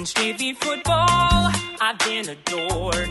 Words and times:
Since 0.00 0.14
JV 0.14 0.56
football, 0.56 1.52
I've 1.78 1.98
been 1.98 2.26
adored. 2.26 3.10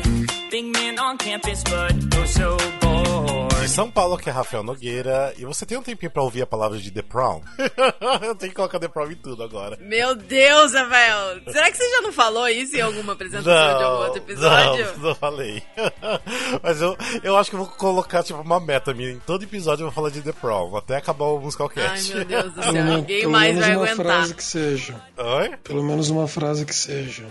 Big 0.49 0.65
man 0.73 0.97
on 0.97 1.19
campus, 1.19 1.63
but 1.63 1.93
oh 2.15 2.25
so 2.25 2.57
bored. 2.81 3.48
De 3.61 3.67
São 3.67 3.91
Paulo, 3.91 4.17
que 4.17 4.29
é 4.29 4.31
Rafael 4.31 4.63
Nogueira. 4.63 5.33
E 5.37 5.45
você 5.45 5.65
tem 5.65 5.77
um 5.77 5.81
tempinho 5.83 6.09
pra 6.11 6.23
ouvir 6.23 6.41
a 6.41 6.47
palavra 6.47 6.77
de 6.79 6.89
The 6.91 7.01
Prom? 7.01 7.41
Eu 8.23 8.33
tenho 8.35 8.51
que 8.51 8.55
colocar 8.55 8.79
The 8.79 8.87
Prom 8.87 9.11
em 9.11 9.15
tudo 9.15 9.43
agora. 9.43 9.77
Meu 9.81 10.15
Deus, 10.15 10.73
Rafael. 10.73 11.39
Será 11.51 11.69
que 11.69 11.77
você 11.77 11.89
já 11.89 12.01
não 12.01 12.11
falou 12.11 12.47
isso 12.47 12.75
em 12.75 12.81
alguma 12.81 13.13
apresentação 13.13 13.77
de 13.77 13.83
algum 13.83 14.03
outro 14.05 14.17
episódio? 14.19 14.85
Não, 14.97 15.03
não 15.09 15.15
falei. 15.15 15.61
Mas 16.63 16.81
eu, 16.81 16.97
eu 17.23 17.37
acho 17.37 17.49
que 17.49 17.55
eu 17.55 17.63
vou 17.65 17.67
colocar 17.75 18.23
tipo 18.23 18.39
uma 18.41 18.59
meta 18.59 18.93
minha. 18.93 19.11
Em 19.11 19.19
todo 19.19 19.43
episódio 19.43 19.83
eu 19.83 19.87
vou 19.87 19.93
falar 19.95 20.09
de 20.09 20.21
The 20.21 20.31
Prom, 20.31 20.75
até 20.75 20.95
acabar 20.97 21.25
o 21.25 21.39
Musical 21.39 21.71
Ai, 21.75 22.01
meu 22.01 22.25
Deus 22.25 22.53
do 22.53 22.63
céu. 22.63 22.71
Pelo, 22.73 22.85
men- 22.85 22.95
Ninguém 22.97 23.19
pelo 23.21 23.31
mais 23.31 23.53
menos 23.55 23.67
vai 23.67 23.75
uma 23.75 23.85
aguentar. 23.85 24.05
frase 24.05 24.33
que 24.33 24.43
seja. 24.43 24.95
Oi? 25.17 25.57
Pelo 25.63 25.83
menos 25.83 26.09
uma 26.09 26.27
frase 26.27 26.65
que 26.65 26.73
seja. 26.75 27.25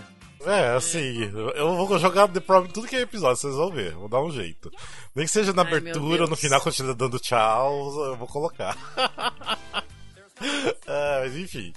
É, 0.45 0.75
assim, 0.75 1.29
eu 1.55 1.75
vou 1.75 1.99
jogar 1.99 2.27
The 2.27 2.39
Prom 2.39 2.65
em 2.65 2.69
tudo 2.69 2.87
que 2.87 2.95
é 2.95 3.01
episódio, 3.01 3.37
vocês 3.37 3.55
vão 3.55 3.71
ver, 3.71 3.93
vou 3.93 4.07
dar 4.07 4.21
um 4.21 4.31
jeito. 4.31 4.71
Nem 5.13 5.25
que 5.25 5.31
seja 5.31 5.51
na 5.53 5.63
Ai, 5.63 5.67
abertura, 5.67 6.27
no 6.27 6.35
final, 6.35 6.61
quando 6.61 6.71
estiver 6.71 6.93
dando 6.93 7.19
tchau, 7.19 8.05
eu 8.05 8.15
vou 8.15 8.27
colocar. 8.27 8.77
É, 10.87 11.19
mas 11.23 11.35
enfim. 11.35 11.73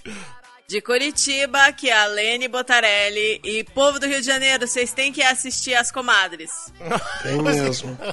De 0.69 0.81
Curitiba, 0.81 1.71
que 1.73 1.91
é 1.91 1.93
a 1.93 2.07
Lene 2.07 2.49
Botarelli. 2.49 3.41
E 3.45 3.63
povo 3.63 3.99
do 3.99 4.07
Rio 4.07 4.21
de 4.21 4.27
Janeiro, 4.27 4.67
vocês 4.67 4.93
têm 4.93 5.13
que 5.13 5.23
assistir 5.23 5.75
As 5.75 5.91
Comadres. 5.91 6.73
Tem 7.23 7.43
mesmo. 7.43 7.99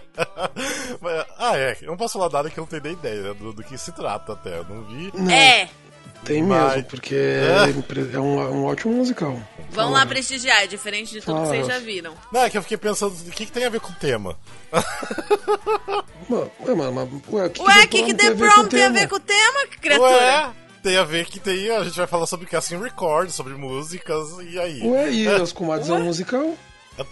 Ah, 1.37 1.57
é, 1.57 1.77
eu 1.81 1.87
não 1.87 1.97
posso 1.97 2.19
falar 2.19 2.29
nada 2.29 2.49
que 2.49 2.59
eu 2.59 2.63
não 2.63 2.67
tenho 2.67 2.83
nem 2.83 2.91
ideia 2.91 3.21
né, 3.21 3.33
do, 3.33 3.53
do 3.53 3.63
que 3.63 3.77
se 3.77 3.93
trata 3.93 4.33
até, 4.33 4.57
eu 4.57 4.65
não 4.65 4.83
vi. 4.83 5.09
Não, 5.13 5.31
É, 5.31 5.69
Tem 6.25 6.43
Mas- 6.43 6.75
mesmo, 6.75 6.89
porque 6.89 7.15
é, 7.15 7.69
impre- 7.69 8.09
é 8.13 8.19
um, 8.19 8.39
um 8.39 8.65
ótimo 8.65 8.93
musical. 8.93 9.39
vão 9.71 9.89
lá 9.91 10.05
prestigiar, 10.05 10.63
é 10.63 10.67
diferente 10.67 11.11
de 11.11 11.21
tudo 11.21 11.41
que 11.41 11.47
vocês 11.47 11.65
já 11.67 11.79
viram. 11.79 12.13
Não, 12.31 12.41
é 12.43 12.49
que 12.49 12.57
eu 12.57 12.61
fiquei 12.61 12.77
pensando, 12.77 13.13
o 13.13 13.31
que, 13.31 13.45
que 13.45 13.51
tem 13.51 13.65
a 13.65 13.69
ver 13.69 13.79
com 13.79 13.91
o 13.91 13.95
tema? 13.95 14.37
Mano, 16.29 16.51
ué, 16.67 16.75
mano, 16.75 16.91
mas, 16.91 17.33
ué, 17.33 17.45
o 17.45 17.49
que, 17.49 17.61
Ué, 17.61 17.83
o 17.83 17.87
que, 17.87 18.03
que 18.03 18.13
The 18.13 18.31
Prom 18.35 18.67
tem 18.67 18.83
a 18.83 18.87
tema? 18.87 18.99
ver 18.99 19.07
com 19.07 19.15
o 19.15 19.19
tema, 19.19 19.67
criatura? 19.81 20.11
Ué, 20.11 20.51
tem 20.83 20.97
a 20.97 21.03
ver 21.03 21.25
que 21.25 21.39
tem, 21.39 21.69
a 21.71 21.83
gente 21.83 21.97
vai 21.97 22.05
falar 22.07 22.27
sobre 22.27 22.45
casting 22.45 22.79
record, 22.81 23.29
sobre 23.31 23.53
músicas, 23.55 24.27
e 24.41 24.59
aí? 24.59 24.81
Ué, 24.85 25.11
e 25.11 25.27
as 25.27 25.51
comadres 25.51 25.89
é 25.89 25.93
um 25.93 26.03
musical? 26.03 26.55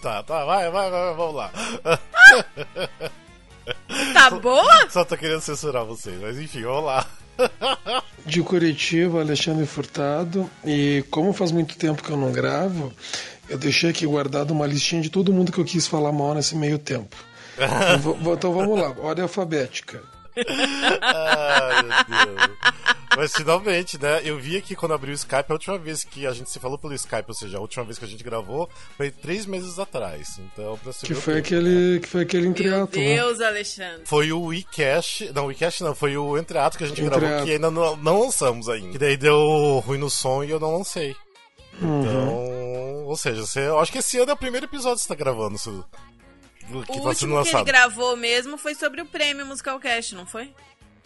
Tá, 0.02 0.22
tá, 0.22 0.44
vai, 0.44 0.70
vai, 0.70 0.90
vai, 0.90 1.14
vamos 1.14 1.34
lá. 1.34 1.50
Tá 4.12 4.30
boa? 4.38 4.88
Só 4.90 5.04
tô 5.04 5.16
querendo 5.16 5.40
censurar 5.40 5.84
vocês, 5.84 6.20
mas 6.20 6.38
enfim, 6.38 6.62
vamos 6.62 6.84
lá. 6.84 7.06
De 8.26 8.42
Curitiba, 8.42 9.20
Alexandre 9.20 9.66
Furtado. 9.66 10.50
E 10.64 11.04
como 11.10 11.32
faz 11.32 11.50
muito 11.50 11.76
tempo 11.76 12.02
que 12.02 12.10
eu 12.10 12.16
não 12.16 12.32
gravo, 12.32 12.92
eu 13.48 13.56
deixei 13.56 13.90
aqui 13.90 14.06
guardado 14.06 14.50
uma 14.50 14.66
listinha 14.66 15.00
de 15.00 15.10
todo 15.10 15.32
mundo 15.32 15.50
que 15.50 15.58
eu 15.58 15.64
quis 15.64 15.86
falar 15.86 16.12
mal 16.12 16.34
nesse 16.34 16.56
meio 16.56 16.78
tempo. 16.78 17.16
Então, 17.98 18.34
então 18.34 18.52
vamos 18.52 18.78
lá, 18.78 18.94
ordem 19.00 19.24
alfabética. 19.24 20.00
Ai, 21.02 21.82
meu 22.08 22.36
Deus. 22.36 22.58
Mas 23.16 23.32
finalmente, 23.32 24.00
né? 24.00 24.20
Eu 24.22 24.38
vi 24.38 24.56
aqui 24.56 24.76
quando 24.76 24.94
abri 24.94 25.10
o 25.10 25.14
Skype, 25.14 25.46
a 25.48 25.52
última 25.54 25.76
vez 25.78 26.04
que 26.04 26.24
a 26.26 26.32
gente 26.32 26.50
se 26.50 26.60
falou 26.60 26.78
pelo 26.78 26.94
Skype, 26.94 27.24
ou 27.26 27.34
seja, 27.34 27.58
a 27.58 27.60
última 27.60 27.84
vez 27.84 27.98
que 27.98 28.04
a 28.04 28.08
gente 28.08 28.22
gravou, 28.22 28.68
foi 28.96 29.10
três 29.10 29.44
meses 29.44 29.78
atrás. 29.78 30.38
Então, 30.38 30.78
pra 30.78 30.92
Que 30.92 31.14
foi 31.14 31.34
tempo. 31.34 31.46
aquele, 31.46 32.00
que 32.00 32.08
foi 32.08 32.22
aquele 32.22 32.42
Meu 32.42 32.50
entreato, 32.52 32.96
né? 32.98 33.14
Deus, 33.16 33.40
Alexandre. 33.40 34.02
Foi 34.04 34.30
o 34.30 34.42
WeCast. 34.44 35.32
Não, 35.34 35.44
o 35.44 35.46
WeCast 35.48 35.82
não, 35.82 35.94
foi 35.96 36.16
o 36.16 36.38
Entreato 36.38 36.78
que 36.78 36.84
a 36.84 36.86
gente 36.86 37.00
gravou, 37.02 37.24
Entreato. 37.26 37.44
que 37.46 37.52
ainda 37.52 37.70
não, 37.70 37.96
não 37.96 38.20
lançamos 38.20 38.68
ainda. 38.68 38.92
Que 38.92 38.98
daí 38.98 39.16
deu 39.16 39.82
ruim 39.84 39.98
no 39.98 40.10
som 40.10 40.44
e 40.44 40.50
eu 40.50 40.60
não 40.60 40.76
lancei. 40.76 41.16
Uhum. 41.80 42.00
Então. 42.02 43.04
Ou 43.06 43.16
seja, 43.16 43.40
você, 43.44 43.60
eu 43.66 43.80
acho 43.80 43.90
que 43.90 43.98
esse 43.98 44.18
ano 44.18 44.30
é 44.30 44.34
o 44.34 44.36
primeiro 44.36 44.66
episódio 44.66 44.98
que 44.98 45.02
você 45.02 45.08
tá 45.08 45.14
gravando. 45.16 45.56
Que 46.68 46.74
O 46.74 46.82
tá 46.84 46.84
sendo 46.92 47.06
último 47.06 47.16
que 47.18 47.24
ele 47.24 47.34
lançado. 47.34 47.64
gravou 47.64 48.16
mesmo 48.16 48.58
foi 48.58 48.74
sobre 48.74 49.00
o 49.00 49.06
prêmio 49.06 49.46
Musical 49.46 49.78
Cast, 49.80 50.14
não 50.14 50.26
foi? 50.26 50.52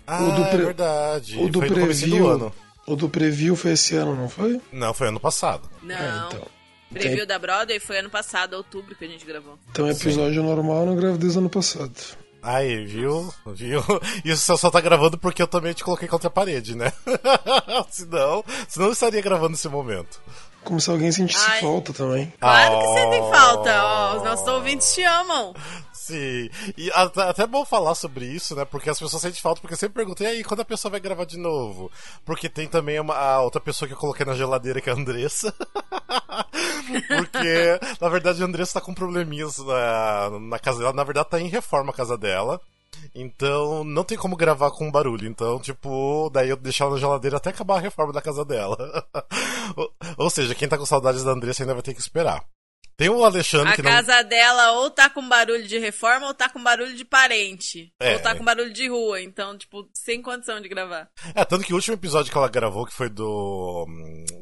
Ah, 0.07 0.23
O 0.25 0.33
do 0.33 0.43
é 0.43 0.51
pre- 0.51 0.65
verdade. 0.65 1.39
O 1.39 1.49
do 1.49 1.61
foi 1.61 1.69
no 1.69 1.75
comecinho 1.81 2.11
do 2.11 2.17
preview. 2.17 2.31
ano. 2.33 2.55
O 2.87 2.97
do 2.97 3.09
preview 3.09 3.55
foi 3.57 3.73
esse 3.73 3.95
ano, 3.97 4.17
não 4.17 4.29
foi? 4.29 4.61
Não, 4.73 4.93
foi 4.93 5.09
ano 5.09 5.21
passado. 5.21 5.69
Não. 5.83 5.95
É, 5.95 6.27
então. 6.27 6.47
Preview 6.93 7.27
da 7.27 7.39
Broadway 7.39 7.79
foi 7.81 7.99
ano 8.01 8.11
passado, 8.11 8.55
outubro, 8.55 8.95
que 8.95 9.05
a 9.05 9.09
gente 9.09 9.25
gravou. 9.25 9.59
Então, 9.71 9.89
episódio 9.89 10.43
normal 10.43 10.85
na 10.85 10.95
gravidez 10.95 11.37
ano 11.37 11.49
passado. 11.49 11.93
Aí, 12.43 12.85
viu? 12.85 13.33
Viu? 13.47 13.81
Isso 14.25 14.43
você 14.43 14.57
só 14.59 14.69
tá 14.71 14.81
gravando 14.81 15.17
porque 15.17 15.41
eu 15.41 15.47
também 15.47 15.73
te 15.73 15.85
coloquei 15.85 16.09
contra 16.09 16.27
a 16.27 16.31
parede, 16.31 16.75
né? 16.77 16.93
senão, 17.89 18.45
senão 18.69 18.87
eu 18.89 18.93
estaria 18.93 19.23
gravando 19.23 19.51
nesse 19.51 19.69
momento. 19.69 20.21
Como 20.65 20.81
se 20.81 20.91
alguém 20.91 21.11
sentisse 21.11 21.45
Ai. 21.51 21.61
falta 21.61 21.93
também. 21.93 22.33
Claro 22.41 22.79
que 22.79 22.87
você 22.87 23.11
tem 23.11 23.21
Oh. 23.21 23.31
falta, 23.33 23.85
ó. 23.85 24.17
Os 24.17 24.23
nossos 24.23 24.47
ouvintes 24.49 24.95
te 24.95 25.03
amam. 25.03 25.55
Sim. 25.93 26.51
E 26.77 26.91
até, 26.95 27.23
até 27.23 27.43
é 27.43 27.47
bom 27.47 27.65
falar 27.65 27.95
sobre 27.95 28.27
isso, 28.27 28.55
né? 28.57 28.65
Porque 28.65 28.91
as 28.91 28.99
pessoas 28.99 29.23
sentem 29.23 29.41
falta, 29.41 29.61
porque 29.61 29.75
eu 29.75 29.79
sempre 29.79 29.95
perguntei, 29.95 30.27
e 30.27 30.31
aí, 30.31 30.45
quando 30.45 30.61
a 30.61 30.65
pessoa 30.65 30.91
vai 30.91 31.01
gravar 31.01 31.25
de 31.25 31.37
novo? 31.39 31.91
Porque 32.25 32.49
tem 32.49 32.67
também 32.69 32.99
uma, 33.01 33.15
a 33.15 33.41
outra 33.43 33.61
pessoa 33.61 33.87
que 33.89 33.95
eu 33.95 33.99
coloquei 33.99 34.25
na 34.27 34.35
geladeira, 34.35 34.81
que 34.81 34.91
é 34.91 34.93
a 34.93 34.97
Andressa. 34.97 35.53
porque, 37.09 37.81
na 38.01 38.09
verdade, 38.09 38.43
a 38.43 38.47
Andressa 38.47 38.75
tá 38.75 38.81
com 38.81 38.95
probleminhas 38.95 39.59
na, 39.59 40.31
na 40.41 40.59
casa 40.59 40.79
dela. 40.81 40.93
Na 40.93 41.05
verdade, 41.05 41.29
tá 41.29 41.41
em 41.41 41.49
reforma 41.49 41.91
a 41.91 41.95
casa 41.97 42.17
dela. 42.19 42.61
Então, 43.15 43.85
não 43.85 44.05
tem 44.05 44.17
como 44.17 44.37
gravar 44.37 44.71
com 44.71 44.91
barulho. 44.91 45.27
Então, 45.29 45.59
tipo, 45.61 46.31
daí 46.31 46.49
eu 46.49 46.57
deixar 46.57 46.85
ela 46.85 46.95
na 46.95 47.01
geladeira 47.01 47.37
até 47.37 47.51
acabar 47.51 47.77
a 47.77 47.81
reforma 47.81 48.13
da 48.13 48.23
casa 48.23 48.45
dela. 48.45 48.77
ou, 50.17 50.31
seja, 50.31 50.55
quem 50.55 50.69
tá 50.69 50.79
com 50.79 50.87
saudades 50.87 51.23
da 51.25 51.33
Andressa 51.33 51.63
ainda 51.63 51.75
vai 51.75 51.83
ter 51.83 51.95
que 51.95 52.01
esperar. 52.01 52.45
Tem 52.95 53.09
o 53.09 53.25
Alexandre 53.25 53.73
A 53.73 53.75
que 53.75 53.83
não. 53.83 53.91
casa 53.91 54.23
dela 54.23 54.73
ou 54.73 54.91
tá 54.91 55.09
com 55.09 55.27
barulho 55.27 55.67
de 55.67 55.79
reforma 55.79 56.27
ou 56.27 56.35
tá 56.35 56.49
com 56.51 56.63
barulho 56.63 56.95
de 56.95 57.05
parente. 57.07 57.91
É. 57.99 58.13
Ou 58.15 58.21
tá 58.21 58.37
com 58.37 58.45
barulho 58.45 58.73
de 58.73 58.87
rua. 58.87 59.21
Então, 59.21 59.57
tipo, 59.57 59.89
sem 59.95 60.21
condição 60.21 60.61
de 60.61 60.69
gravar. 60.69 61.09
É, 61.35 61.43
tanto 61.45 61.65
que 61.65 61.73
o 61.73 61.77
último 61.77 61.95
episódio 61.95 62.31
que 62.31 62.37
ela 62.37 62.49
gravou, 62.51 62.85
que 62.85 62.93
foi 62.93 63.09
do. 63.09 63.87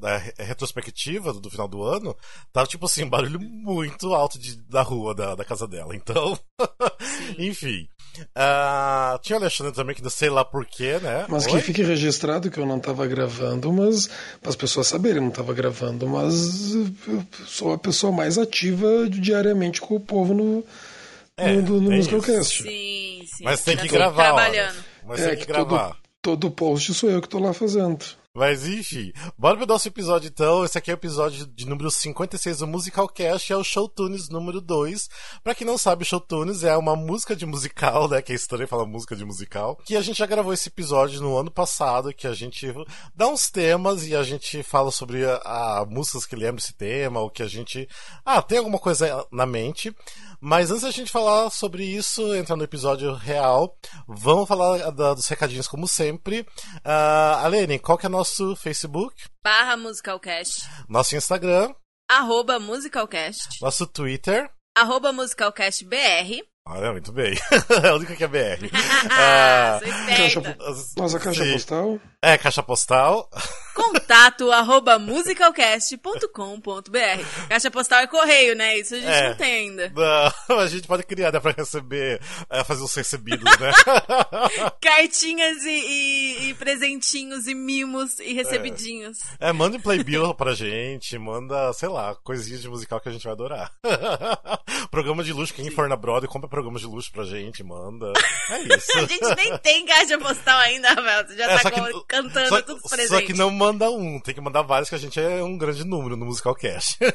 da 0.00 0.16
re- 0.16 0.34
retrospectiva 0.38 1.32
do, 1.32 1.48
final 1.48 1.68
do 1.68 1.82
ano, 1.84 2.14
tava 2.52 2.66
tipo 2.66 2.86
assim, 2.86 3.04
um 3.04 3.08
barulho 3.08 3.40
muito 3.40 4.12
alto 4.12 4.38
de, 4.38 4.56
da 4.68 4.82
rua 4.82 5.14
da, 5.14 5.36
da 5.36 5.44
casa 5.44 5.66
dela. 5.68 5.94
Então. 5.94 6.38
Enfim. 7.38 7.88
Ah, 8.34 9.18
tinha 9.22 9.38
o 9.38 9.40
Alexandre 9.40 9.72
também, 9.72 9.94
que 9.94 10.02
não 10.02 10.10
sei 10.10 10.28
lá 10.30 10.44
porquê, 10.44 10.98
né? 11.02 11.24
Mas 11.28 11.46
Oi? 11.46 11.52
que 11.52 11.60
fique 11.60 11.82
registrado 11.82 12.50
que 12.50 12.58
eu 12.58 12.66
não 12.66 12.78
tava 12.78 13.06
gravando, 13.06 13.72
mas 13.72 14.08
para 14.40 14.50
as 14.50 14.56
pessoas 14.56 14.86
saberem, 14.88 15.18
eu 15.18 15.22
não 15.22 15.30
tava 15.30 15.52
gravando, 15.54 16.06
mas 16.06 16.74
eu 16.74 17.24
sou 17.46 17.72
a 17.72 17.78
pessoa 17.78 18.12
mais 18.12 18.38
ativa 18.38 19.08
diariamente 19.08 19.80
com 19.80 19.94
o 19.96 20.00
povo 20.00 20.34
no, 20.34 20.64
É, 21.36 21.52
no, 21.54 21.62
no, 21.62 21.80
no 21.80 21.88
tem 21.88 21.96
Musicalcast. 21.98 22.62
Sim, 22.62 23.24
sim. 23.26 23.44
Mas 23.44 23.62
tem 23.62 23.76
que 23.76 23.88
gravar. 23.88 24.24
Trabalhando. 24.24 24.76
Mas 25.06 25.20
É 25.20 25.28
tem 25.30 25.38
que, 25.38 25.46
que 25.46 25.52
todo, 25.52 25.68
gravar. 25.68 25.96
todo 26.20 26.50
post 26.50 26.92
sou 26.94 27.10
eu 27.10 27.20
que 27.22 27.28
tô 27.28 27.38
lá 27.38 27.52
fazendo. 27.52 28.04
Mas 28.32 28.64
enfim, 28.64 29.12
bora 29.36 29.56
pro 29.56 29.66
nosso 29.66 29.88
episódio 29.88 30.28
então. 30.28 30.64
Esse 30.64 30.78
aqui 30.78 30.88
é 30.92 30.94
o 30.94 30.96
episódio 30.96 31.46
de 31.48 31.66
número 31.66 31.90
56 31.90 32.58
do 32.58 32.66
Musical 32.68 33.08
Cast, 33.08 33.52
é 33.52 33.56
o 33.56 33.64
Show 33.64 33.88
Tunes 33.88 34.28
número 34.28 34.60
2. 34.60 35.08
Pra 35.42 35.52
quem 35.52 35.66
não 35.66 35.76
sabe, 35.76 36.04
Show 36.04 36.20
Tunes 36.20 36.62
é 36.62 36.76
uma 36.76 36.94
música 36.94 37.34
de 37.34 37.44
musical, 37.44 38.08
né? 38.08 38.22
Que 38.22 38.30
é 38.30 38.36
estranho 38.36 38.68
falar 38.68 38.86
música 38.86 39.16
de 39.16 39.24
musical. 39.24 39.74
Que 39.84 39.96
a 39.96 40.00
gente 40.00 40.18
já 40.18 40.26
gravou 40.26 40.52
esse 40.52 40.68
episódio 40.68 41.20
no 41.20 41.36
ano 41.36 41.50
passado, 41.50 42.14
que 42.14 42.28
a 42.28 42.32
gente 42.32 42.72
dá 43.12 43.26
uns 43.26 43.50
temas 43.50 44.06
e 44.06 44.14
a 44.14 44.22
gente 44.22 44.62
fala 44.62 44.92
sobre 44.92 45.24
a, 45.28 45.80
a 45.80 45.84
músicas 45.84 46.24
que 46.24 46.36
lembram 46.36 46.58
esse 46.58 46.72
tema, 46.72 47.18
ou 47.18 47.30
que 47.30 47.42
a 47.42 47.48
gente. 47.48 47.88
Ah, 48.24 48.40
tem 48.40 48.58
alguma 48.58 48.78
coisa 48.78 49.26
na 49.32 49.44
mente. 49.44 49.92
Mas 50.40 50.70
antes 50.70 50.84
da 50.84 50.90
gente 50.92 51.10
falar 51.10 51.50
sobre 51.50 51.84
isso, 51.84 52.32
entrar 52.34 52.54
no 52.56 52.64
episódio 52.64 53.12
real, 53.12 53.76
vamos 54.08 54.48
falar 54.48 54.90
da- 54.92 55.12
dos 55.14 55.26
recadinhos 55.26 55.66
como 55.68 55.86
sempre. 55.88 56.46
Ah, 56.84 57.40
Alene, 57.44 57.78
qual 57.78 57.98
que 57.98 58.06
é 58.06 58.08
nosso 58.20 58.54
Facebook? 58.54 59.14
Barra 59.42 59.78
Musicalcast. 59.78 60.68
Nosso 60.90 61.16
Instagram? 61.16 61.72
Arroba 62.10 62.58
Musicalcast. 62.60 63.62
Nosso 63.62 63.86
Twitter? 63.86 64.50
Arroba 64.76 65.10
MusicalcastBR. 65.10 66.42
Olha, 66.68 66.92
muito 66.92 67.12
bem. 67.12 67.32
é 67.82 67.88
a 67.88 67.94
única 67.94 68.14
que 68.14 68.22
é 68.24 68.28
BR. 68.28 68.68
Ah, 69.10 69.78
Ah, 69.78 69.80
sou 69.80 70.06
Caixa, 70.16 70.38
esperta. 70.40 70.64
mas 71.00 71.14
a 71.14 71.18
caixa 71.18 71.44
sim. 71.44 71.52
postal? 71.52 72.00
É, 72.22 72.36
caixa 72.36 72.62
postal. 72.62 73.30
Contato 73.74 74.52
arroba 74.52 74.98
musicalcast.com.br. 74.98 77.48
Caixa 77.48 77.70
postal 77.70 78.00
é 78.00 78.06
correio, 78.06 78.54
né? 78.54 78.76
Isso 78.78 78.94
a 78.94 78.98
gente 78.98 79.08
É. 79.10 79.28
não 79.30 79.36
tem 79.36 79.52
ainda. 79.54 79.90
Não, 80.48 80.58
a 80.58 80.66
gente 80.66 80.86
pode 80.86 81.02
criar, 81.04 81.32
né, 81.32 81.40
pra 81.40 81.52
receber, 81.52 82.20
é, 82.50 82.62
fazer 82.62 82.82
os 82.82 82.94
recebidos, 82.94 83.50
né? 83.58 83.72
Cartinhas 84.82 85.64
e, 85.64 85.70
e- 85.70 86.50
e 86.50 86.54
presentinhos 86.54 87.46
e 87.46 87.54
mimos 87.54 88.18
e 88.20 88.34
recebidinhos. 88.34 89.16
É, 89.38 89.50
manda 89.52 89.78
um 89.78 89.80
playbill 89.80 90.32
pra 90.34 90.52
gente, 90.52 91.16
manda, 91.18 91.72
sei 91.72 91.88
lá, 91.88 92.14
coisinhas 92.16 92.60
de 92.60 92.68
musical 92.68 93.00
que 93.00 93.08
a 93.08 93.12
gente 93.12 93.24
vai 93.24 93.32
adorar. 93.32 93.72
Programa 94.90 95.24
de 95.24 95.32
luxo, 95.32 95.54
quem 95.54 95.70
for 95.70 95.88
na 95.88 95.96
Broadway, 95.96 96.28
compra 96.30 96.48
programas 96.50 96.82
de 96.82 96.86
luxo 96.86 97.10
pra 97.12 97.24
gente, 97.24 97.62
manda. 97.62 98.12
É 98.50 98.58
isso. 98.76 98.98
A 98.98 99.04
gente 99.06 99.34
nem 99.36 99.56
tem 99.58 99.86
caixa 99.86 100.18
postal 100.18 100.58
ainda, 100.58 100.88
Rafael. 100.90 101.26
Você 101.26 101.36
já 101.36 101.44
É, 101.50 101.58
tá 101.58 101.70
co- 101.70 102.04
cantando 102.10 102.48
só, 102.48 102.62
tudo 102.62 102.80
só 102.80 102.88
presente. 102.88 103.26
que 103.26 103.32
não 103.32 103.50
manda 103.50 103.88
um, 103.88 104.18
tem 104.18 104.34
que 104.34 104.40
mandar 104.40 104.62
vários, 104.62 104.88
que 104.88 104.96
a 104.96 104.98
gente 104.98 105.20
é 105.20 105.42
um 105.42 105.56
grande 105.56 105.84
número 105.84 106.16
no 106.16 106.26
Musicalcast. 106.26 106.98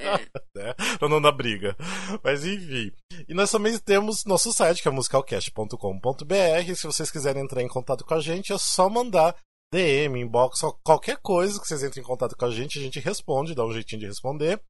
É. 0.00 0.18
né? 0.54 0.74
Pra 0.98 1.08
não 1.08 1.20
dar 1.20 1.32
briga. 1.32 1.76
Mas 2.22 2.44
enfim. 2.44 2.90
E 3.28 3.34
nós 3.34 3.50
também 3.50 3.76
temos 3.78 4.24
nosso 4.24 4.52
site, 4.52 4.82
que 4.82 4.88
é 4.88 4.90
musicalcast.com.br. 4.90 6.74
Se 6.74 6.86
vocês 6.86 7.10
quiserem 7.10 7.42
entrar 7.42 7.62
em 7.62 7.68
contato 7.68 8.04
com 8.04 8.14
a 8.14 8.20
gente, 8.20 8.52
é 8.52 8.58
só 8.58 8.88
mandar 8.88 9.36
DM, 9.72 10.20
inbox, 10.20 10.60
qualquer 10.82 11.16
coisa 11.18 11.60
que 11.60 11.66
vocês 11.66 11.82
entrem 11.84 12.02
em 12.02 12.06
contato 12.06 12.36
com 12.36 12.44
a 12.44 12.50
gente, 12.50 12.78
a 12.78 12.82
gente 12.82 12.98
responde, 12.98 13.54
dá 13.54 13.64
um 13.64 13.72
jeitinho 13.72 14.00
de 14.00 14.06
responder. 14.06 14.60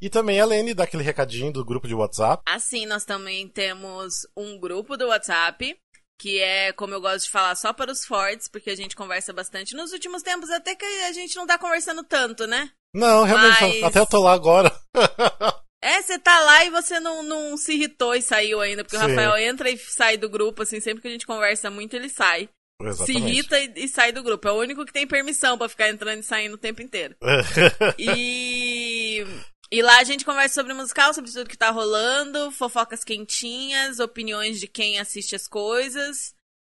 E 0.00 0.08
também 0.08 0.40
a 0.40 0.46
Lene 0.46 0.74
dá 0.74 0.84
aquele 0.84 1.02
recadinho 1.02 1.52
do 1.52 1.64
grupo 1.64 1.88
de 1.88 1.94
WhatsApp. 1.94 2.42
Assim, 2.46 2.86
nós 2.86 3.04
também 3.04 3.48
temos 3.48 4.26
um 4.36 4.58
grupo 4.58 4.96
do 4.96 5.08
WhatsApp, 5.08 5.76
que 6.24 6.40
é, 6.40 6.72
como 6.72 6.94
eu 6.94 7.02
gosto 7.02 7.26
de 7.26 7.30
falar, 7.30 7.54
só 7.54 7.70
para 7.70 7.92
os 7.92 8.06
fortes, 8.06 8.48
porque 8.48 8.70
a 8.70 8.74
gente 8.74 8.96
conversa 8.96 9.30
bastante. 9.30 9.76
Nos 9.76 9.92
últimos 9.92 10.22
tempos, 10.22 10.48
até 10.48 10.74
que 10.74 10.82
a 10.82 11.12
gente 11.12 11.36
não 11.36 11.46
tá 11.46 11.58
conversando 11.58 12.02
tanto, 12.02 12.46
né? 12.46 12.70
Não, 12.94 13.24
realmente, 13.24 13.60
Mas... 13.60 13.82
até 13.82 14.00
eu 14.00 14.06
tô 14.06 14.22
lá 14.22 14.32
agora. 14.32 14.72
É, 15.86 16.00
você 16.00 16.18
tá 16.18 16.40
lá 16.40 16.64
e 16.64 16.70
você 16.70 16.98
não, 16.98 17.22
não 17.22 17.58
se 17.58 17.74
irritou 17.74 18.14
e 18.14 18.22
saiu 18.22 18.58
ainda, 18.58 18.82
porque 18.82 18.96
Sim. 18.96 19.04
o 19.04 19.06
Rafael 19.06 19.36
entra 19.36 19.68
e 19.68 19.76
sai 19.76 20.16
do 20.16 20.30
grupo, 20.30 20.62
assim, 20.62 20.80
sempre 20.80 21.02
que 21.02 21.08
a 21.08 21.10
gente 21.10 21.26
conversa 21.26 21.70
muito, 21.70 21.94
ele 21.94 22.08
sai. 22.08 22.48
Exatamente. 22.80 23.04
Se 23.04 23.12
irrita 23.12 23.60
e, 23.60 23.72
e, 23.84 23.86
sai 23.86 24.10
do 24.10 24.22
grupo. 24.22 24.48
É 24.48 24.52
o 24.52 24.58
único 24.60 24.86
que 24.86 24.94
tem 24.94 25.06
permissão 25.06 25.58
para 25.58 25.68
ficar 25.68 25.90
entrando 25.90 26.20
e 26.20 26.22
saindo 26.22 26.54
o 26.54 26.58
tempo 26.58 26.80
inteiro. 26.80 27.14
e. 27.98 29.26
E 29.70 29.82
lá 29.82 29.98
a 29.98 30.04
gente 30.04 30.24
conversa 30.24 30.54
sobre 30.54 30.74
musical, 30.74 31.12
sobre 31.14 31.30
tudo 31.30 31.48
que 31.48 31.56
tá 31.56 31.70
rolando, 31.70 32.50
fofocas 32.50 33.02
quentinhas, 33.02 33.98
opiniões 33.98 34.60
de 34.60 34.66
quem 34.66 34.98
assiste 34.98 35.34
as 35.34 35.48
coisas. 35.48 36.34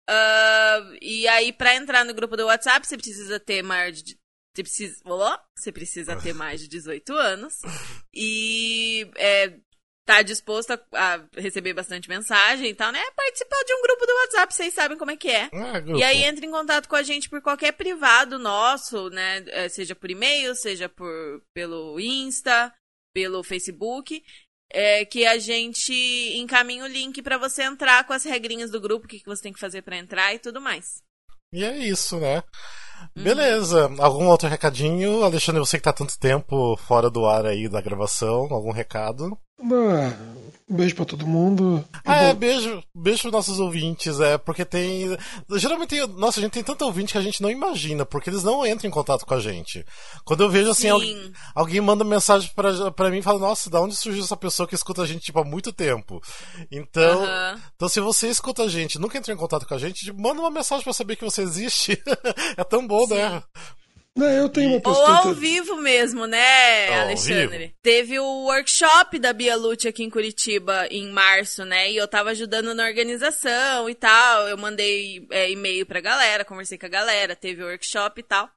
Uh, 0.08 0.96
e 1.02 1.28
aí, 1.28 1.52
para 1.52 1.74
entrar 1.74 2.04
no 2.04 2.14
grupo 2.14 2.36
do 2.36 2.46
WhatsApp, 2.46 2.86
você 2.86 2.96
precisa 2.96 3.38
ter 3.38 3.62
maior 3.62 3.92
de. 3.92 4.18
Você 4.54 4.62
precisa, 4.62 5.02
você 5.56 5.70
precisa 5.70 6.16
ter 6.16 6.32
mais 6.32 6.60
de 6.60 6.68
18 6.68 7.12
anos. 7.14 7.60
E 8.12 9.08
é, 9.16 9.54
tá 10.08 10.22
disposto 10.22 10.70
a, 10.70 10.80
a, 10.94 11.20
receber 11.36 11.74
bastante 11.74 12.08
mensagem 12.08 12.70
e 12.70 12.74
tal, 12.74 12.90
né? 12.90 13.02
Participar 13.14 13.62
de 13.62 13.74
um 13.74 13.82
grupo 13.82 14.06
do 14.06 14.14
WhatsApp, 14.14 14.54
vocês 14.54 14.72
sabem 14.72 14.96
como 14.96 15.10
é 15.10 15.16
que 15.18 15.28
é. 15.28 15.50
é 15.52 15.96
e 15.98 16.02
aí 16.02 16.24
entra 16.24 16.46
em 16.46 16.50
contato 16.50 16.88
com 16.88 16.96
a 16.96 17.02
gente 17.02 17.28
por 17.28 17.42
qualquer 17.42 17.72
privado 17.72 18.38
nosso, 18.38 19.10
né? 19.10 19.44
É, 19.48 19.68
seja 19.68 19.94
por 19.94 20.10
e-mail, 20.10 20.54
seja 20.54 20.88
por 20.88 21.42
pelo 21.52 22.00
Insta, 22.00 22.72
pelo 23.14 23.44
Facebook. 23.44 24.22
É, 24.70 25.04
que 25.06 25.26
a 25.26 25.38
gente 25.38 25.94
encaminha 26.36 26.84
o 26.84 26.86
link 26.86 27.22
para 27.22 27.38
você 27.38 27.62
entrar 27.62 28.06
com 28.06 28.12
as 28.12 28.22
regrinhas 28.24 28.70
do 28.70 28.78
grupo, 28.78 29.06
o 29.06 29.08
que, 29.08 29.18
que 29.18 29.26
você 29.26 29.42
tem 29.42 29.52
que 29.52 29.58
fazer 29.58 29.80
para 29.80 29.96
entrar 29.96 30.34
e 30.34 30.38
tudo 30.38 30.60
mais. 30.60 31.02
E 31.50 31.64
é 31.64 31.74
isso, 31.78 32.20
né? 32.20 32.42
Uhum. 33.16 33.24
Beleza. 33.24 33.90
Algum 33.98 34.26
outro 34.26 34.46
recadinho? 34.46 35.22
Alexandre, 35.24 35.60
você 35.60 35.78
que 35.78 35.84
tá 35.84 35.92
tanto 35.92 36.18
tempo 36.18 36.76
fora 36.76 37.08
do 37.08 37.24
ar 37.24 37.46
aí 37.46 37.66
da 37.66 37.80
gravação, 37.80 38.48
algum 38.50 38.72
recado? 38.72 39.38
Ah, 39.60 40.12
um 40.70 40.76
beijo 40.76 40.94
pra 40.94 41.04
todo 41.06 41.26
mundo. 41.26 41.82
Ah, 42.04 42.24
é, 42.24 42.34
beijo, 42.34 42.82
beijo 42.94 43.22
pros 43.22 43.32
nossos 43.32 43.58
ouvintes, 43.58 44.20
é, 44.20 44.36
porque 44.36 44.66
tem. 44.66 45.16
Geralmente, 45.56 45.88
tem, 45.88 46.06
nossa, 46.06 46.38
a 46.38 46.42
gente 46.42 46.52
tem 46.52 46.62
tanto 46.62 46.84
ouvinte 46.84 47.12
que 47.12 47.18
a 47.18 47.22
gente 47.22 47.40
não 47.40 47.50
imagina, 47.50 48.04
porque 48.04 48.28
eles 48.28 48.44
não 48.44 48.66
entram 48.66 48.86
em 48.86 48.92
contato 48.92 49.24
com 49.24 49.32
a 49.32 49.40
gente. 49.40 49.84
Quando 50.26 50.42
eu 50.42 50.50
vejo 50.50 50.70
assim, 50.70 50.90
alguém, 50.90 51.32
alguém, 51.54 51.80
manda 51.80 52.04
mensagem 52.04 52.50
pra, 52.54 52.90
pra 52.90 53.10
mim 53.10 53.18
e 53.18 53.22
fala, 53.22 53.38
nossa, 53.38 53.70
da 53.70 53.80
onde 53.80 53.96
surgiu 53.96 54.22
essa 54.22 54.36
pessoa 54.36 54.68
que 54.68 54.74
escuta 54.74 55.02
a 55.02 55.06
gente, 55.06 55.22
tipo, 55.22 55.38
há 55.40 55.44
muito 55.44 55.72
tempo? 55.72 56.20
Então, 56.70 57.24
então 57.74 57.88
se 57.88 58.00
você 58.00 58.28
escuta 58.28 58.64
a 58.64 58.68
gente 58.68 58.98
nunca 58.98 59.16
entrou 59.16 59.34
em 59.34 59.40
contato 59.40 59.66
com 59.66 59.74
a 59.74 59.78
gente, 59.78 60.12
manda 60.12 60.40
uma 60.40 60.50
mensagem 60.50 60.84
pra 60.84 60.92
saber 60.92 61.16
que 61.16 61.24
você 61.24 61.40
existe. 61.40 61.98
é 62.56 62.64
tão 62.64 62.86
bom? 62.86 63.06
Sim. 63.06 63.14
né? 63.14 63.42
Não, 64.18 64.28
eu 64.28 64.48
tenho 64.48 64.70
uma 64.70 64.80
postura... 64.80 65.20
Ou 65.20 65.28
ao 65.28 65.34
vivo 65.34 65.76
mesmo, 65.76 66.26
né, 66.26 66.90
oh, 66.90 67.02
Alexandre? 67.02 67.72
Teve 67.80 68.18
o 68.18 68.46
workshop 68.46 69.16
da 69.16 69.32
Bia 69.32 69.54
Lute 69.54 69.86
aqui 69.86 70.02
em 70.02 70.10
Curitiba 70.10 70.88
em 70.90 71.08
março, 71.08 71.64
né? 71.64 71.92
E 71.92 71.96
eu 71.96 72.08
tava 72.08 72.30
ajudando 72.30 72.74
na 72.74 72.84
organização 72.84 73.88
e 73.88 73.94
tal. 73.94 74.48
Eu 74.48 74.58
mandei 74.58 75.24
é, 75.30 75.48
e-mail 75.48 75.86
pra 75.86 76.00
galera, 76.00 76.44
conversei 76.44 76.76
com 76.76 76.86
a 76.86 76.88
galera, 76.88 77.36
teve 77.36 77.62
o 77.62 77.66
workshop 77.66 78.18
e 78.20 78.24
tal. 78.24 78.50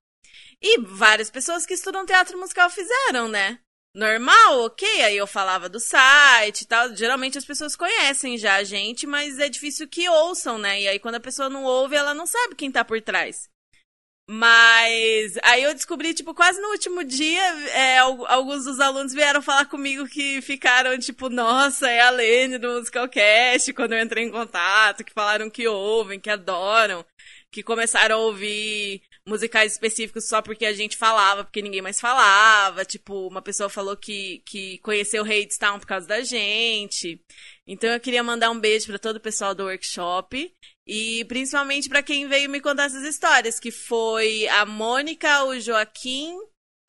E 0.59 0.79
várias 0.81 1.29
pessoas 1.29 1.63
que 1.63 1.75
estudam 1.75 2.07
teatro 2.07 2.39
musical 2.39 2.67
fizeram, 2.67 3.27
né? 3.27 3.59
Normal, 3.93 4.61
ok. 4.63 5.03
Aí 5.03 5.17
eu 5.17 5.27
falava 5.27 5.69
do 5.69 5.79
site 5.79 6.61
e 6.61 6.65
tal. 6.65 6.95
Geralmente 6.95 7.37
as 7.37 7.45
pessoas 7.45 7.75
conhecem 7.75 8.35
já 8.35 8.55
a 8.55 8.63
gente, 8.63 9.05
mas 9.05 9.37
é 9.37 9.47
difícil 9.47 9.87
que 9.87 10.09
ouçam, 10.09 10.57
né? 10.57 10.81
E 10.81 10.87
aí 10.87 10.97
quando 10.97 11.15
a 11.15 11.19
pessoa 11.19 11.49
não 11.49 11.65
ouve, 11.65 11.95
ela 11.95 12.15
não 12.15 12.25
sabe 12.25 12.55
quem 12.55 12.71
tá 12.71 12.83
por 12.83 12.99
trás. 12.99 13.47
Mas 14.33 15.37
aí 15.43 15.63
eu 15.63 15.73
descobri, 15.73 16.13
tipo, 16.13 16.33
quase 16.33 16.61
no 16.61 16.69
último 16.69 17.03
dia, 17.03 17.43
é, 17.71 17.97
alguns 17.97 18.63
dos 18.63 18.79
alunos 18.79 19.13
vieram 19.13 19.41
falar 19.41 19.65
comigo 19.65 20.07
que 20.07 20.41
ficaram, 20.41 20.97
tipo, 20.97 21.27
nossa, 21.29 21.89
é 21.89 21.99
a 21.99 22.09
Lene 22.09 22.57
do 22.57 22.69
Musicalcast, 22.69 23.73
quando 23.73 23.91
eu 23.91 24.01
entrei 24.01 24.23
em 24.23 24.31
contato, 24.31 25.03
que 25.03 25.11
falaram 25.11 25.49
que 25.49 25.67
ouvem, 25.67 26.17
que 26.17 26.29
adoram, 26.29 27.05
que 27.51 27.61
começaram 27.61 28.15
a 28.15 28.19
ouvir 28.19 29.01
musicais 29.27 29.73
específicos 29.73 30.27
só 30.27 30.41
porque 30.41 30.65
a 30.65 30.73
gente 30.73 30.97
falava, 30.97 31.43
porque 31.43 31.61
ninguém 31.61 31.81
mais 31.81 31.99
falava. 31.99 32.83
Tipo, 32.85 33.27
uma 33.27 33.41
pessoa 33.41 33.69
falou 33.69 33.95
que, 33.95 34.41
que 34.45 34.77
conheceu 34.79 35.23
o 35.23 35.25
Hadestown 35.25 35.79
por 35.79 35.87
causa 35.87 36.07
da 36.07 36.21
gente. 36.21 37.21
Então 37.67 37.89
eu 37.89 37.99
queria 37.99 38.23
mandar 38.23 38.49
um 38.51 38.59
beijo 38.59 38.87
para 38.87 38.99
todo 38.99 39.17
o 39.17 39.21
pessoal 39.21 39.53
do 39.53 39.63
workshop 39.63 40.51
e 40.85 41.23
principalmente 41.25 41.87
para 41.87 42.03
quem 42.03 42.27
veio 42.27 42.49
me 42.49 42.59
contar 42.59 42.85
essas 42.85 43.03
histórias, 43.03 43.59
que 43.59 43.71
foi 43.71 44.47
a 44.47 44.65
Mônica, 44.65 45.45
o 45.45 45.59
Joaquim, 45.59 46.35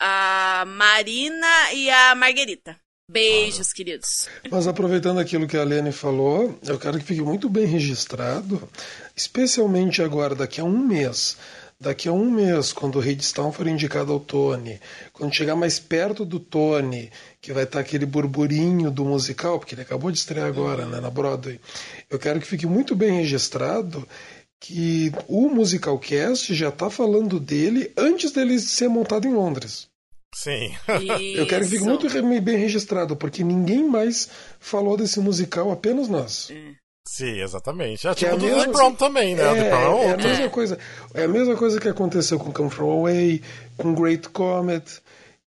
a 0.00 0.64
Marina 0.66 1.72
e 1.72 1.90
a 1.90 2.14
Marguerita. 2.14 2.80
Beijos, 3.08 3.70
ah. 3.70 3.74
queridos. 3.76 4.28
Mas 4.50 4.66
aproveitando 4.66 5.20
aquilo 5.20 5.46
que 5.46 5.56
a 5.56 5.64
Lene 5.64 5.92
falou, 5.92 6.58
eu 6.66 6.78
quero 6.78 6.98
que 6.98 7.04
fique 7.04 7.20
muito 7.20 7.48
bem 7.48 7.66
registrado, 7.66 8.68
especialmente 9.14 10.02
agora, 10.02 10.34
daqui 10.34 10.60
a 10.60 10.64
um 10.64 10.78
mês. 10.78 11.36
Daqui 11.82 12.08
a 12.08 12.12
um 12.12 12.30
mês, 12.30 12.72
quando 12.72 12.94
o 12.94 13.00
Redstone 13.00 13.52
for 13.52 13.66
indicado 13.66 14.12
ao 14.12 14.20
Tony, 14.20 14.78
quando 15.12 15.34
chegar 15.34 15.56
mais 15.56 15.80
perto 15.80 16.24
do 16.24 16.38
Tony, 16.38 17.10
que 17.40 17.52
vai 17.52 17.64
estar 17.64 17.80
aquele 17.80 18.06
burburinho 18.06 18.88
do 18.88 19.04
musical, 19.04 19.58
porque 19.58 19.74
ele 19.74 19.82
acabou 19.82 20.12
de 20.12 20.16
estrear 20.16 20.46
agora 20.46 20.86
né, 20.86 21.00
na 21.00 21.10
Broadway, 21.10 21.60
eu 22.08 22.20
quero 22.20 22.38
que 22.38 22.46
fique 22.46 22.66
muito 22.66 22.94
bem 22.94 23.16
registrado 23.16 24.06
que 24.60 25.12
o 25.26 25.48
Musicalcast 25.48 26.54
já 26.54 26.68
está 26.68 26.88
falando 26.88 27.40
dele 27.40 27.90
antes 27.96 28.30
dele 28.30 28.60
ser 28.60 28.86
montado 28.86 29.26
em 29.26 29.32
Londres. 29.32 29.88
Sim. 30.32 30.72
Eu 31.34 31.48
quero 31.48 31.64
que 31.64 31.70
fique 31.70 31.84
muito 31.84 32.08
bem 32.40 32.58
registrado, 32.58 33.16
porque 33.16 33.42
ninguém 33.42 33.82
mais 33.82 34.28
falou 34.60 34.96
desse 34.96 35.18
musical, 35.18 35.72
apenas 35.72 36.08
nós. 36.08 36.48
É. 36.52 36.81
Sim, 37.04 37.40
exatamente. 37.40 38.06
É, 38.06 38.14
tipo 38.14 38.30
é 38.30 38.34
a 38.34 38.38
mesma... 38.38 38.72
Prom 38.72 38.94
também, 38.94 39.34
né? 39.34 39.42
É, 39.42 39.58
é, 39.58 39.68
é, 39.68 40.12
a 40.12 40.16
mesma 40.16 40.48
coisa. 40.48 40.78
É 41.14 41.24
a 41.24 41.28
mesma 41.28 41.56
coisa 41.56 41.80
que 41.80 41.88
aconteceu 41.88 42.38
com 42.38 42.52
Come 42.52 42.70
From 42.70 42.90
Away, 42.90 43.42
com 43.76 43.94
Great 43.94 44.28
Comet, 44.28 45.02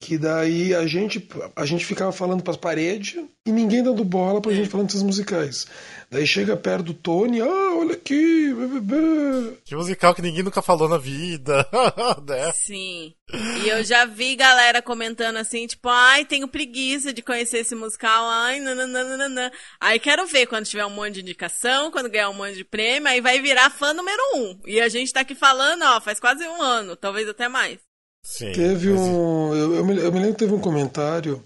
que 0.05 0.19
daí 0.19 0.75
a 0.75 0.87
gente, 0.87 1.27
a 1.57 1.65
gente 1.65 1.87
ficava 1.87 2.13
falando 2.13 2.43
para 2.43 2.51
as 2.51 2.59
paredes 2.59 3.25
e 3.47 3.51
ninguém 3.51 3.83
dando 3.83 4.05
bola 4.05 4.39
pra 4.39 4.53
gente 4.53 4.69
falando 4.69 4.89
desses 4.89 5.03
musicais. 5.03 5.67
Daí 6.11 6.27
chega 6.27 6.59
perto 6.59 6.85
do 6.85 6.95
Tony, 6.95 7.41
ah, 7.41 7.75
olha 7.75 7.95
aqui, 7.95 8.53
bebê. 8.53 9.57
Que 9.65 9.75
musical 9.75 10.15
que 10.15 10.21
ninguém 10.21 10.43
nunca 10.43 10.61
falou 10.61 10.91
na 10.91 10.99
vida, 10.99 11.67
né? 12.29 12.53
Sim. 12.53 13.15
E 13.65 13.69
eu 13.69 13.83
já 13.83 14.05
vi 14.05 14.37
galera 14.37 14.83
comentando 14.83 15.37
assim, 15.37 15.67
tipo, 15.67 15.89
ai, 15.89 16.27
tenho 16.27 16.47
preguiça 16.47 17.11
de 17.11 17.23
conhecer 17.23 17.61
esse 17.61 17.75
musical, 17.75 18.27
ai, 18.29 18.61
nananana. 18.61 19.51
Aí 19.81 19.99
quero 19.99 20.27
ver 20.27 20.47
quando 20.47 20.67
tiver 20.67 20.85
um 20.85 20.91
monte 20.91 21.15
de 21.15 21.23
indicação, 21.23 21.91
quando 21.91 22.11
ganhar 22.11 22.29
um 22.29 22.35
monte 22.35 22.57
de 22.57 22.65
prêmio, 22.65 23.09
aí 23.09 23.23
vai 23.23 23.41
virar 23.41 23.71
fã 23.71 23.95
número 23.95 24.23
um. 24.37 24.61
E 24.67 24.83
a 24.83 24.89
gente 24.91 25.15
tá 25.15 25.21
aqui 25.21 25.35
falando, 25.35 25.83
ó, 25.83 25.99
faz 25.99 26.21
quase 26.21 26.47
um 26.47 26.61
ano, 26.61 26.95
talvez 26.95 27.27
até 27.27 27.49
mais. 27.49 27.79
Sim, 28.25 28.53
teve 28.53 28.91
um. 28.91 29.55
Eu, 29.55 29.75
eu, 29.75 29.85
me, 29.85 29.99
eu 29.99 30.11
me 30.11 30.19
lembro 30.19 30.33
que 30.33 30.39
teve 30.39 30.55
um 30.55 30.59
comentário. 30.59 31.45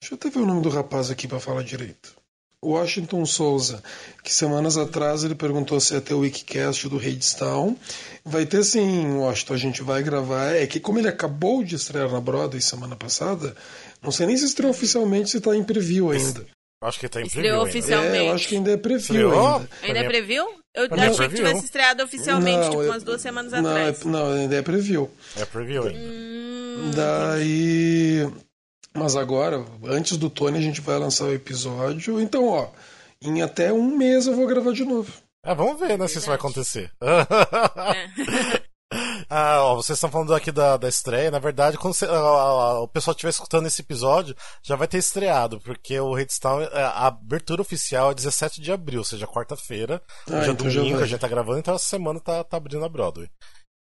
Deixa 0.00 0.14
eu 0.14 0.16
até 0.16 0.30
ver 0.30 0.40
o 0.40 0.46
nome 0.46 0.62
do 0.62 0.70
rapaz 0.70 1.10
aqui 1.10 1.28
para 1.28 1.38
falar 1.38 1.62
direito. 1.62 2.16
Washington 2.64 3.24
Souza, 3.24 3.80
que 4.24 4.34
semanas 4.34 4.76
atrás 4.76 5.22
ele 5.22 5.34
perguntou 5.34 5.78
se 5.78 5.94
ia 5.94 6.00
ter 6.00 6.14
o 6.14 6.20
Wikicast 6.20 6.88
do 6.88 6.96
Redstone. 6.96 7.78
Vai 8.24 8.46
ter 8.46 8.64
sim, 8.64 9.18
Washington, 9.18 9.54
a 9.54 9.56
gente 9.56 9.82
vai 9.82 10.02
gravar. 10.02 10.56
É 10.56 10.66
que 10.66 10.80
como 10.80 10.98
ele 10.98 11.08
acabou 11.08 11.62
de 11.62 11.76
estrear 11.76 12.10
na 12.10 12.20
Broadway 12.20 12.60
semana 12.60 12.96
passada, 12.96 13.54
não 14.02 14.10
sei 14.10 14.26
nem 14.26 14.36
se 14.36 14.46
estreou 14.46 14.70
oficialmente, 14.70 15.30
se 15.30 15.36
está 15.36 15.54
em 15.54 15.62
preview 15.62 16.10
ainda. 16.10 16.46
Acho 16.82 16.98
que 16.98 17.08
tá 17.08 17.20
em 17.20 17.26
Estreou 17.26 17.62
preview 17.62 17.80
oficialmente. 17.80 18.16
É, 18.16 18.28
eu 18.28 18.32
acho 18.32 18.48
que 18.48 18.56
ainda 18.56 18.70
é 18.72 18.76
preview 18.76 19.00
Estreou? 19.00 19.56
ainda. 19.56 19.68
Ainda 19.82 19.98
é 19.98 20.04
preview? 20.08 20.46
Eu 20.78 21.10
achei 21.10 21.26
é 21.26 21.28
que 21.28 21.34
tivesse 21.34 21.64
estreado 21.64 22.02
oficialmente, 22.02 22.58
não, 22.58 22.70
tipo, 22.70 22.82
umas 22.84 23.02
duas 23.02 23.20
semanas 23.20 23.52
não, 23.52 23.70
atrás. 23.70 24.02
É, 24.02 24.08
não, 24.08 24.32
ainda 24.32 24.56
é 24.56 24.62
preview. 24.62 25.10
É 25.36 25.44
preview 25.44 25.84
ainda. 25.84 25.98
Hum, 25.98 26.90
Daí... 26.94 28.28
Mas 28.94 29.16
agora, 29.16 29.64
antes 29.84 30.16
do 30.16 30.30
Tony, 30.30 30.58
a 30.58 30.62
gente 30.62 30.80
vai 30.80 30.98
lançar 30.98 31.24
o 31.24 31.32
episódio. 31.32 32.20
Então, 32.20 32.46
ó, 32.48 32.68
em 33.22 33.42
até 33.42 33.72
um 33.72 33.96
mês 33.96 34.26
eu 34.26 34.34
vou 34.34 34.46
gravar 34.46 34.72
de 34.72 34.84
novo. 34.84 35.12
É, 35.44 35.54
vamos 35.54 35.78
ver, 35.78 35.98
né, 35.98 36.08
se 36.08 36.18
isso 36.18 36.26
vai 36.26 36.36
acontecer. 36.36 36.90
É. 37.02 38.60
Ah, 39.30 39.62
ó, 39.62 39.76
vocês 39.76 39.96
estão 39.96 40.10
falando 40.10 40.34
aqui 40.34 40.50
da, 40.50 40.76
da 40.76 40.88
estreia. 40.88 41.30
Na 41.30 41.38
verdade, 41.38 41.76
quando 41.76 41.94
você, 41.94 42.06
ó, 42.06 42.82
o 42.82 42.88
pessoal 42.88 43.12
estiver 43.12 43.30
escutando 43.30 43.66
esse 43.66 43.82
episódio, 43.82 44.34
já 44.62 44.74
vai 44.74 44.88
ter 44.88 44.98
estreado, 44.98 45.60
porque 45.60 46.00
o 46.00 46.14
Redstone, 46.14 46.64
é, 46.72 46.82
a 46.82 47.06
abertura 47.08 47.60
oficial 47.60 48.10
é 48.10 48.14
17 48.14 48.60
de 48.60 48.72
abril, 48.72 49.00
ou 49.00 49.04
seja, 49.04 49.26
quarta-feira. 49.26 50.02
Ah, 50.26 50.38
hoje 50.38 50.48
é 50.48 50.52
então 50.52 50.70
já 50.70 50.80
domingo, 50.80 51.00
a 51.00 51.06
gente 51.06 51.20
tá 51.20 51.28
gravando, 51.28 51.58
então 51.58 51.74
essa 51.74 51.84
semana 51.84 52.18
tá, 52.20 52.42
tá 52.42 52.56
abrindo 52.56 52.84
a 52.84 52.88
Broadway. 52.88 53.28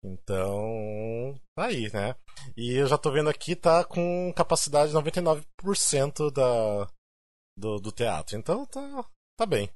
Então, 0.04 1.36
tá 1.56 1.66
aí, 1.66 1.92
né? 1.94 2.16
E 2.56 2.76
eu 2.76 2.88
já 2.88 2.98
tô 2.98 3.12
vendo 3.12 3.30
aqui, 3.30 3.56
tá 3.56 3.84
com 3.84 4.32
capacidade 4.36 4.92
de 4.92 4.98
99% 4.98 6.32
da, 6.32 6.88
do, 7.58 7.80
do 7.80 7.92
teatro. 7.92 8.38
Então 8.38 8.66
tá, 8.66 9.06
tá 9.38 9.46
bem. 9.46 9.70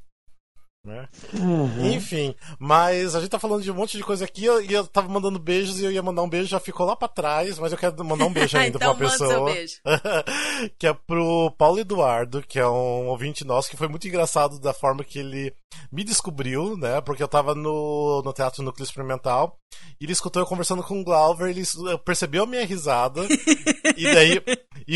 Né? 0.83 1.07
Uhum. 1.35 1.91
Enfim, 1.93 2.33
mas 2.57 3.13
a 3.13 3.19
gente 3.19 3.29
tá 3.29 3.37
falando 3.37 3.61
de 3.61 3.69
um 3.69 3.75
monte 3.75 3.97
de 3.97 4.03
coisa 4.03 4.25
aqui 4.25 4.45
eu- 4.45 4.63
e 4.63 4.73
eu 4.73 4.87
tava 4.87 5.07
mandando 5.07 5.37
beijos 5.37 5.79
e 5.79 5.85
eu 5.85 5.91
ia 5.91 6.01
mandar 6.01 6.23
um 6.23 6.29
beijo, 6.29 6.47
já 6.49 6.59
ficou 6.59 6.87
lá 6.87 6.95
pra 6.95 7.07
trás, 7.07 7.59
mas 7.59 7.71
eu 7.71 7.77
quero 7.77 8.03
mandar 8.03 8.25
um 8.25 8.33
beijo 8.33 8.57
ainda 8.57 8.77
então 8.77 8.95
pra 8.95 9.05
uma 9.05 9.11
pessoa. 9.11 9.51
que 10.79 10.87
é 10.87 10.93
pro 10.93 11.51
Paulo 11.55 11.77
Eduardo, 11.79 12.41
que 12.41 12.57
é 12.57 12.67
um 12.67 13.07
ouvinte 13.09 13.45
nosso, 13.45 13.69
que 13.69 13.77
foi 13.77 13.87
muito 13.87 14.07
engraçado 14.07 14.59
da 14.59 14.73
forma 14.73 15.03
que 15.03 15.19
ele 15.19 15.53
me 15.91 16.03
descobriu, 16.03 16.75
né? 16.75 16.99
Porque 17.01 17.21
eu 17.21 17.27
tava 17.27 17.53
no, 17.53 18.23
no 18.25 18.33
Teatro 18.33 18.63
Núcleo 18.63 18.83
Experimental 18.83 19.55
e 19.99 20.05
ele 20.05 20.13
escutou 20.13 20.41
eu 20.41 20.47
conversando 20.47 20.81
com 20.81 20.99
o 20.99 21.03
Glauber, 21.03 21.49
ele 21.51 21.63
percebeu 22.03 22.43
a 22.43 22.47
minha 22.47 22.65
risada 22.65 23.21
e 23.95 24.03
daí 24.13 24.41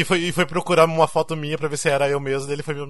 e 0.01 0.03
foi, 0.03 0.19
e 0.19 0.31
foi 0.31 0.45
procurar 0.45 0.85
uma 0.85 1.07
foto 1.07 1.35
minha 1.35 1.57
pra 1.57 1.67
ver 1.67 1.77
se 1.77 1.89
era 1.89 2.07
eu 2.09 2.19
mesmo, 2.19 2.47
daí 2.47 2.55
ele 2.55 2.63
foi 2.63 2.73
me, 2.73 2.81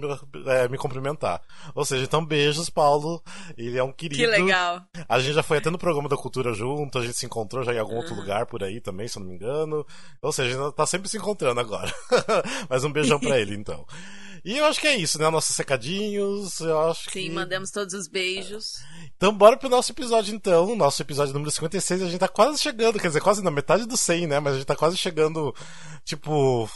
é, 0.48 0.68
me 0.68 0.78
cumprimentar. 0.78 1.42
Ou 1.74 1.84
seja, 1.86 2.04
então 2.04 2.26
beijos, 2.26 2.70
Paulo. 2.70 3.22
Ele 3.58 3.78
é 3.78 3.84
um 3.84 3.92
querido. 3.92 4.22
Que 4.22 4.28
legal. 4.28 4.82
A 5.08 5.20
gente 5.20 5.34
já 5.34 5.44
foi 5.44 5.58
até 5.58 5.70
no 5.70 5.78
programa 5.78 6.10
da 6.10 6.18
Cultura 6.18 6.54
junto, 6.54 6.98
a 6.98 7.02
gente 7.02 7.18
se 7.18 7.26
encontrou 7.26 7.64
já 7.64 7.74
em 7.74 7.80
algum 7.80 7.96
Uhum. 7.96 8.02
outro 8.02 8.16
lugar 8.16 8.46
por 8.46 8.62
aí 8.64 8.82
também, 8.82 9.08
se 9.08 9.18
eu 9.18 9.22
não 9.22 9.30
me 9.30 9.36
engano. 9.36 9.86
Ou 10.22 10.32
seja, 10.34 10.60
a 10.60 10.64
gente 10.66 10.76
tá 10.76 10.86
sempre 10.86 11.08
se 11.08 11.18
encontrando 11.18 11.60
agora. 11.60 11.94
Mas 12.70 12.84
um 12.84 12.92
beijão 12.92 13.20
pra 13.20 13.40
ele, 13.40 13.56
então. 13.56 13.86
E 14.44 14.58
eu 14.58 14.66
acho 14.66 14.80
que 14.80 14.88
é 14.88 14.96
isso, 14.96 15.18
né? 15.18 15.28
Nossos 15.30 15.56
secadinhos, 15.56 16.60
eu 16.60 16.80
acho 16.90 17.10
que... 17.10 17.24
Sim, 17.24 17.32
mandamos 17.32 17.72
todos 17.72 17.94
os 17.96 18.08
beijos. 18.08 18.74
Então 19.18 19.34
bora 19.36 19.58
pro 19.58 19.70
nosso 19.70 19.92
episódio, 19.92 20.36
então. 20.36 20.76
Nosso 20.76 21.02
episódio 21.02 21.34
número 21.34 21.50
56, 21.50 22.02
a 22.04 22.06
gente 22.06 22.20
tá 22.20 22.28
quase 22.28 22.60
chegando, 22.62 23.00
quer 23.00 23.08
dizer, 23.08 23.22
quase 23.22 23.44
na 23.44 23.50
metade 23.50 23.86
do 23.88 23.98
100, 23.98 24.28
né? 24.28 24.40
Mas 24.40 24.54
a 24.54 24.58
gente 24.58 24.68
tá 24.68 24.76
quase 24.76 24.98
chegando, 24.98 25.56
tipo... 26.04 26.70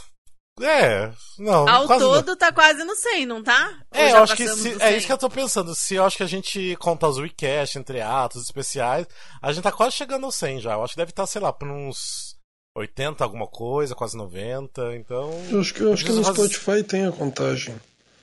É, 0.62 1.12
não, 1.38 1.68
Ao 1.70 1.88
quase 1.88 2.04
não. 2.04 2.12
todo 2.14 2.36
tá 2.36 2.52
quase 2.52 2.84
no 2.84 2.96
100, 2.96 3.26
não 3.26 3.42
tá? 3.44 3.80
Ou 3.94 4.00
É, 4.02 4.12
eu 4.12 4.24
acho 4.24 4.36
que 4.36 4.48
se- 4.48 4.74
é 4.74 4.78
100? 4.90 4.98
isso 4.98 5.08
que 5.08 5.14
eu 5.14 5.18
tô 5.18 5.30
pensando. 5.30 5.74
Se 5.76 5.96
eu 5.96 6.04
acho 6.06 6.18
que 6.18 6.24
a 6.24 6.28
gente 6.28 6.76
conta 6.78 7.08
os 7.08 7.18
recasts 7.18 7.76
entre 7.76 8.02
atos 8.02 8.44
especiais, 8.44 9.08
a 9.42 9.52
gente 9.52 9.64
tá 9.64 9.72
quase 9.72 9.96
chegando 9.96 10.26
ao 10.26 10.32
100 10.32 10.60
já. 10.62 10.74
Eu 10.74 10.84
acho 10.84 10.94
que 10.94 10.98
deve 11.00 11.12
estar, 11.12 11.26
sei 11.28 11.42
lá, 11.42 11.54
por 11.54 11.68
uns 11.70 12.36
80 12.76 13.24
alguma 13.24 13.48
coisa, 13.48 13.96
quase 13.96 14.16
90, 14.18 14.96
então... 14.96 15.32
Eu 15.50 15.60
acho 15.62 15.74
que, 15.74 15.82
eu 15.82 15.94
acho 15.94 16.06
que 16.06 16.12
no 16.12 16.24
fazer- 16.24 16.50
Spotify 16.54 16.84
tem 16.84 17.06
a 17.06 17.12
contagem. 17.12 17.76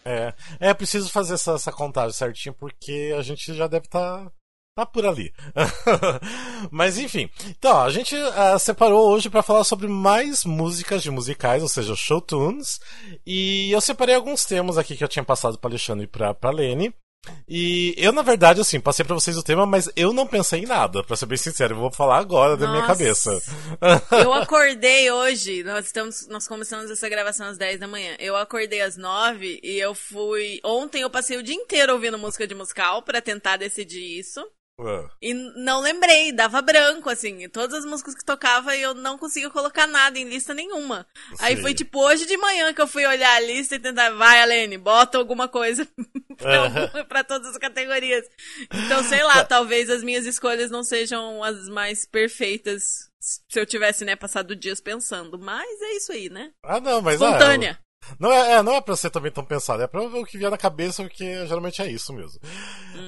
É, 0.04 0.32
é 0.60 0.72
preciso 0.72 1.10
fazer 1.10 1.34
essa, 1.34 1.52
essa 1.54 1.72
contagem 1.72 2.12
certinho, 2.12 2.54
porque 2.54 3.12
a 3.18 3.22
gente 3.22 3.52
já 3.52 3.66
deve 3.66 3.86
estar 3.86 4.24
tá, 4.24 4.30
por 4.84 5.06
ali. 5.06 5.32
Mas 6.70 6.98
enfim, 6.98 7.30
então, 7.48 7.80
a 7.80 7.88
gente 7.88 8.14
ah, 8.34 8.58
separou 8.58 9.08
hoje 9.10 9.30
para 9.30 9.42
falar 9.42 9.64
sobre 9.64 9.86
mais 9.86 10.44
músicas 10.44 11.02
de 11.02 11.10
musicais, 11.10 11.62
ou 11.62 11.68
seja, 11.68 11.94
show 11.96 12.20
tunes. 12.20 12.80
E 13.24 13.70
eu 13.70 13.80
separei 13.80 14.14
alguns 14.14 14.44
temas 14.44 14.76
aqui 14.76 14.96
que 14.96 15.04
eu 15.04 15.08
tinha 15.08 15.24
passado 15.24 15.58
para 15.58 15.70
Alexandre 15.70 16.04
e 16.04 16.08
pra, 16.08 16.34
pra 16.34 16.50
Lene. 16.50 16.92
E 17.48 17.94
eu, 17.96 18.12
na 18.12 18.22
verdade, 18.22 18.60
assim, 18.60 18.80
passei 18.80 19.04
pra 19.04 19.14
vocês 19.14 19.36
o 19.36 19.42
tema, 19.42 19.66
mas 19.66 19.90
eu 19.96 20.12
não 20.12 20.26
pensei 20.26 20.60
em 20.60 20.66
nada, 20.66 21.02
pra 21.02 21.16
ser 21.16 21.26
bem 21.26 21.38
sincero. 21.38 21.74
Eu 21.74 21.80
vou 21.80 21.92
falar 21.92 22.18
agora 22.18 22.56
da 22.56 22.66
minha 22.66 22.80
Nossa. 22.80 22.92
cabeça. 22.92 23.42
Eu 24.12 24.32
acordei 24.32 25.10
hoje, 25.10 25.62
nós 25.62 25.86
estamos, 25.86 26.26
nós 26.28 26.46
começamos 26.46 26.90
essa 26.90 27.08
gravação 27.08 27.46
às 27.46 27.58
10 27.58 27.80
da 27.80 27.88
manhã. 27.88 28.16
Eu 28.18 28.36
acordei 28.36 28.80
às 28.80 28.96
9 28.96 29.60
e 29.62 29.78
eu 29.78 29.94
fui. 29.94 30.60
Ontem 30.64 31.02
eu 31.02 31.10
passei 31.10 31.36
o 31.36 31.42
dia 31.42 31.54
inteiro 31.54 31.92
ouvindo 31.92 32.18
música 32.18 32.46
de 32.46 32.54
musical 32.54 33.02
pra 33.02 33.20
tentar 33.20 33.56
decidir 33.56 34.18
isso. 34.18 34.40
Ah, 34.78 35.08
E 35.22 35.32
não 35.32 35.80
lembrei, 35.80 36.32
dava 36.32 36.60
branco, 36.60 37.08
assim. 37.08 37.48
Todas 37.48 37.78
as 37.80 37.84
músicas 37.86 38.14
que 38.14 38.24
tocava 38.24 38.76
eu 38.76 38.92
não 38.94 39.16
conseguia 39.16 39.48
colocar 39.48 39.86
nada 39.86 40.18
em 40.18 40.28
lista 40.28 40.52
nenhuma. 40.52 41.06
Aí 41.38 41.56
Sim. 41.56 41.62
foi 41.62 41.74
tipo 41.74 41.98
hoje 41.98 42.26
de 42.26 42.36
manhã 42.36 42.74
que 42.74 42.80
eu 42.82 42.86
fui 42.86 43.06
olhar 43.06 43.34
a 43.34 43.40
lista 43.40 43.76
e 43.76 43.80
tentar, 43.80 44.10
vai, 44.10 44.40
Alene, 44.42 44.76
bota 44.76 45.16
alguma 45.16 45.48
coisa 45.48 45.88
pra, 47.08 47.24
todas 47.24 47.48
as 47.52 47.58
categorias. 47.58 48.26
Então, 48.70 49.02
sei 49.04 49.22
lá, 49.24 49.44
talvez 49.44 49.88
as 49.88 50.02
minhas 50.02 50.26
escolhas 50.26 50.70
não 50.70 50.84
sejam 50.84 51.42
as 51.42 51.68
mais 51.68 52.04
perfeitas 52.04 53.10
se 53.18 53.58
eu 53.58 53.66
tivesse, 53.66 54.04
né, 54.04 54.14
passado 54.14 54.54
dias 54.54 54.80
pensando. 54.80 55.38
Mas 55.38 55.80
é 55.80 55.96
isso 55.96 56.12
aí, 56.12 56.28
né? 56.28 56.52
Ah, 56.62 56.80
não, 56.80 57.00
mas. 57.00 57.20
ah, 57.20 57.26
Espontânea. 57.26 57.78
Não 58.18 58.32
é, 58.32 58.52
é, 58.54 58.62
não 58.62 58.74
é 58.74 58.80
pra 58.80 58.96
ser 58.96 59.10
também 59.10 59.32
tão 59.32 59.44
pensado, 59.44 59.82
é 59.82 59.86
pra 59.86 60.00
ver 60.06 60.18
o 60.18 60.24
que 60.24 60.38
vier 60.38 60.50
na 60.50 60.58
cabeça, 60.58 61.02
porque 61.02 61.46
geralmente 61.46 61.82
é 61.82 61.90
isso 61.90 62.12
mesmo. 62.12 62.40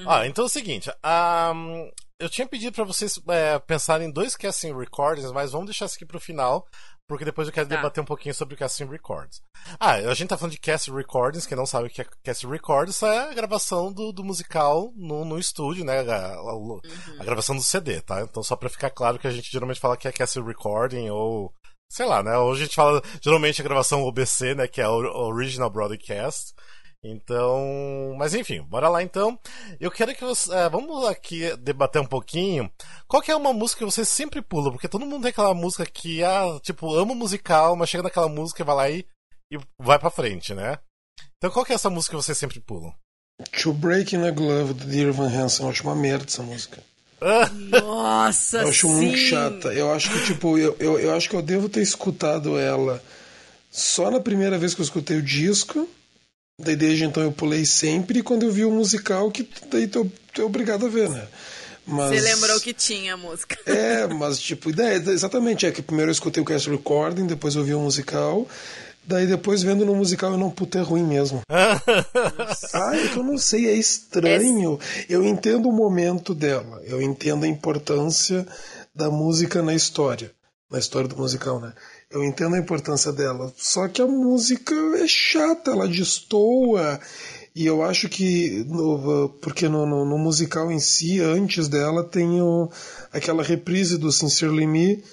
Ah, 0.07 0.25
então 0.27 0.43
é 0.43 0.47
o 0.47 0.49
seguinte, 0.49 0.91
ahm, 1.03 1.89
eu 2.19 2.29
tinha 2.29 2.47
pedido 2.47 2.73
pra 2.73 2.83
vocês 2.83 3.19
é, 3.29 3.57
pensarem 3.59 4.07
em 4.07 4.11
dois 4.11 4.35
casting 4.35 4.75
recordings, 4.77 5.31
mas 5.31 5.51
vamos 5.51 5.67
deixar 5.67 5.85
isso 5.85 5.95
aqui 5.95 6.05
pro 6.05 6.19
final, 6.19 6.67
porque 7.07 7.25
depois 7.25 7.47
eu 7.47 7.53
quero 7.53 7.67
Tá. 7.67 7.75
debater 7.75 8.01
um 8.01 8.05
pouquinho 8.05 8.35
sobre 8.35 8.55
casting 8.55 8.85
recordings. 8.85 9.41
Ah, 9.79 9.93
a 9.93 10.13
gente 10.13 10.27
tá 10.27 10.37
falando 10.37 10.51
de 10.51 10.59
casting 10.59 10.93
recordings, 10.93 11.45
quem 11.47 11.57
não 11.57 11.65
sabe 11.65 11.87
o 11.87 11.89
que 11.89 12.01
é 12.01 12.05
casting 12.23 12.49
recordings, 12.49 13.01
é 13.01 13.29
a 13.31 13.33
gravação 13.33 13.91
do, 13.91 14.11
do 14.11 14.23
musical 14.23 14.91
no, 14.95 15.23
no 15.25 15.39
estúdio, 15.39 15.83
né, 15.85 16.01
a, 16.01 16.35
a- 16.35 16.79
a 17.19 17.23
gravação 17.23 17.55
do 17.55 17.63
CD, 17.63 18.01
tá? 18.01 18.21
Então 18.21 18.43
só 18.43 18.55
pra 18.55 18.69
ficar 18.69 18.89
claro 18.89 19.17
que 19.17 19.27
a 19.27 19.31
gente 19.31 19.49
geralmente 19.51 19.79
fala 19.79 19.97
que 19.97 20.07
é 20.07 20.11
casting 20.11 20.43
recording 20.43 21.09
ou 21.09 21.51
sei 21.91 22.05
lá, 22.05 22.23
né? 22.23 22.37
Hoje 22.37 22.61
a 22.61 22.65
gente 22.65 22.75
fala 22.75 23.01
geralmente 23.21 23.61
a 23.61 23.63
gravação 23.63 24.03
OBC, 24.03 24.55
né? 24.55 24.67
Que 24.67 24.81
é 24.81 24.87
Original 24.87 25.69
Broadcast. 25.69 26.53
Então, 27.03 28.13
mas 28.17 28.33
enfim, 28.33 28.61
bora 28.61 28.89
lá 28.89 29.01
então. 29.01 29.39
Eu 29.79 29.89
quero 29.89 30.13
que 30.13 30.23
você, 30.23 30.53
é, 30.53 30.69
vamos 30.69 31.07
aqui 31.07 31.55
debater 31.57 32.01
um 32.01 32.05
pouquinho. 32.05 32.69
Qual 33.07 33.21
que 33.21 33.31
é 33.31 33.35
uma 33.35 33.53
música 33.53 33.79
que 33.79 33.91
você 33.91 34.03
sempre 34.03 34.41
pula? 34.41 34.71
Porque 34.71 34.87
todo 34.87 35.05
mundo 35.05 35.21
tem 35.21 35.29
aquela 35.29 35.53
música 35.53 35.85
que, 35.85 36.23
ah, 36.23 36.59
tipo, 36.61 36.93
ama 36.93 37.15
musical, 37.15 37.75
mas 37.75 37.89
chega 37.89 38.03
naquela 38.03 38.27
música 38.27 38.61
e 38.61 38.65
vai 38.65 38.75
lá 38.75 38.89
e, 38.89 39.05
e 39.51 39.57
vai 39.79 39.97
pra 39.97 40.09
frente, 40.09 40.53
né? 40.53 40.77
Então 41.37 41.49
qual 41.49 41.65
que 41.65 41.71
é 41.71 41.75
essa 41.75 41.89
música 41.89 42.17
que 42.17 42.21
você 42.21 42.35
sempre 42.35 42.59
pula? 42.59 42.93
To 43.61 43.71
Break 43.71 44.13
in 44.13 44.27
a 44.27 44.31
Glove, 44.31 44.73
do 44.73 44.85
Dear 44.85 45.17
Hansen. 45.17 45.65
Eu 45.65 45.71
acho 45.71 45.83
uma 45.83 45.95
merda 45.95 46.25
essa 46.25 46.43
música. 46.43 46.83
Nossa, 47.81 48.61
Eu 48.61 48.69
acho 48.69 48.87
sim. 48.87 48.93
muito 48.93 49.17
chata. 49.17 49.73
Eu 49.73 49.91
acho 49.91 50.09
que, 50.09 50.25
tipo, 50.25 50.57
eu, 50.57 50.75
eu, 50.79 50.99
eu 50.99 51.13
acho 51.13 51.29
que 51.29 51.35
eu 51.35 51.41
devo 51.41 51.67
ter 51.67 51.81
escutado 51.81 52.57
ela 52.57 53.01
só 53.71 54.09
na 54.09 54.19
primeira 54.19 54.57
vez 54.57 54.73
que 54.73 54.81
eu 54.81 54.85
escutei 54.85 55.17
o 55.17 55.21
disco. 55.21 55.87
Daí 56.59 56.75
desde 56.75 57.05
então 57.05 57.23
eu 57.23 57.31
pulei 57.31 57.65
sempre. 57.65 58.19
E 58.19 58.23
quando 58.23 58.43
eu 58.43 58.51
vi 58.51 58.65
o 58.65 58.71
musical, 58.71 59.31
que 59.31 59.47
daí 59.69 59.87
tô, 59.87 60.07
tô 60.33 60.45
obrigado 60.45 60.85
a 60.85 60.89
ver, 60.89 61.09
né? 61.09 61.27
Mas... 61.85 62.09
Você 62.09 62.21
lembrou 62.21 62.59
que 62.59 62.73
tinha 62.73 63.13
a 63.15 63.17
música. 63.17 63.57
É, 63.65 64.07
mas 64.07 64.39
tipo, 64.39 64.69
exatamente, 64.69 65.65
é 65.65 65.71
que 65.71 65.81
primeiro 65.81 66.09
eu 66.09 66.13
escutei 66.13 66.41
o 66.41 66.45
cast 66.45 66.69
recording, 66.69 67.25
depois 67.25 67.55
eu 67.55 67.63
vi 67.63 67.73
o 67.73 67.79
musical, 67.79 68.47
daí 69.09 69.25
depois 69.27 69.61
vendo 69.63 69.85
no 69.85 69.95
musical 69.95 70.31
eu 70.31 70.37
não, 70.37 70.49
puta, 70.51 70.79
é 70.79 70.81
ruim 70.81 71.03
mesmo. 71.03 71.41
Ah, 72.73 72.95
é 72.95 73.07
que 73.09 73.17
eu 73.17 73.23
não 73.23 73.37
sei, 73.37 73.67
é 73.67 73.73
estranho. 73.73 74.79
Eu 75.09 75.23
entendo 75.25 75.67
o 75.67 75.71
momento 75.71 76.33
dela, 76.33 76.81
eu 76.85 77.01
entendo 77.01 77.43
a 77.43 77.47
importância 77.47 78.45
da 78.95 79.09
música 79.09 79.61
na 79.61 79.73
história, 79.73 80.31
na 80.71 80.79
história 80.79 81.07
do 81.07 81.17
musical, 81.17 81.59
né? 81.59 81.73
Eu 82.11 82.23
entendo 82.23 82.55
a 82.55 82.59
importância 82.59 83.11
dela, 83.11 83.51
só 83.57 83.87
que 83.87 84.01
a 84.01 84.07
música 84.07 84.73
é 84.97 85.07
chata, 85.07 85.71
ela 85.71 85.87
destoa. 85.87 86.99
E 87.55 87.65
eu 87.65 87.83
acho 87.83 88.07
que, 88.07 88.63
no- 88.67 89.29
porque 89.41 89.67
no, 89.67 89.85
no- 89.85 90.05
no 90.05 90.17
musical 90.17 90.71
em 90.71 90.79
si, 90.79 91.19
antes 91.19 91.67
dela, 91.67 92.03
tem 92.03 92.41
o, 92.41 92.69
aquela 93.11 93.43
reprise 93.43 93.97
do 93.97 94.11
Sincerely 94.11 94.65
Me, 94.67 95.03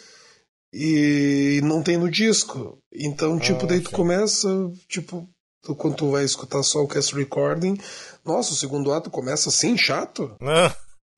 e 0.73 1.61
não 1.62 1.82
tem 1.82 1.96
no 1.96 2.11
disco. 2.11 2.78
Então, 2.92 3.38
tipo, 3.38 3.64
Ah, 3.64 3.66
daí 3.68 3.80
tu 3.80 3.90
sim. 3.90 3.96
começa, 3.96 4.49
tipo, 4.88 5.28
tu- 5.62 5.75
quando 5.75 5.96
tu 5.96 6.11
vai 6.11 6.25
escutar 6.25 6.62
só 6.62 6.80
o 6.82 6.88
cast 6.88 7.14
recording, 7.14 7.76
nossa, 8.25 8.52
o 8.52 8.56
segundo 8.56 8.92
ato 8.92 9.11
começa 9.11 9.49
assim, 9.49 9.76
chato. 9.76 10.37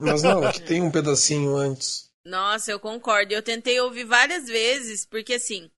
Mas 0.01 0.23
não, 0.23 0.45
é 0.47 0.53
que 0.53 0.61
tem 0.61 0.81
um 0.83 0.91
pedacinho 0.91 1.57
antes. 1.57 2.09
Nossa, 2.25 2.71
eu 2.71 2.79
concordo. 2.79 3.33
Eu 3.33 3.43
tentei 3.43 3.81
ouvir 3.81 4.05
várias 4.05 4.47
vezes, 4.47 5.05
porque 5.07 5.35
assim, 5.35 5.71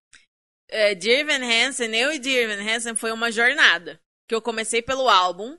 é, 0.69 0.95
Dear 0.95 1.21
Evan 1.21 1.45
Hansen, 1.45 1.95
eu 1.95 2.12
e 2.12 2.19
Dear 2.19 2.50
Evan 2.50 2.62
Hansen 2.62 2.95
foi 2.97 3.12
uma 3.12 3.31
jornada. 3.33 3.99
Que 4.29 4.35
eu 4.35 4.43
comecei 4.43 4.83
pelo 4.83 5.09
álbum 5.09 5.57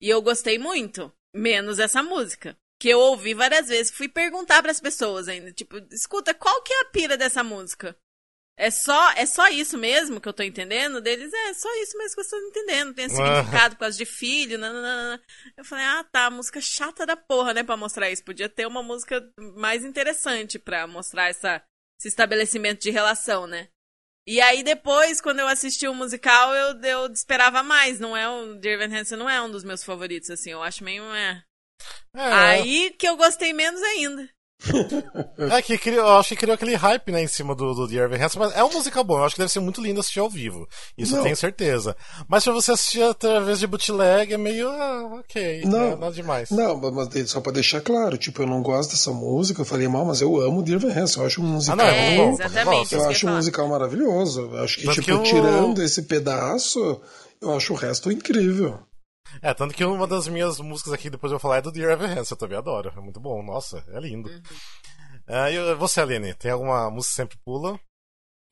e 0.00 0.08
eu 0.08 0.20
gostei 0.20 0.58
muito, 0.58 1.12
menos 1.34 1.78
essa 1.78 2.02
música. 2.02 2.56
Que 2.82 2.88
eu 2.88 2.98
ouvi 2.98 3.32
várias 3.32 3.68
vezes, 3.68 3.92
fui 3.92 4.08
perguntar 4.08 4.60
pras 4.60 4.80
pessoas 4.80 5.28
ainda, 5.28 5.52
tipo, 5.52 5.78
escuta, 5.92 6.34
qual 6.34 6.60
que 6.64 6.72
é 6.72 6.80
a 6.80 6.84
pira 6.86 7.16
dessa 7.16 7.44
música? 7.44 7.96
É 8.58 8.72
só, 8.72 9.12
é 9.12 9.24
só 9.24 9.46
isso 9.46 9.78
mesmo 9.78 10.20
que 10.20 10.28
eu 10.28 10.32
tô 10.32 10.42
entendendo 10.42 11.00
deles? 11.00 11.32
É 11.32 11.54
só 11.54 11.68
isso 11.80 11.96
mesmo 11.96 12.14
que 12.14 12.20
eu 12.20 12.24
estou 12.24 12.40
entendendo. 12.40 12.92
Tem 12.92 13.08
significado 13.08 13.76
por 13.76 13.82
causa 13.82 13.96
de 13.96 14.04
filho. 14.04 14.58
Nananana. 14.58 15.22
Eu 15.56 15.64
falei, 15.64 15.84
ah 15.84 16.02
tá, 16.10 16.28
música 16.28 16.60
chata 16.60 17.06
da 17.06 17.16
porra, 17.16 17.54
né, 17.54 17.62
pra 17.62 17.76
mostrar 17.76 18.10
isso. 18.10 18.24
Podia 18.24 18.48
ter 18.48 18.66
uma 18.66 18.82
música 18.82 19.24
mais 19.38 19.84
interessante 19.84 20.58
pra 20.58 20.84
mostrar 20.88 21.28
essa, 21.28 21.62
esse 22.00 22.08
estabelecimento 22.08 22.82
de 22.82 22.90
relação, 22.90 23.46
né? 23.46 23.68
E 24.26 24.40
aí 24.40 24.64
depois, 24.64 25.20
quando 25.20 25.38
eu 25.38 25.46
assisti 25.46 25.86
o 25.86 25.94
musical, 25.94 26.52
eu, 26.52 26.80
eu 26.80 27.12
esperava 27.12 27.62
mais. 27.62 28.00
Não 28.00 28.16
é 28.16 28.28
o 28.28 28.56
Dear 28.56 28.80
Evan 28.80 28.98
Hansen 28.98 29.18
não 29.18 29.30
é 29.30 29.40
um 29.40 29.52
dos 29.52 29.62
meus 29.62 29.84
favoritos, 29.84 30.30
assim. 30.30 30.50
Eu 30.50 30.64
acho 30.64 30.82
meio. 30.82 31.04
É. 31.14 31.44
É. 32.14 32.20
Aí 32.20 32.94
que 32.98 33.08
eu 33.08 33.16
gostei 33.16 33.52
menos 33.52 33.80
ainda. 33.82 34.28
é 35.50 35.62
que 35.62 35.76
criou, 35.76 36.06
eu 36.06 36.18
acho 36.18 36.30
que 36.30 36.36
criou 36.36 36.54
aquele 36.54 36.74
hype, 36.74 37.10
né, 37.10 37.22
em 37.22 37.26
cima 37.26 37.54
do, 37.54 37.74
do 37.74 37.88
The 37.88 37.94
Irving 37.94 38.22
Hansen, 38.22 38.40
mas 38.40 38.56
é 38.56 38.62
um 38.62 38.72
musical 38.72 39.02
bom, 39.02 39.18
eu 39.18 39.24
acho 39.24 39.34
que 39.34 39.40
deve 39.40 39.52
ser 39.52 39.60
muito 39.60 39.80
lindo 39.80 40.00
assistir 40.00 40.20
ao 40.20 40.30
vivo. 40.30 40.68
Isso 40.96 41.12
não. 41.12 41.18
eu 41.18 41.24
tenho 41.24 41.36
certeza. 41.36 41.96
Mas 42.28 42.44
pra 42.44 42.52
você 42.52 42.72
assistir 42.72 43.02
através 43.02 43.58
de 43.58 43.66
bootleg 43.66 44.32
é 44.32 44.38
meio, 44.38 44.68
ah, 44.68 45.18
ok, 45.18 45.62
não, 45.64 45.90
né, 45.90 45.96
nada 45.96 46.12
demais. 46.12 46.50
Não, 46.50 46.76
mas 46.92 47.30
só 47.30 47.40
pra 47.40 47.52
deixar 47.52 47.80
claro, 47.80 48.16
tipo, 48.16 48.42
eu 48.42 48.46
não 48.46 48.62
gosto 48.62 48.90
dessa 48.90 49.10
música, 49.10 49.62
eu 49.62 49.66
falei 49.66 49.88
mal, 49.88 50.04
mas 50.04 50.20
eu 50.20 50.40
amo 50.40 50.62
The 50.62 50.72
Irving 50.72 50.92
Hansen, 50.92 51.22
eu 51.22 51.26
acho 51.26 51.42
um 51.42 51.46
musical. 51.46 51.80
Ah, 51.80 51.82
não, 51.82 51.86
é, 51.86 52.16
bom, 52.16 52.32
exatamente, 52.32 52.94
eu 52.94 53.08
acho 53.08 53.26
um 53.26 53.34
musical 53.34 53.68
maravilhoso. 53.68 54.50
Eu 54.52 54.62
acho 54.62 54.78
que, 54.78 54.84
Tanto 54.84 54.94
tipo, 54.94 55.06
que 55.06 55.12
eu... 55.12 55.22
tirando 55.22 55.82
esse 55.82 56.02
pedaço, 56.02 57.00
eu 57.40 57.52
acho 57.54 57.72
o 57.72 57.76
resto 57.76 58.12
incrível. 58.12 58.78
É, 59.40 59.54
tanto 59.54 59.74
que 59.74 59.84
uma 59.84 60.06
das 60.06 60.28
minhas 60.28 60.58
músicas 60.60 60.92
aqui, 60.92 61.08
depois 61.08 61.32
eu 61.32 61.38
vou 61.38 61.40
falar, 61.40 61.58
é 61.58 61.62
do 61.62 61.72
Dear 61.72 61.92
Evan 61.92 62.06
Hansen, 62.06 62.34
eu 62.34 62.36
também 62.36 62.58
adoro. 62.58 62.92
É 62.96 63.00
muito 63.00 63.20
bom, 63.20 63.42
nossa, 63.42 63.84
é 63.88 64.00
lindo. 64.00 64.28
Uhum. 64.28 64.42
Uh, 65.28 65.72
e 65.72 65.74
você, 65.76 66.00
Aline, 66.00 66.34
tem 66.34 66.50
alguma 66.50 66.90
música 66.90 67.10
que 67.10 67.16
sempre 67.16 67.38
pula? 67.44 67.78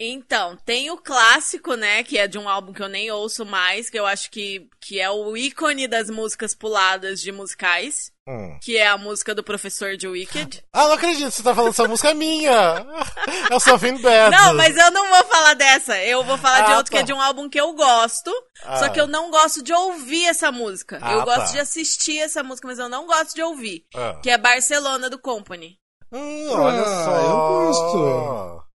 Então, 0.02 0.56
tem 0.64 0.90
o 0.90 0.96
clássico, 0.96 1.74
né, 1.74 2.02
que 2.02 2.16
é 2.16 2.26
de 2.26 2.38
um 2.38 2.48
álbum 2.48 2.72
que 2.72 2.82
eu 2.82 2.88
nem 2.88 3.10
ouço 3.10 3.44
mais, 3.44 3.90
que 3.90 3.98
eu 3.98 4.06
acho 4.06 4.30
que, 4.30 4.66
que 4.80 4.98
é 4.98 5.10
o 5.10 5.36
ícone 5.36 5.86
das 5.86 6.08
músicas 6.08 6.54
puladas 6.54 7.20
de 7.20 7.30
musicais, 7.30 8.10
hum. 8.26 8.58
que 8.62 8.78
é 8.78 8.86
a 8.86 8.96
música 8.96 9.34
do 9.34 9.44
professor 9.44 9.98
de 9.98 10.08
Wicked. 10.08 10.64
Ah, 10.72 10.86
não 10.86 10.94
acredito, 10.94 11.30
você 11.30 11.42
tá 11.42 11.54
falando 11.54 11.72
essa 11.72 11.86
música 11.86 12.12
é 12.12 12.14
minha! 12.14 12.86
Eu 13.52 13.60
sou 13.60 13.78
Finn 13.78 13.98
Bad. 13.98 14.34
Não, 14.34 14.54
mas 14.54 14.74
eu 14.74 14.90
não 14.90 15.06
vou 15.06 15.24
falar 15.24 15.52
dessa, 15.54 15.98
eu 15.98 16.24
vou 16.24 16.38
falar 16.38 16.64
ah, 16.64 16.66
de 16.68 16.72
outro 16.76 16.84
tá. 16.84 16.90
que 16.92 17.02
é 17.02 17.02
de 17.02 17.12
um 17.12 17.20
álbum 17.20 17.50
que 17.50 17.60
eu 17.60 17.74
gosto, 17.74 18.32
ah. 18.64 18.78
só 18.78 18.88
que 18.88 19.00
eu 19.00 19.06
não 19.06 19.30
gosto 19.30 19.62
de 19.62 19.72
ouvir 19.74 20.24
essa 20.24 20.50
música. 20.50 20.98
Ah, 21.02 21.12
eu 21.12 21.24
gosto 21.24 21.46
tá. 21.46 21.52
de 21.52 21.58
assistir 21.58 22.20
essa 22.20 22.42
música, 22.42 22.66
mas 22.66 22.78
eu 22.78 22.88
não 22.88 23.06
gosto 23.06 23.34
de 23.34 23.42
ouvir, 23.42 23.84
ah. 23.94 24.18
que 24.22 24.30
é 24.30 24.38
Barcelona 24.38 25.10
do 25.10 25.18
Company. 25.18 25.78
Hum, 26.10 26.48
olha 26.50 26.82
ah, 26.82 27.04
só. 27.04 27.16
Eu 27.16 27.36
gosto. 27.36 28.69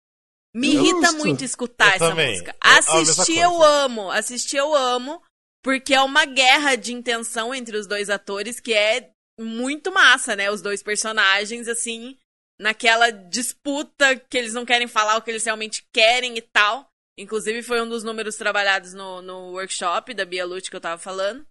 Me 0.54 0.76
eu 0.76 0.84
irrita 0.84 1.14
muito 1.14 1.44
escutar 1.44 1.88
eu 1.88 1.96
essa 1.96 2.10
também. 2.10 2.32
música. 2.32 2.56
Assistir 2.60 3.40
eu 3.40 3.64
amo, 3.64 4.12
assistir 4.12 4.58
eu 4.58 4.76
amo, 4.76 5.22
porque 5.64 5.94
é 5.94 6.02
uma 6.02 6.26
guerra 6.26 6.76
de 6.76 6.94
intenção 6.94 7.54
entre 7.54 7.78
os 7.78 7.88
dois 7.88 8.10
atores 8.10 8.60
que 8.60 8.74
é 8.74 9.12
muito 9.40 9.92
massa, 9.92 10.36
né? 10.36 10.52
Os 10.52 10.62
dois 10.62 10.84
personagens, 10.84 11.68
assim, 11.68 12.18
naquela 12.60 13.10
disputa 13.10 14.16
que 14.16 14.38
eles 14.38 14.54
não 14.54 14.66
querem 14.66 14.88
falar 14.88 15.18
o 15.18 15.22
que 15.22 15.32
eles 15.32 15.46
realmente 15.46 15.86
querem 15.94 16.38
e 16.38 16.42
tal. 16.42 16.88
Inclusive, 17.18 17.64
foi 17.64 17.82
um 17.82 17.90
dos 17.90 18.04
números 18.04 18.36
trabalhados 18.36 18.94
no, 18.94 19.22
no 19.22 19.52
workshop 19.52 20.14
da 20.14 20.26
Bia 20.26 20.46
Lute 20.46 20.70
que 20.70 20.76
eu 20.76 20.82
tava 20.82 20.98
falando. 20.98 21.46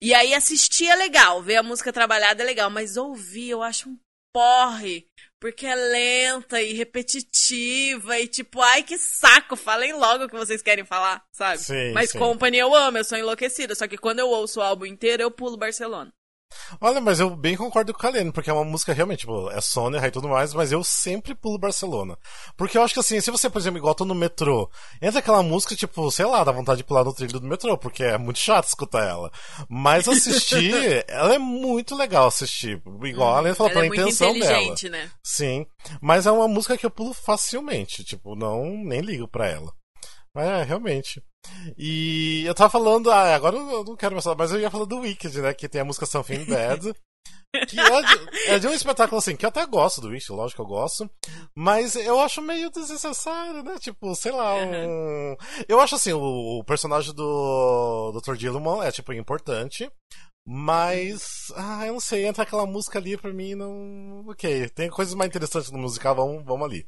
E 0.00 0.14
aí, 0.14 0.32
assistir 0.32 0.86
é 0.86 0.94
legal, 0.94 1.42
ver 1.42 1.56
a 1.56 1.62
música 1.62 1.92
trabalhada 1.92 2.42
é 2.42 2.46
legal, 2.46 2.70
mas 2.70 2.96
ouvir 2.96 3.50
eu 3.50 3.62
acho 3.62 3.88
um 3.88 3.98
porre. 4.32 5.06
Porque 5.40 5.66
é 5.66 5.74
lenta 5.74 6.60
e 6.60 6.72
repetitiva 6.72 8.18
e 8.18 8.26
tipo, 8.26 8.60
ai 8.60 8.82
que 8.82 8.98
saco, 8.98 9.54
falem 9.54 9.92
logo 9.92 10.24
o 10.24 10.28
que 10.28 10.36
vocês 10.36 10.60
querem 10.60 10.84
falar, 10.84 11.24
sabe? 11.30 11.58
Sim, 11.58 11.92
Mas 11.92 12.10
sim. 12.10 12.18
Company 12.18 12.58
eu 12.58 12.74
amo, 12.74 12.98
eu 12.98 13.04
sou 13.04 13.16
enlouquecida. 13.16 13.74
Só 13.74 13.86
que 13.86 13.96
quando 13.96 14.18
eu 14.18 14.28
ouço 14.28 14.58
o 14.58 14.62
álbum 14.62 14.84
inteiro, 14.84 15.22
eu 15.22 15.30
pulo 15.30 15.56
Barcelona. 15.56 16.12
Olha, 16.80 17.00
mas 17.00 17.18
eu 17.18 17.34
bem 17.34 17.56
concordo 17.56 17.92
com 17.92 17.98
o 17.98 18.02
Kalene, 18.02 18.32
porque 18.32 18.50
é 18.50 18.52
uma 18.52 18.64
música 18.64 18.92
realmente, 18.92 19.20
tipo, 19.20 19.50
é 19.50 19.60
Sony 19.60 19.96
e 19.98 20.10
tudo 20.10 20.28
mais, 20.28 20.52
mas 20.52 20.70
eu 20.70 20.84
sempre 20.84 21.34
pulo 21.34 21.58
Barcelona. 21.58 22.16
Porque 22.56 22.76
eu 22.76 22.82
acho 22.82 22.94
que 22.94 23.00
assim, 23.00 23.20
se 23.20 23.30
você, 23.30 23.48
por 23.48 23.58
exemplo, 23.58 23.78
igual 23.78 23.94
tô 23.94 24.04
no 24.04 24.14
metrô, 24.14 24.70
entra 25.00 25.20
aquela 25.20 25.42
música, 25.42 25.74
tipo, 25.74 26.10
sei 26.10 26.26
lá, 26.26 26.44
dá 26.44 26.52
vontade 26.52 26.78
de 26.78 26.84
pular 26.84 27.04
no 27.04 27.14
trilho 27.14 27.40
do 27.40 27.46
metrô, 27.46 27.76
porque 27.78 28.04
é 28.04 28.18
muito 28.18 28.38
chato 28.38 28.68
escutar 28.68 29.04
ela. 29.06 29.30
Mas 29.68 30.08
assistir, 30.08 31.04
ela 31.08 31.34
é 31.34 31.38
muito 31.38 31.96
legal 31.96 32.26
assistir. 32.28 32.82
Igual 33.02 33.36
a 33.36 33.40
Helena 33.40 33.54
falou, 33.54 33.72
pela 33.72 33.84
é 33.84 33.88
intenção 33.88 34.32
dela. 34.38 34.74
Né? 34.90 35.10
Sim. 35.22 35.66
Mas 36.00 36.26
é 36.26 36.30
uma 36.30 36.48
música 36.48 36.76
que 36.76 36.84
eu 36.84 36.90
pulo 36.90 37.14
facilmente, 37.14 38.04
tipo, 38.04 38.34
não, 38.36 38.64
nem 38.84 39.00
ligo 39.00 39.26
pra 39.26 39.48
ela. 39.48 39.72
Mas 40.34 40.46
é, 40.46 40.62
realmente. 40.62 41.22
E 41.76 42.44
eu 42.44 42.54
tava 42.54 42.70
falando, 42.70 43.10
ah, 43.10 43.34
agora 43.34 43.56
eu 43.56 43.84
não 43.84 43.96
quero 43.96 44.14
mais 44.14 44.24
falar, 44.24 44.36
mas 44.36 44.52
eu 44.52 44.60
ia 44.60 44.70
falar 44.70 44.84
do 44.84 45.00
Wicked, 45.00 45.40
né? 45.40 45.54
Que 45.54 45.68
tem 45.68 45.80
a 45.80 45.84
música 45.84 46.06
Something 46.06 46.44
Bad. 46.44 46.94
que 47.68 47.80
é 47.80 48.02
de, 48.02 48.48
é 48.48 48.58
de, 48.58 48.66
um 48.66 48.72
espetáculo 48.72 49.18
assim, 49.18 49.34
que 49.34 49.44
eu 49.44 49.48
até 49.48 49.64
gosto 49.64 50.00
do 50.00 50.08
Wicked, 50.08 50.32
lógico 50.32 50.62
que 50.62 50.62
eu 50.62 50.76
gosto. 50.76 51.10
Mas 51.54 51.94
eu 51.96 52.20
acho 52.20 52.42
meio 52.42 52.70
desnecessário, 52.70 53.62
né? 53.62 53.76
Tipo, 53.78 54.14
sei 54.14 54.32
lá, 54.32 54.54
um... 54.54 55.36
Eu 55.68 55.80
acho 55.80 55.94
assim, 55.94 56.12
o, 56.12 56.58
o 56.58 56.64
personagem 56.64 57.14
do 57.14 58.12
Dr. 58.12 58.34
Gilliman 58.34 58.84
é, 58.84 58.92
tipo, 58.92 59.12
importante. 59.12 59.90
Mas, 60.50 61.52
ah, 61.56 61.86
eu 61.86 61.92
não 61.92 62.00
sei, 62.00 62.24
entra 62.24 62.42
aquela 62.42 62.64
música 62.64 62.98
ali 62.98 63.18
pra 63.18 63.30
mim 63.34 63.54
não. 63.54 64.24
Ok, 64.26 64.70
tem 64.70 64.88
coisas 64.88 65.12
mais 65.12 65.28
interessantes 65.28 65.70
no 65.70 65.78
musical, 65.78 66.14
vamos, 66.16 66.42
vamos 66.42 66.66
ali. 66.66 66.86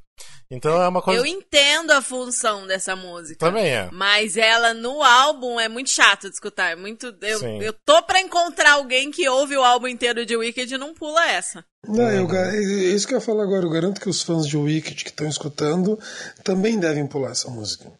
Então 0.50 0.80
é 0.80 0.88
uma 0.88 1.02
coisa. 1.02 1.20
Eu 1.20 1.26
entendo 1.26 1.90
a 1.90 2.00
função 2.00 2.66
dessa 2.66 2.96
música. 2.96 3.38
Também 3.38 3.66
é. 3.66 3.90
Mas 3.92 4.38
ela 4.38 4.72
no 4.72 5.02
álbum 5.02 5.60
é 5.60 5.68
muito 5.68 5.90
chato 5.90 6.22
de 6.22 6.34
escutar. 6.34 6.70
É 6.70 6.76
muito. 6.76 7.14
Eu, 7.20 7.60
eu 7.60 7.74
tô 7.84 8.02
pra 8.02 8.22
encontrar 8.22 8.72
alguém 8.72 9.10
que 9.10 9.28
ouve 9.28 9.58
o 9.58 9.62
álbum 9.62 9.88
inteiro 9.88 10.24
de 10.24 10.34
Wicked 10.34 10.74
e 10.74 10.78
não 10.78 10.94
pula 10.94 11.22
essa. 11.28 11.62
Não, 11.86 12.10
eu, 12.10 12.34
é 12.34 12.56
isso 12.94 13.06
que 13.06 13.12
eu 13.12 13.18
ia 13.18 13.24
falar 13.24 13.42
agora. 13.42 13.66
Eu 13.66 13.70
garanto 13.70 14.00
que 14.00 14.08
os 14.08 14.22
fãs 14.22 14.46
de 14.46 14.56
Wicked 14.56 15.04
que 15.04 15.10
estão 15.10 15.28
escutando 15.28 15.98
também 16.42 16.80
devem 16.80 17.06
pular 17.06 17.32
essa 17.32 17.50
música. 17.50 17.92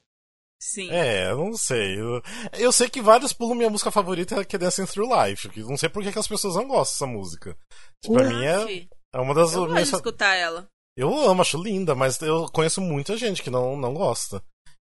Sim. 0.60 0.90
É, 0.90 1.30
eu 1.30 1.38
não 1.38 1.56
sei. 1.56 1.98
Eu, 1.98 2.22
eu, 2.58 2.70
sei 2.70 2.88
que 2.88 3.00
vários 3.00 3.32
pulam 3.32 3.54
minha 3.54 3.70
música 3.70 3.90
favorita 3.90 4.44
que 4.44 4.56
é 4.56 4.58
Dancing 4.58 4.84
Through 4.84 5.08
Life. 5.24 5.48
Que 5.48 5.60
não 5.60 5.76
sei 5.76 5.88
por 5.88 6.02
que, 6.02 6.18
as 6.18 6.28
pessoas 6.28 6.54
não 6.54 6.68
gostam 6.68 7.08
dessa 7.08 7.18
música. 7.18 7.56
Tipo, 8.02 8.14
pra 8.14 8.28
mim 8.28 8.44
é, 8.44 8.88
é 9.14 9.18
uma 9.18 9.34
das 9.34 9.54
eu 9.54 9.66
minhas. 9.66 9.90
escutar 9.90 10.34
ela. 10.34 10.68
Eu 10.96 11.16
amo, 11.18 11.40
acho 11.40 11.62
linda, 11.62 11.94
mas 11.94 12.20
eu 12.20 12.46
conheço 12.52 12.80
muita 12.80 13.16
gente 13.16 13.42
que 13.42 13.48
não, 13.48 13.74
não 13.74 13.94
gosta. 13.94 14.42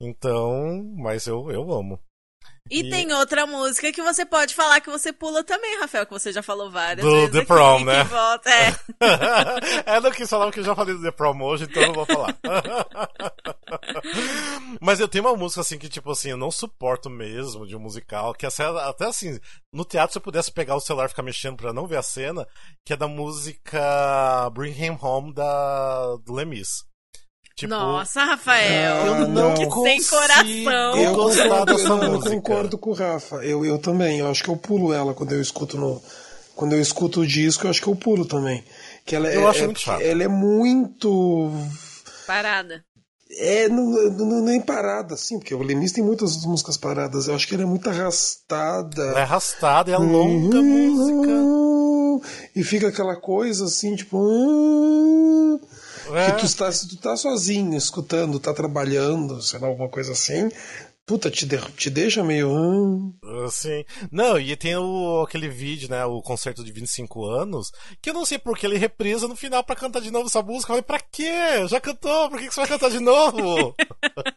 Então, 0.01 0.83
mas 0.97 1.27
eu, 1.27 1.51
eu 1.51 1.71
amo. 1.71 1.99
E, 2.69 2.81
e, 2.81 2.89
tem 2.89 3.11
outra 3.13 3.47
música 3.47 3.91
que 3.91 4.01
você 4.01 4.25
pode 4.25 4.53
falar 4.53 4.79
que 4.79 4.89
você 4.89 5.11
pula 5.11 5.43
também, 5.43 5.79
Rafael, 5.79 6.05
que 6.05 6.11
você 6.11 6.31
já 6.31 6.43
falou 6.43 6.69
várias 6.69 7.05
do 7.05 7.11
vezes. 7.11 7.31
The 7.31 7.45
Prom, 7.45 7.83
né? 7.83 8.03
Volta, 8.05 8.49
é. 8.49 8.75
é, 9.97 9.99
não 9.99 10.11
quis 10.11 10.29
falar 10.29 10.51
que 10.51 10.59
eu 10.59 10.63
já 10.63 10.75
falei 10.75 10.95
do 10.95 11.01
The 11.01 11.11
Prom 11.11 11.41
hoje, 11.41 11.63
então 11.63 11.87
não 11.87 11.93
vou 11.93 12.05
falar. 12.05 12.37
Mas 14.79 14.99
eu 14.99 15.07
tenho 15.07 15.25
uma 15.25 15.35
música 15.35 15.61
assim 15.61 15.79
que, 15.79 15.89
tipo 15.89 16.11
assim, 16.11 16.29
eu 16.29 16.37
não 16.37 16.51
suporto 16.51 17.09
mesmo 17.09 17.65
de 17.65 17.75
um 17.75 17.79
musical, 17.79 18.33
que 18.33 18.45
até 18.45 19.05
assim, 19.05 19.39
no 19.73 19.83
teatro 19.83 20.13
se 20.13 20.19
eu 20.19 20.23
pudesse 20.23 20.51
pegar 20.51 20.75
o 20.75 20.81
celular 20.81 21.05
e 21.05 21.09
ficar 21.09 21.23
mexendo 21.23 21.57
pra 21.57 21.73
não 21.73 21.87
ver 21.87 21.97
a 21.97 22.03
cena, 22.03 22.47
que 22.85 22.93
é 22.93 22.97
da 22.97 23.07
música 23.07 24.49
Bring 24.51 24.73
Him 24.73 24.97
Home 25.01 25.33
da, 25.33 26.17
do 26.17 26.33
Lemis. 26.33 26.88
Tipo, 27.59 27.73
Nossa, 27.73 28.23
Rafael, 28.23 29.05
eu 29.05 29.27
não 29.27 29.53
que 29.53 29.69
sem 29.69 30.01
coração. 30.01 30.97
Eu, 30.97 31.13
gostar 31.13 31.65
dessa 31.65 31.95
música. 31.97 32.29
eu 32.29 32.41
concordo 32.41 32.77
com 32.77 32.91
o 32.91 32.93
Rafa. 32.93 33.35
Eu, 33.43 33.65
eu 33.65 33.77
também. 33.77 34.19
Eu 34.19 34.31
acho 34.31 34.41
que 34.41 34.49
eu 34.49 34.55
pulo 34.55 34.93
ela 34.93 35.13
quando 35.13 35.33
eu 35.33 35.41
escuto 35.41 35.77
no. 35.77 36.01
Quando 36.55 36.71
eu 36.71 36.79
escuto 36.79 37.19
o 37.19 37.27
disco, 37.27 37.65
eu 37.65 37.69
acho 37.69 37.81
que 37.81 37.87
eu 37.87 37.95
pulo 37.97 38.25
também. 38.25 38.63
Que 39.05 39.13
ela 39.13 39.27
eu 39.27 39.45
é, 39.45 39.49
acho 39.49 39.65
muito 39.65 39.79
chato. 39.81 39.99
Ela 39.99 40.23
é 40.23 40.27
muito. 40.29 41.51
Parada. 42.25 42.81
É, 43.37 43.67
não, 43.67 43.91
não, 44.11 44.41
nem 44.41 44.61
parada, 44.61 45.15
assim, 45.15 45.37
porque 45.37 45.53
o 45.53 45.61
Lemis 45.61 45.91
tem 45.91 46.03
muitas 46.03 46.45
músicas 46.45 46.77
paradas. 46.77 47.27
Eu 47.27 47.35
acho 47.35 47.45
que 47.45 47.55
ela 47.55 47.63
é 47.63 47.65
muito 47.65 47.89
arrastada. 47.89 49.03
Ela 49.03 49.19
é 49.19 49.23
arrastada, 49.23 49.91
é 49.91 49.97
longa 49.97 50.59
uhum. 50.59 52.21
música. 52.21 52.29
E 52.55 52.63
fica 52.63 52.87
aquela 52.87 53.17
coisa 53.17 53.65
assim, 53.65 53.97
tipo. 53.97 54.17
Uhum. 54.17 55.59
É. 56.15 56.31
Que 56.31 56.39
tu 56.39 56.45
está, 56.45 56.71
se 56.71 56.87
tu 56.87 56.97
tá 56.97 57.15
sozinho, 57.15 57.77
escutando, 57.77 58.39
tá 58.39 58.53
trabalhando, 58.53 59.41
sei 59.41 59.59
lá, 59.59 59.67
alguma 59.67 59.89
coisa 59.89 60.11
assim, 60.11 60.49
puta, 61.09 61.31
te, 61.31 61.43
de, 61.43 61.57
te 61.71 61.89
deixa 61.89 62.23
meio. 62.23 62.51
Hum. 62.51 63.11
Sim. 63.49 63.83
Não, 64.11 64.39
e 64.39 64.55
tem 64.55 64.75
o, 64.77 65.23
aquele 65.23 65.49
vídeo, 65.49 65.89
né? 65.89 66.05
O 66.05 66.21
concerto 66.21 66.63
de 66.63 66.71
25 66.71 67.25
anos, 67.25 67.71
que 67.99 68.11
eu 68.11 68.13
não 68.13 68.23
sei 68.23 68.37
por 68.37 68.55
que 68.55 68.67
ele 68.67 68.77
reprisa 68.77 69.27
no 69.27 69.35
final 69.35 69.63
pra 69.63 69.75
cantar 69.75 70.03
de 70.03 70.11
novo 70.11 70.27
essa 70.27 70.43
música. 70.43 70.71
Mas 70.71 70.83
pra 70.83 70.99
quê? 70.99 71.67
Já 71.67 71.81
cantou, 71.81 72.29
por 72.29 72.37
que, 72.39 72.47
que 72.47 72.53
você 72.53 72.59
vai 72.59 72.69
cantar 72.69 72.91
de 72.91 72.99
novo? 72.99 73.75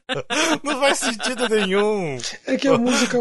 não 0.64 0.80
faz 0.80 0.98
sentido 0.98 1.46
nenhum. 1.46 2.16
É 2.46 2.56
que 2.56 2.68
a 2.68 2.78
música. 2.78 3.18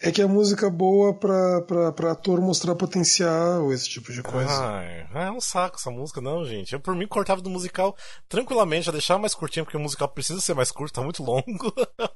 É 0.00 0.10
que 0.10 0.22
a 0.22 0.28
música 0.28 0.68
boa 0.70 1.14
pra, 1.14 1.62
pra, 1.62 1.92
pra 1.92 2.12
ator 2.12 2.40
mostrar 2.40 2.74
potencial, 2.74 3.72
esse 3.72 3.88
tipo 3.88 4.12
de 4.12 4.22
coisa. 4.22 4.50
Ai, 4.50 5.06
é 5.14 5.30
um 5.30 5.40
saco 5.40 5.76
essa 5.76 5.90
música, 5.90 6.20
não, 6.20 6.44
gente. 6.44 6.72
Eu 6.72 6.80
por 6.80 6.94
mim 6.94 7.06
cortava 7.06 7.40
do 7.40 7.50
musical 7.50 7.96
tranquilamente, 8.28 8.86
já 8.86 8.92
deixava 8.92 9.20
mais 9.20 9.34
curtinho, 9.34 9.64
porque 9.64 9.76
o 9.76 9.80
musical 9.80 10.08
precisa 10.08 10.40
ser 10.40 10.54
mais 10.54 10.70
curto, 10.70 10.94
tá 10.94 11.02
muito 11.02 11.22
longo. 11.22 11.72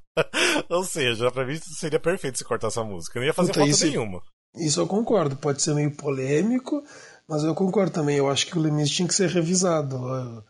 Ou 0.68 0.84
seja, 0.84 1.30
pra 1.30 1.44
mim 1.46 1.58
seria 1.58 2.00
perfeito 2.00 2.38
se 2.38 2.44
cortar 2.44 2.68
essa 2.68 2.84
música. 2.84 3.18
Eu 3.18 3.20
não 3.20 3.26
ia 3.26 3.34
fazer 3.34 3.48
Puta, 3.48 3.60
falta 3.60 3.70
isso, 3.70 3.86
nenhuma. 3.86 4.22
Isso 4.56 4.80
eu 4.80 4.86
concordo. 4.86 5.36
Pode 5.36 5.62
ser 5.62 5.74
meio 5.74 5.90
polêmico, 5.94 6.82
mas 7.28 7.42
eu 7.44 7.54
concordo 7.54 7.92
também. 7.92 8.16
Eu 8.16 8.28
acho 8.28 8.46
que 8.46 8.58
o 8.58 8.60
Lemis 8.60 8.90
tinha 8.90 9.06
que 9.06 9.14
ser 9.14 9.28
revisado. 9.28 10.44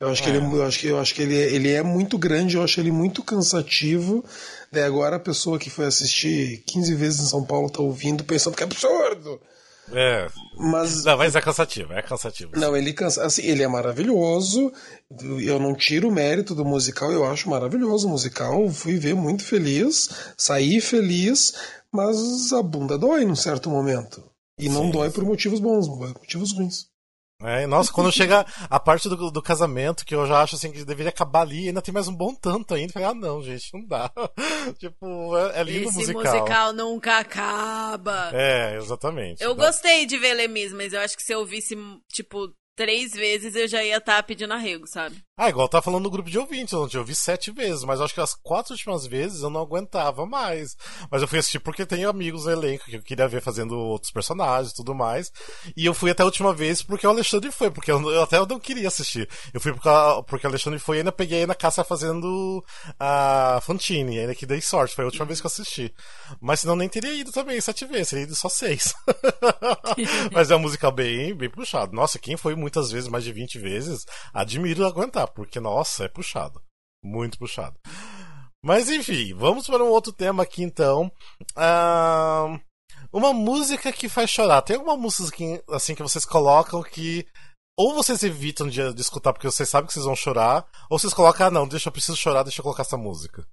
Eu 0.00 0.10
acho 0.10 0.22
que, 0.22 0.28
ele, 0.28 0.38
é. 0.38 0.40
eu 0.40 0.64
acho 0.64 0.78
que, 0.78 0.86
eu 0.86 0.98
acho 1.00 1.14
que 1.14 1.22
ele, 1.22 1.36
é, 1.36 1.52
ele 1.52 1.72
é 1.72 1.82
muito 1.82 2.16
grande, 2.16 2.56
eu 2.56 2.62
acho 2.62 2.78
ele 2.78 2.92
muito 2.92 3.22
cansativo. 3.22 4.24
Daí 4.70 4.84
agora 4.84 5.16
a 5.16 5.20
pessoa 5.20 5.58
que 5.58 5.70
foi 5.70 5.86
assistir 5.86 6.62
15 6.66 6.94
vezes 6.94 7.20
em 7.20 7.28
São 7.28 7.44
Paulo 7.44 7.68
tá 7.68 7.82
ouvindo 7.82 8.22
pensando 8.22 8.56
que 8.56 8.62
é 8.62 8.66
absurdo. 8.66 9.40
É. 9.92 10.28
Mas, 10.56 11.04
não, 11.04 11.16
mas 11.16 11.34
é 11.34 11.40
cansativo, 11.40 11.92
é 11.92 12.02
cansativo. 12.02 12.52
Não, 12.54 12.76
ele 12.76 12.92
cansa. 12.92 13.24
Assim, 13.24 13.42
ele 13.42 13.62
é 13.62 13.68
maravilhoso. 13.68 14.72
Eu 15.40 15.58
não 15.58 15.74
tiro 15.74 16.08
o 16.08 16.12
mérito 16.12 16.54
do 16.54 16.64
musical, 16.64 17.10
eu 17.10 17.24
acho 17.24 17.48
maravilhoso 17.48 18.06
o 18.06 18.10
musical. 18.10 18.68
Fui 18.70 18.98
ver 18.98 19.14
muito 19.14 19.44
feliz, 19.44 20.10
saí 20.36 20.80
feliz, 20.80 21.54
mas 21.90 22.52
a 22.52 22.62
bunda 22.62 22.98
dói 22.98 23.24
num 23.24 23.36
certo 23.36 23.70
momento. 23.70 24.22
E 24.58 24.68
não 24.68 24.86
Sim. 24.86 24.90
dói 24.90 25.10
por 25.10 25.24
motivos 25.24 25.60
bons, 25.60 25.88
por 25.88 26.08
motivos 26.08 26.52
ruins. 26.52 26.86
É, 27.40 27.68
nossa, 27.68 27.92
quando 27.92 28.10
chega 28.10 28.44
a 28.68 28.80
parte 28.80 29.08
do, 29.08 29.30
do, 29.30 29.40
casamento, 29.40 30.04
que 30.04 30.12
eu 30.12 30.26
já 30.26 30.42
acho 30.42 30.56
assim 30.56 30.72
que 30.72 30.84
deveria 30.84 31.10
acabar 31.10 31.42
ali, 31.42 31.68
ainda 31.68 31.80
tem 31.80 31.94
mais 31.94 32.08
um 32.08 32.14
bom 32.14 32.34
tanto 32.34 32.74
ainda. 32.74 32.92
Falei, 32.92 33.08
ah, 33.08 33.14
não, 33.14 33.40
gente, 33.44 33.72
não 33.72 33.86
dá. 33.86 34.10
tipo, 34.76 35.36
é, 35.36 35.60
é 35.60 35.62
lindo 35.62 35.88
Esse 35.88 35.98
musical. 35.98 36.24
musical 36.24 36.72
nunca 36.72 37.18
acaba. 37.18 38.30
É, 38.32 38.76
exatamente. 38.76 39.40
Eu 39.40 39.54
gostei 39.54 40.04
de 40.04 40.18
ver 40.18 40.34
Lemis, 40.34 40.72
mas 40.72 40.92
eu 40.92 41.00
acho 41.00 41.16
que 41.16 41.22
se 41.22 41.32
eu 41.32 41.46
visse, 41.46 41.76
tipo, 42.08 42.52
três 42.78 43.12
vezes 43.12 43.56
eu 43.56 43.66
já 43.66 43.82
ia 43.82 43.96
estar 43.96 44.18
tá 44.18 44.22
pedindo 44.22 44.54
arrego, 44.54 44.86
sabe? 44.86 45.16
Ah, 45.36 45.48
igual 45.48 45.68
tá 45.68 45.82
falando 45.82 46.04
no 46.04 46.10
grupo 46.10 46.30
de 46.30 46.38
ouvintes, 46.38 46.72
eu 46.72 47.00
ouvi 47.00 47.14
sete 47.14 47.50
vezes, 47.50 47.82
mas 47.82 48.00
acho 48.00 48.14
que 48.14 48.20
as 48.20 48.34
quatro 48.34 48.72
últimas 48.72 49.04
vezes 49.04 49.42
eu 49.42 49.50
não 49.50 49.60
aguentava 49.60 50.24
mais. 50.24 50.76
Mas 51.10 51.20
eu 51.20 51.26
fui 51.26 51.40
assistir 51.40 51.58
porque 51.58 51.84
tenho 51.84 52.08
amigos 52.08 52.44
no 52.44 52.52
elenco 52.52 52.84
que 52.84 52.96
eu 52.96 53.02
queria 53.02 53.26
ver 53.26 53.42
fazendo 53.42 53.76
outros 53.76 54.12
personagens 54.12 54.72
e 54.72 54.76
tudo 54.76 54.94
mais. 54.94 55.32
E 55.76 55.86
eu 55.86 55.92
fui 55.92 56.10
até 56.10 56.22
a 56.22 56.26
última 56.26 56.54
vez 56.54 56.80
porque 56.80 57.06
o 57.06 57.10
Alexandre 57.10 57.50
foi, 57.50 57.68
porque 57.68 57.90
eu, 57.90 58.00
eu 58.12 58.22
até 58.22 58.38
não 58.46 58.60
queria 58.60 58.86
assistir. 58.86 59.28
Eu 59.52 59.60
fui 59.60 59.72
porque, 59.72 59.88
porque 60.28 60.46
o 60.46 60.50
Alexandre 60.50 60.78
foi 60.78 60.96
e 60.96 61.00
ainda 61.00 61.12
peguei 61.12 61.46
na 61.46 61.54
caça 61.56 61.82
fazendo 61.82 62.64
a 62.98 63.60
Fantine, 63.62 64.20
ainda 64.20 64.34
que 64.36 64.46
dei 64.46 64.60
sorte, 64.60 64.94
foi 64.94 65.04
a 65.04 65.06
última 65.06 65.26
vez 65.26 65.40
que 65.40 65.46
eu 65.46 65.50
assisti. 65.50 65.92
Mas 66.40 66.60
senão 66.60 66.76
nem 66.76 66.88
teria 66.88 67.12
ido 67.12 67.32
também 67.32 67.60
sete 67.60 67.84
vezes, 67.86 68.10
teria 68.10 68.24
ido 68.24 68.36
só 68.36 68.48
seis. 68.48 68.94
mas 70.32 70.50
é 70.50 70.54
uma 70.54 70.62
música 70.62 70.90
bem, 70.90 71.34
bem 71.34 71.50
puxada. 71.50 71.92
Nossa, 71.92 72.18
quem 72.18 72.36
foi 72.36 72.54
muito 72.54 72.67
muitas 72.68 72.90
vezes, 72.90 73.08
mais 73.08 73.24
de 73.24 73.32
20 73.32 73.58
vezes, 73.58 74.04
admiro 74.32 74.86
aguentar, 74.86 75.28
porque, 75.28 75.58
nossa, 75.58 76.04
é 76.04 76.08
puxado. 76.08 76.60
Muito 77.02 77.38
puxado. 77.38 77.76
Mas 78.62 78.90
enfim, 78.90 79.34
vamos 79.34 79.66
para 79.66 79.84
um 79.84 79.88
outro 79.88 80.12
tema 80.12 80.42
aqui 80.42 80.62
então. 80.62 81.10
Uh, 81.56 82.60
uma 83.12 83.32
música 83.32 83.92
que 83.92 84.08
faz 84.08 84.30
chorar. 84.30 84.62
Tem 84.62 84.76
alguma 84.76 84.96
música 84.96 85.36
que, 85.36 85.62
assim 85.70 85.94
que 85.94 86.02
vocês 86.02 86.24
colocam 86.24 86.82
que 86.82 87.24
ou 87.78 87.94
vocês 87.94 88.24
evitam 88.24 88.66
de, 88.68 88.92
de, 88.92 89.00
escutar 89.00 89.32
porque 89.32 89.48
vocês 89.48 89.68
sabem 89.68 89.86
que 89.86 89.92
vocês 89.92 90.04
vão 90.04 90.16
chorar, 90.16 90.66
ou 90.90 90.98
vocês 90.98 91.14
colocam, 91.14 91.46
ah 91.46 91.50
não, 91.50 91.68
deixa 91.68 91.88
eu 91.88 91.92
preciso 91.92 92.16
chorar, 92.16 92.42
deixa 92.42 92.58
eu 92.58 92.64
colocar 92.64 92.82
essa 92.82 92.96
música. 92.96 93.46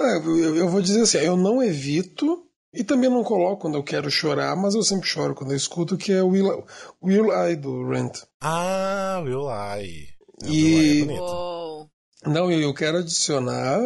É, 0.00 0.16
eu, 0.16 0.56
eu, 0.56 0.68
vou 0.70 0.80
dizer 0.80 1.02
assim, 1.02 1.18
eu 1.18 1.36
não 1.36 1.62
evito, 1.62 2.45
e 2.76 2.84
também 2.84 3.08
não 3.08 3.24
coloco 3.24 3.62
quando 3.62 3.76
eu 3.76 3.82
quero 3.82 4.10
chorar, 4.10 4.54
mas 4.54 4.74
eu 4.74 4.82
sempre 4.82 5.08
choro 5.08 5.34
quando 5.34 5.52
eu 5.52 5.56
escuto, 5.56 5.96
que 5.96 6.12
é 6.12 6.22
Will, 6.22 6.64
Will 7.02 7.32
I 7.32 7.56
do 7.56 7.88
Rent. 7.88 8.18
Ah, 8.40 9.22
Will 9.24 9.48
I. 9.48 10.08
É, 10.42 10.48
e... 10.48 11.02
Will 11.02 11.10
I 11.10 11.14
é 11.14 11.96
não, 12.26 12.50
eu 12.50 12.74
quero 12.74 12.98
adicionar, 12.98 13.80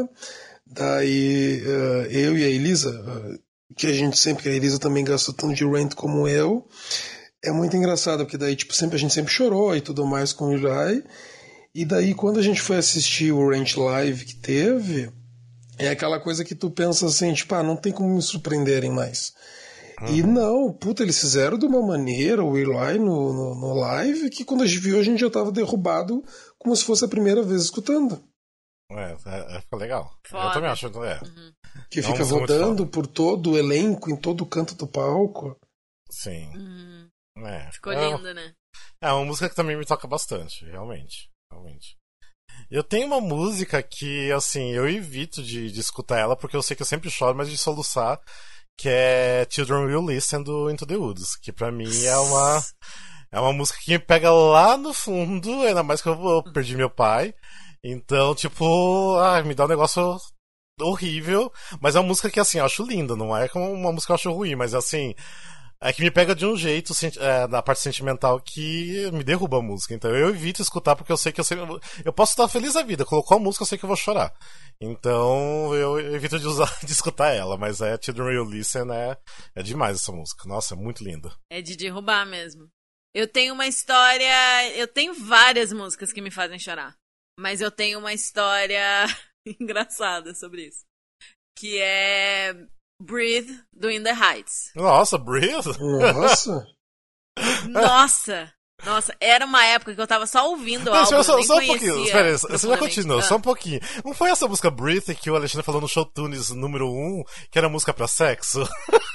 daí 0.66 1.62
uh, 1.62 2.10
eu 2.10 2.38
e 2.38 2.44
a 2.44 2.48
Elisa, 2.48 2.90
uh, 2.90 3.38
que 3.76 3.86
a 3.86 3.92
gente 3.92 4.18
sempre, 4.18 4.44
que 4.44 4.48
a 4.48 4.52
Elisa 4.52 4.78
também 4.78 5.04
gosta 5.04 5.32
tanto 5.32 5.54
de 5.54 5.64
Rent 5.64 5.94
como 5.94 6.26
eu, 6.26 6.66
é 7.44 7.52
muito 7.52 7.76
engraçado, 7.76 8.24
porque 8.24 8.38
daí 8.38 8.56
tipo, 8.56 8.72
sempre, 8.72 8.96
a 8.96 8.98
gente 8.98 9.12
sempre 9.12 9.32
chorou 9.32 9.76
e 9.76 9.80
tudo 9.80 10.06
mais 10.06 10.32
com 10.32 10.46
o 10.46 10.48
Will 10.48 10.68
I, 10.68 11.04
e 11.74 11.84
daí 11.84 12.14
quando 12.14 12.38
a 12.38 12.42
gente 12.42 12.62
foi 12.62 12.78
assistir 12.78 13.30
o 13.30 13.48
Rent 13.48 13.76
Live 13.76 14.24
que 14.24 14.36
teve 14.36 15.12
é 15.86 15.90
aquela 15.90 16.20
coisa 16.20 16.44
que 16.44 16.54
tu 16.54 16.70
pensa 16.70 17.06
assim, 17.06 17.32
tipo, 17.32 17.54
ah, 17.54 17.62
não 17.62 17.76
tem 17.76 17.92
como 17.92 18.14
me 18.14 18.22
surpreenderem 18.22 18.90
mais. 18.90 19.34
Uhum. 20.00 20.14
E 20.14 20.22
não, 20.22 20.72
puta, 20.72 21.02
eles 21.02 21.18
fizeram 21.18 21.58
de 21.58 21.66
uma 21.66 21.82
maneira 21.82 22.42
o 22.42 22.56
Eli 22.56 22.98
no, 22.98 23.32
no, 23.32 23.54
no, 23.54 23.74
live 23.74 24.30
que 24.30 24.44
quando 24.44 24.62
a 24.62 24.66
gente 24.66 24.78
viu 24.78 24.98
a 24.98 25.02
gente 25.02 25.20
já 25.20 25.28
tava 25.28 25.52
derrubado 25.52 26.24
como 26.58 26.74
se 26.74 26.84
fosse 26.84 27.04
a 27.04 27.08
primeira 27.08 27.42
vez 27.42 27.62
escutando. 27.62 28.22
É, 28.90 29.16
é, 29.26 29.62
é 29.70 29.76
legal. 29.76 30.10
Foda. 30.26 30.48
Eu 30.48 30.52
também 30.52 30.70
acho. 30.70 30.86
É. 31.04 31.20
Uhum. 31.22 31.52
Que 31.90 32.02
fica 32.02 32.24
rodando 32.24 32.86
por 32.86 33.06
todo 33.06 33.52
o 33.52 33.58
elenco, 33.58 34.10
em 34.10 34.16
todo 34.16 34.42
o 34.42 34.46
canto 34.46 34.74
do 34.74 34.86
palco. 34.86 35.56
Sim. 36.10 36.50
Uhum. 36.56 37.46
É. 37.46 37.70
Ficou 37.72 37.92
é, 37.92 38.10
lindo, 38.10 38.34
né? 38.34 38.54
É 39.02 39.12
uma 39.12 39.24
música 39.24 39.48
que 39.48 39.54
também 39.54 39.76
me 39.76 39.86
toca 39.86 40.08
bastante, 40.08 40.64
realmente. 40.64 41.30
Realmente. 41.52 41.99
Eu 42.70 42.84
tenho 42.84 43.06
uma 43.06 43.20
música 43.20 43.82
que, 43.82 44.30
assim, 44.32 44.70
eu 44.70 44.88
evito 44.88 45.42
de, 45.42 45.72
de 45.72 45.80
escutar 45.80 46.18
ela 46.18 46.36
porque 46.36 46.56
eu 46.56 46.62
sei 46.62 46.76
que 46.76 46.82
eu 46.82 46.86
sempre 46.86 47.10
choro, 47.10 47.36
mas 47.36 47.50
de 47.50 47.58
soluçar, 47.58 48.20
que 48.78 48.88
é 48.88 49.46
Children 49.50 49.86
Will 49.86 50.06
Listen 50.06 50.42
do 50.42 50.70
Into 50.70 50.86
the 50.86 50.96
Woods, 50.96 51.36
que 51.36 51.52
para 51.52 51.72
mim 51.72 52.04
é 52.04 52.16
uma 52.16 52.62
é 53.32 53.40
uma 53.40 53.52
música 53.52 53.78
que 53.82 53.92
me 53.92 53.98
pega 53.98 54.30
lá 54.32 54.76
no 54.76 54.92
fundo, 54.92 55.62
ainda 55.62 55.82
mais 55.82 56.00
que 56.02 56.08
eu, 56.08 56.14
eu 56.14 56.42
perdi 56.52 56.76
meu 56.76 56.90
pai. 56.90 57.34
Então, 57.82 58.34
tipo, 58.34 59.16
ah, 59.16 59.42
me 59.42 59.54
dá 59.54 59.64
um 59.64 59.68
negócio 59.68 60.16
horrível, 60.80 61.52
mas 61.80 61.96
é 61.96 62.00
uma 62.00 62.08
música 62.08 62.30
que 62.30 62.40
assim, 62.40 62.58
eu 62.58 62.64
acho 62.64 62.84
linda, 62.84 63.16
não 63.16 63.36
é 63.36 63.48
como 63.48 63.72
uma 63.72 63.92
música 63.92 64.08
que 64.08 64.12
eu 64.12 64.30
acho 64.30 64.32
ruim, 64.32 64.54
mas 64.54 64.74
assim, 64.74 65.14
é 65.82 65.92
que 65.94 66.02
me 66.02 66.10
pega 66.10 66.34
de 66.34 66.44
um 66.44 66.56
jeito 66.56 66.92
é, 67.18 67.48
na 67.48 67.62
parte 67.62 67.80
sentimental 67.80 68.38
que 68.38 69.10
me 69.12 69.24
derruba 69.24 69.58
a 69.58 69.62
música. 69.62 69.94
Então 69.94 70.14
eu 70.14 70.28
evito 70.28 70.60
escutar 70.60 70.94
porque 70.94 71.10
eu 71.10 71.16
sei 71.16 71.32
que 71.32 71.40
eu 71.40 71.44
sei. 71.44 71.56
Eu 72.04 72.12
posso 72.12 72.32
estar 72.32 72.48
feliz 72.48 72.74
da 72.74 72.82
vida. 72.82 73.04
Colocou 73.06 73.38
a 73.38 73.40
música, 73.40 73.62
eu 73.62 73.66
sei 73.66 73.78
que 73.78 73.84
eu 73.84 73.88
vou 73.88 73.96
chorar. 73.96 74.30
Então 74.78 75.74
eu 75.74 75.98
evito 76.14 76.38
de 76.38 76.46
usar 76.46 76.70
de 76.84 76.92
escutar 76.92 77.30
ela. 77.34 77.56
Mas 77.56 77.80
é 77.80 77.96
The 77.96 78.12
Real 78.12 78.44
Listen 78.44 78.92
é, 78.92 79.16
é 79.54 79.62
demais 79.62 79.96
essa 79.96 80.12
música. 80.12 80.46
Nossa, 80.46 80.74
é 80.74 80.76
muito 80.76 81.02
linda. 81.02 81.34
É 81.50 81.62
de 81.62 81.74
derrubar 81.76 82.26
mesmo. 82.26 82.68
Eu 83.14 83.26
tenho 83.26 83.54
uma 83.54 83.66
história. 83.66 84.76
Eu 84.76 84.86
tenho 84.86 85.14
várias 85.14 85.72
músicas 85.72 86.12
que 86.12 86.20
me 86.20 86.30
fazem 86.30 86.58
chorar. 86.58 86.94
Mas 87.38 87.62
eu 87.62 87.70
tenho 87.70 87.98
uma 87.98 88.12
história 88.12 89.06
engraçada 89.58 90.34
sobre 90.34 90.66
isso. 90.66 90.84
Que 91.56 91.78
é 91.80 92.54
Breathe 93.00 93.50
do 93.72 93.90
In 93.90 94.02
the 94.02 94.12
Heights. 94.12 94.70
Nossa, 94.76 95.16
Breathe? 95.16 95.66
Nossa! 96.14 96.66
Nossa! 97.68 98.52
Nossa, 98.84 99.14
era 99.20 99.44
uma 99.44 99.64
época 99.64 99.94
que 99.94 100.00
eu 100.00 100.06
tava 100.06 100.26
só 100.26 100.48
ouvindo 100.48 100.90
o 100.90 100.94
álbum, 100.94 101.22
só, 101.22 101.22
só 101.22 101.58
um 101.58 101.66
pouquinho, 101.66 102.02
espera, 102.02 102.38
você 102.38 102.66
já 102.66 102.78
continua, 102.78 103.18
ah. 103.18 103.22
só 103.22 103.36
um 103.36 103.40
pouquinho. 103.40 103.78
Não 104.02 104.14
foi 104.14 104.30
essa 104.30 104.48
música 104.48 104.70
Breathe 104.70 105.14
que 105.14 105.30
o 105.30 105.36
Alexandre 105.36 105.64
falou 105.64 105.82
no 105.82 105.88
Show 105.88 106.06
Tunes 106.06 106.48
número 106.50 106.88
1, 106.88 107.22
que 107.50 107.58
era 107.58 107.68
música 107.68 107.92
pra 107.92 108.08
sexo? 108.08 108.66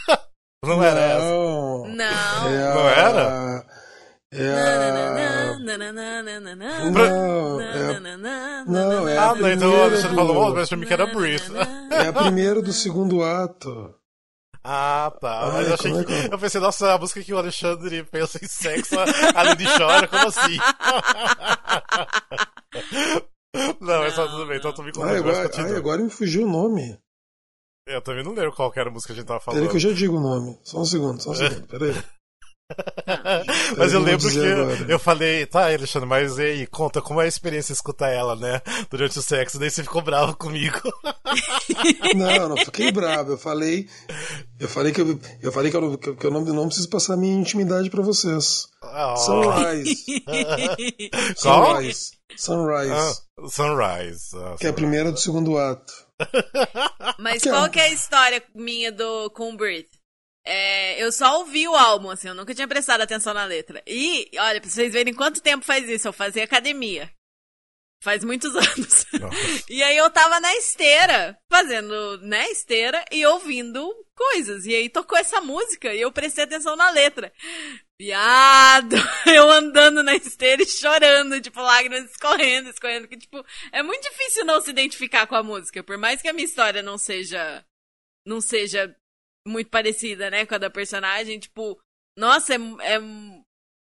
Não, 0.64 0.84
era 0.84 1.00
essa? 1.00 1.26
Não. 1.26 1.94
Não 1.94 2.90
era? 2.90 3.66
É 4.32 5.55
Não, 8.66 8.66
não, 8.68 9.08
é 9.08 9.18
Ah, 9.18 9.36
não, 9.36 9.52
então 9.52 9.72
o 9.72 9.84
Alexandre 9.84 10.16
falou, 10.16 10.56
mas 10.56 10.70
pra 10.70 10.78
mim 10.78 10.86
que 10.86 10.94
era 10.94 11.08
Breathe. 11.08 11.52
É 11.92 12.08
a 12.08 12.14
primeira 12.14 12.62
do 12.62 12.74
segundo 12.74 13.24
ato. 13.24 13.94
Ah, 14.68 15.14
tá. 15.22 15.42
Ai, 15.44 15.52
mas 15.52 15.68
eu 15.68 15.74
achei 15.76 16.06
que. 16.06 16.12
É? 16.12 16.34
Eu 16.34 16.40
pensei, 16.40 16.60
nossa, 16.60 16.96
a 16.96 16.98
música 16.98 17.22
que 17.22 17.32
o 17.32 17.38
Alexandre 17.38 18.04
pensa 18.06 18.44
em 18.44 18.48
sexo, 18.48 18.96
além 19.36 19.56
de 19.56 19.66
chora, 19.66 20.08
como 20.08 20.28
assim? 20.28 20.58
não, 23.80 24.04
é 24.04 24.10
só 24.10 24.28
tudo 24.28 24.48
bem, 24.48 24.58
então 24.58 24.74
tô 24.74 24.82
me 24.82 24.92
ai, 25.04 25.18
agora, 25.18 25.52
ai, 25.56 25.76
agora 25.76 26.02
me 26.02 26.10
fugiu 26.10 26.48
o 26.48 26.50
nome. 26.50 26.98
Eu 27.88 28.02
também 28.02 28.24
não 28.24 28.34
lembro 28.34 28.54
qual 28.54 28.74
era 28.76 28.90
a 28.90 28.92
música 28.92 29.14
que 29.14 29.20
a 29.20 29.22
gente 29.22 29.28
tava 29.28 29.40
falando. 29.40 29.60
Peraí 29.60 29.70
que 29.70 29.76
eu 29.76 29.92
já 29.92 29.96
digo 29.96 30.18
o 30.18 30.20
nome. 30.20 30.58
Só 30.64 30.80
um 30.80 30.86
segundo, 30.86 31.22
só 31.22 31.30
um 31.30 31.36
segundo, 31.36 31.68
peraí. 31.68 31.94
mas 33.78 33.94
eu, 33.94 34.00
Eu 34.00 34.06
lembro 34.06 34.28
que 34.30 34.40
agora. 34.40 34.86
eu 34.92 34.98
falei, 35.00 35.46
tá, 35.46 35.66
Alexandre, 35.72 36.10
mas 36.10 36.38
e 36.40 36.42
aí, 36.42 36.68
conta 36.68 37.00
como 37.02 37.22
é 37.22 37.26
a 37.26 37.28
experiência 37.28 37.74
escutar 37.74 38.10
ela, 38.10 38.36
né? 38.36 38.60
Durante 38.90 39.20
o 39.20 39.22
sexo, 39.22 39.60
daí 39.60 39.70
você 39.70 39.84
ficou 39.84 40.02
bravo 40.02 40.36
comigo. 40.36 40.80
Não, 42.16 42.50
não 42.50 42.58
fiquei 42.58 42.92
bravo. 42.92 43.34
Eu 43.34 43.38
falei, 43.38 43.88
eu 44.60 44.68
falei 44.70 44.92
que 44.94 45.02
eu, 45.02 45.20
eu 45.42 45.52
falei 45.52 45.70
que 45.70 45.76
eu, 45.78 45.82
não- 45.82 45.98
que 45.98 46.26
eu 46.26 46.32
não, 46.32 46.42
não 46.42 46.68
preciso 46.68 46.90
passar 46.90 47.18
minha 47.18 47.36
intimidade 47.38 47.90
pra 47.90 48.02
vocês. 48.02 48.68
Ah, 48.82 49.16
Sunrise. 49.18 49.96
Sunrise. 51.36 52.12
Sunrise. 52.38 52.92
Ah, 52.94 53.14
Sunrise. 53.50 54.36
Ah, 54.36 54.56
Que 54.60 54.68
é 54.68 54.70
a 54.70 54.74
primeira 54.74 55.12
do 55.12 55.20
segundo 55.20 55.58
ato. 55.58 55.94
Mas 57.20 57.42
Que 57.44 57.50
é 57.50 57.52
qual 57.52 57.66
um- 57.66 57.70
que 57.70 57.80
é 57.80 57.84
a 57.86 57.90
história 57.90 58.42
minha 58.56 58.92
do 58.92 59.30
com 59.32 59.56
Breathe? 59.56 59.90
É, 60.46 61.02
eu 61.02 61.12
só 61.12 61.40
ouvi 61.40 61.68
o 61.68 61.76
álbum, 61.76 62.12
assim, 62.12 62.28
eu 62.28 62.36
nunca 62.36 62.54
tinha 62.54 62.68
prestado 62.68 63.02
atenção 63.02 63.34
na 63.34 63.46
letra. 63.46 63.82
E, 63.88 64.30
olha, 64.38 64.62
pra 64.62 64.70
vocês 64.70 64.94
verem 64.94 65.14
quanto 65.14 65.42
tempo 65.42 65.66
faz 65.66 65.90
isso, 65.90 66.08
eu 66.08 66.14
fazia 66.14 66.44
academia. 66.44 67.12
Faz 68.04 68.24
muitos 68.24 68.54
anos. 68.56 69.06
E 69.68 69.82
aí 69.82 69.98
eu 69.98 70.10
tava 70.12 70.40
na 70.40 70.56
esteira, 70.58 71.36
fazendo, 71.50 72.20
né, 72.20 72.48
esteira 72.52 73.04
e 73.12 73.26
ouvindo 73.26 73.92
coisas. 74.14 74.68
E 74.68 74.76
aí 74.76 74.88
tocou 74.88 75.18
essa 75.18 75.42
música 75.42 75.92
e 75.92 76.02
eu 76.02 76.12
prestei 76.12 76.44
atenção 76.44 76.76
na 76.76 76.92
letra. 76.92 77.34
Viado! 78.00 78.96
Eu 79.26 79.50
andando 79.50 80.04
na 80.04 80.16
esteira 80.16 80.62
e 80.62 80.68
chorando, 80.68 81.40
tipo, 81.40 81.62
lágrimas 81.62 82.12
escorrendo, 82.12 82.70
escorrendo. 82.70 83.08
Que, 83.08 83.18
tipo, 83.18 83.44
é 83.72 83.82
muito 83.82 84.04
difícil 84.04 84.44
não 84.44 84.60
se 84.60 84.70
identificar 84.70 85.26
com 85.28 85.36
a 85.36 85.42
música. 85.42 85.82
Por 85.82 85.98
mais 85.98 86.22
que 86.22 86.28
a 86.28 86.34
minha 86.34 86.46
história 86.46 86.84
não 86.84 86.98
seja. 86.98 87.66
Não 88.28 88.42
seja 88.42 88.94
muito 89.46 89.70
parecida, 89.70 90.30
né, 90.30 90.46
com 90.46 90.56
a 90.56 90.58
da 90.58 90.70
personagem, 90.70 91.40
tipo, 91.40 91.80
nossa, 92.18 92.54
é, 92.56 92.58
é 92.58 93.00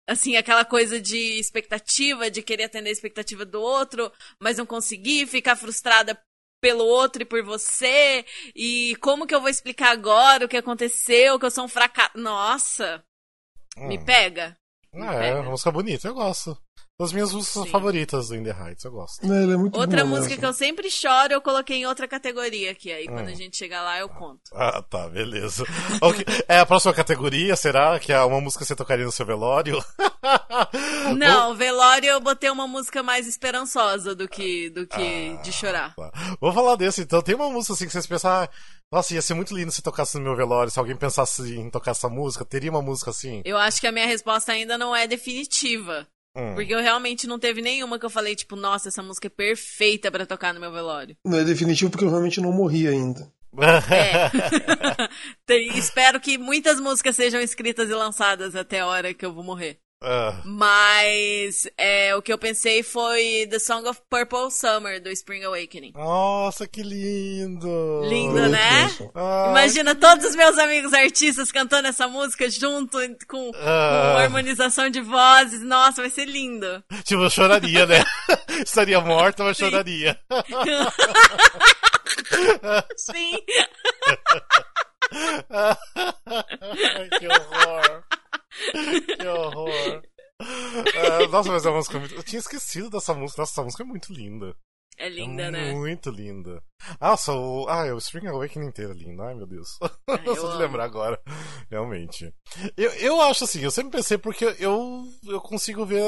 assim, 0.07 0.35
aquela 0.37 0.65
coisa 0.65 0.99
de 0.99 1.17
expectativa, 1.39 2.31
de 2.31 2.41
querer 2.41 2.63
atender 2.65 2.89
a 2.89 2.93
expectativa 2.93 3.45
do 3.45 3.61
outro, 3.61 4.11
mas 4.39 4.57
não 4.57 4.65
conseguir, 4.65 5.27
ficar 5.27 5.55
frustrada 5.55 6.19
pelo 6.61 6.83
outro 6.83 7.21
e 7.21 7.25
por 7.25 7.43
você, 7.43 8.25
e 8.55 8.95
como 8.97 9.25
que 9.25 9.33
eu 9.33 9.39
vou 9.39 9.49
explicar 9.49 9.91
agora 9.91 10.45
o 10.45 10.49
que 10.49 10.57
aconteceu, 10.57 11.39
que 11.39 11.45
eu 11.45 11.51
sou 11.51 11.65
um 11.65 11.69
fracasso. 11.69 12.17
Nossa, 12.17 13.03
me 13.87 13.97
Hum. 13.97 14.05
pega. 14.05 14.57
Me 14.93 15.07
Ah, 15.07 15.13
é, 15.15 15.19
pega. 15.19 15.41
uma 15.41 15.51
música 15.51 15.71
bonita, 15.71 16.07
eu 16.07 16.13
gosto. 16.13 16.57
Das 16.99 17.13
minhas 17.13 17.31
músicas 17.33 17.63
Sim. 17.63 17.69
favoritas 17.69 18.27
do 18.27 18.35
In 18.35 18.43
The 18.43 18.51
Heights, 18.51 18.83
eu 18.83 18.91
gosto. 18.91 19.23
É, 19.23 19.43
ele 19.43 19.53
é 19.53 19.55
muito 19.55 19.79
Outra 19.79 20.03
música 20.03 20.27
mesmo. 20.31 20.39
que 20.41 20.45
eu 20.45 20.51
sempre 20.53 20.91
choro, 20.91 21.31
eu 21.31 21.41
coloquei 21.41 21.77
em 21.77 21.85
outra 21.85 22.05
categoria 22.09 22.71
aqui. 22.71 22.91
Aí 22.91 23.07
quando 23.07 23.29
Hum. 23.29 23.31
a 23.31 23.35
gente 23.35 23.55
chegar 23.55 23.81
lá, 23.83 23.97
eu 23.99 24.09
conto. 24.09 24.41
Ah, 24.53 24.81
tá, 24.81 25.07
beleza. 25.07 25.63
Ok, 26.01 26.25
É 26.45 26.59
a 26.59 26.65
próxima 26.65 26.93
categoria, 26.93 27.55
será? 27.55 27.97
Que 27.99 28.11
é 28.11 28.21
uma 28.21 28.41
música 28.41 28.63
que 28.65 28.67
você 28.67 28.75
tocaria 28.75 29.05
no 29.05 29.13
seu 29.13 29.25
velório? 29.25 29.81
Não, 31.17 31.55
velório 31.55 32.09
eu 32.09 32.19
botei 32.19 32.49
uma 32.49 32.67
música 32.67 33.01
mais 33.01 33.27
esperançosa 33.27 34.13
do 34.13 34.27
que, 34.27 34.69
do 34.69 34.85
que 34.85 35.35
Ah. 35.39 35.41
de 35.41 35.53
chorar. 35.53 35.95
Tá. 35.95 36.11
Vou 36.41 36.51
falar 36.51 36.75
desse, 36.75 37.01
então. 37.01 37.21
Tem 37.21 37.33
uma 37.33 37.49
música 37.49 37.73
assim 37.75 37.85
que 37.85 37.93
vocês 37.93 38.07
pensam, 38.07 38.29
ah, 38.29 38.49
nossa, 38.91 39.13
ia 39.13 39.21
ser 39.21 39.35
muito 39.35 39.55
lindo 39.55 39.71
se 39.71 39.81
tocasse 39.81 40.17
no 40.17 40.23
meu 40.25 40.35
velório. 40.35 40.69
Se 40.69 40.77
alguém 40.79 40.97
pensasse 40.97 41.55
em 41.55 41.69
tocar 41.69 41.91
essa 41.91 42.09
música, 42.09 42.43
teria 42.43 42.69
uma 42.71 42.81
música 42.81 43.11
assim? 43.11 43.41
Eu 43.45 43.57
acho 43.57 43.79
que 43.79 43.87
a 43.87 43.91
minha 43.91 44.05
resposta 44.05 44.51
ainda 44.51 44.77
não 44.77 44.93
é 44.93 45.07
definitiva. 45.07 46.05
Hum. 46.35 46.53
Porque 46.55 46.73
eu 46.73 46.79
realmente 46.79 47.27
não 47.27 47.39
teve 47.39 47.61
nenhuma 47.61 47.97
que 47.99 48.05
eu 48.05 48.09
falei, 48.09 48.35
tipo, 48.35 48.55
nossa, 48.55 48.89
essa 48.89 49.01
música 49.01 49.27
é 49.27 49.29
perfeita 49.29 50.11
pra 50.11 50.25
tocar 50.25 50.53
no 50.53 50.59
meu 50.59 50.71
velório. 50.71 51.15
Não 51.25 51.39
é 51.39 51.43
definitivo 51.43 51.89
porque 51.91 52.05
eu 52.05 52.09
realmente 52.09 52.39
não 52.39 52.51
morri 52.51 52.87
ainda. 52.87 53.31
É. 53.57 54.29
Tem- 55.45 55.77
espero 55.77 56.19
que 56.19 56.37
muitas 56.37 56.79
músicas 56.79 57.15
sejam 57.15 57.41
escritas 57.41 57.89
e 57.89 57.93
lançadas 57.93 58.55
até 58.55 58.79
a 58.79 58.87
hora 58.87 59.13
que 59.13 59.25
eu 59.25 59.33
vou 59.33 59.43
morrer. 59.43 59.79
Ah, 60.01 60.41
Mas 60.45 61.67
é, 61.77 62.15
o 62.15 62.21
que 62.21 62.31
eu 62.31 62.37
pensei 62.37 62.81
foi 62.83 63.45
The 63.49 63.59
Song 63.59 63.85
of 63.89 63.99
Purple 64.09 64.49
Summer, 64.49 65.01
do 65.01 65.09
Spring 65.09 65.43
Awakening. 65.43 65.91
nossa, 65.93 66.65
que 66.65 66.81
lindo! 66.81 68.01
Lindo, 68.07 68.47
né? 68.47 68.89
Ah, 69.13 69.47
Imagina 69.49 69.93
todos 69.95 70.25
os 70.25 70.35
meus 70.37 70.57
amigos 70.57 70.93
artistas 70.93 71.51
cantando 71.51 71.89
essa 71.89 72.07
música 72.07 72.49
junto 72.49 72.97
com, 73.27 73.51
com 73.51 73.59
Ah. 73.59 74.21
harmonização 74.21 74.89
de 74.89 75.01
vozes. 75.01 75.61
Nossa, 75.63 76.01
vai 76.01 76.09
ser 76.09 76.23
lindo. 76.25 76.81
Tipo, 77.03 77.23
eu 77.23 77.29
choraria, 77.29 77.85
né? 77.85 78.01
Estaria 78.65 79.01
morta, 79.01 79.43
mas 79.43 79.57
choraria. 79.57 80.17
Sim. 82.95 83.37
Ai, 85.49 87.09
que 87.19 87.27
horror! 87.27 88.03
Que 89.19 89.27
horror! 89.27 90.01
Ah, 90.41 91.27
nossa, 91.29 91.51
mas 91.51 91.65
é 91.65 91.69
uma 91.69 91.77
música 91.77 91.99
muito. 91.99 92.15
Eu 92.15 92.23
tinha 92.23 92.39
esquecido 92.39 92.89
dessa 92.89 93.13
música. 93.13 93.41
Nossa, 93.41 93.53
essa 93.53 93.63
música 93.63 93.83
é 93.83 93.85
muito 93.85 94.13
linda. 94.13 94.55
É 94.97 95.07
linda, 95.07 95.43
é 95.43 95.51
né? 95.51 95.73
Muito 95.73 96.09
linda. 96.09 96.61
Nossa, 96.99 97.31
o. 97.33 97.67
Ah, 97.69 97.85
o 97.93 97.97
Spring 97.97 98.27
Awakening 98.27 98.67
inteiro 98.67 98.91
é 98.91 98.95
lindo. 98.95 99.21
Ai, 99.21 99.33
meu 99.33 99.47
Deus. 99.47 99.77
eu 100.25 100.35
Só 100.35 100.51
de 100.51 100.57
lembrar 100.57 100.83
agora. 100.83 101.21
Realmente. 101.71 102.33
Eu, 102.75 102.91
eu 102.95 103.21
acho 103.21 103.45
assim, 103.45 103.61
eu 103.61 103.71
sempre 103.71 103.93
pensei 103.93 104.17
porque 104.17 104.55
eu, 104.59 105.05
eu 105.25 105.39
consigo 105.39 105.85
ver 105.85 106.01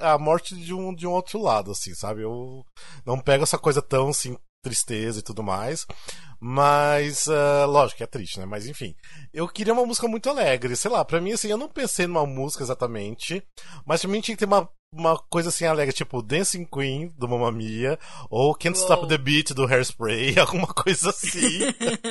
a 0.00 0.16
morte 0.16 0.54
de 0.54 0.72
um, 0.72 0.94
de 0.94 1.08
um 1.08 1.10
outro 1.10 1.40
lado, 1.40 1.72
assim, 1.72 1.92
sabe? 1.94 2.22
Eu 2.22 2.64
não 3.04 3.20
pego 3.20 3.42
essa 3.42 3.58
coisa 3.58 3.82
tão 3.82 4.10
assim, 4.10 4.36
tristeza 4.62 5.20
e 5.20 5.22
tudo 5.22 5.42
mais. 5.42 5.86
Mas, 6.40 7.28
ah, 7.28 7.66
lógico 7.66 7.98
que 7.98 8.04
é 8.04 8.06
triste, 8.06 8.38
né? 8.38 8.46
Mas 8.46 8.66
enfim. 8.66 8.94
Eu 9.32 9.46
queria 9.46 9.74
uma 9.74 9.84
música 9.84 10.08
muito 10.08 10.30
alegre. 10.30 10.74
Sei 10.74 10.90
lá, 10.90 11.04
pra 11.04 11.20
mim, 11.20 11.32
assim, 11.32 11.48
eu 11.48 11.58
não 11.58 11.68
pensei 11.68 12.06
numa 12.06 12.24
música 12.26 12.62
exatamente. 12.64 13.42
Mas 13.84 14.00
pra 14.00 14.10
mim 14.10 14.20
tinha 14.20 14.34
que 14.34 14.40
ter 14.40 14.46
uma, 14.46 14.68
uma 14.92 15.18
coisa 15.18 15.50
assim 15.50 15.66
alegre, 15.66 15.94
tipo 15.94 16.22
Dancing 16.22 16.64
Queen, 16.64 17.12
do 17.18 17.28
Mamma 17.28 17.52
Mia. 17.52 17.98
Ou 18.30 18.54
Can't 18.54 18.78
Stop 18.78 19.00
Uou. 19.02 19.08
the 19.08 19.18
Beat, 19.18 19.52
do 19.52 19.66
Hairspray. 19.66 20.36
Alguma 20.40 20.68
coisa 20.68 21.10
assim. 21.10 21.60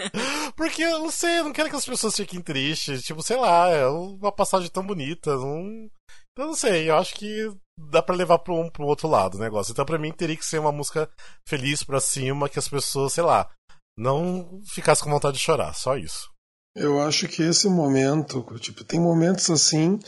Porque 0.55 0.83
eu 0.83 0.99
não 0.99 1.09
sei, 1.09 1.39
eu 1.39 1.45
não 1.45 1.53
quero 1.53 1.69
que 1.69 1.75
as 1.75 1.85
pessoas 1.85 2.15
fiquem 2.15 2.41
tristes. 2.41 3.03
Tipo, 3.03 3.23
sei 3.23 3.38
lá, 3.38 3.69
é 3.69 3.88
uma 3.88 4.31
passagem 4.31 4.69
tão 4.69 4.85
bonita. 4.85 5.35
Não... 5.35 5.89
Eu 6.38 6.47
não 6.47 6.55
sei, 6.55 6.89
eu 6.89 6.95
acho 6.97 7.15
que 7.15 7.51
dá 7.89 8.02
pra 8.02 8.15
levar 8.15 8.39
pro 8.39 8.56
um 8.56 8.70
pro 8.70 8.86
outro 8.86 9.08
lado 9.08 9.36
o 9.36 9.39
negócio. 9.39 9.72
Então, 9.72 9.86
pra 9.86 9.98
mim, 9.98 10.12
teria 10.12 10.36
que 10.36 10.46
ser 10.46 10.60
uma 10.60 10.72
música 10.72 11.10
feliz 11.48 11.84
pra 11.84 12.00
cima, 12.00 12.50
que 12.50 12.60
as 12.60 12.68
pessoas, 12.68 13.13
sei 13.13 13.24
lá, 13.24 13.50
não 13.98 14.62
ficassem 14.65 15.04
com 15.04 15.12
vontade 15.12 15.38
de 15.38 15.44
chorar. 15.44 15.74
Só 15.74 15.98
isso. 15.98 16.30
Eu 16.76 17.02
acho 17.02 17.28
que 17.28 17.42
esse 17.42 17.68
momento, 17.68 18.46
tipo, 18.60 18.84
tem 18.84 19.00
momentos 19.00 19.50
assim, 19.50 20.00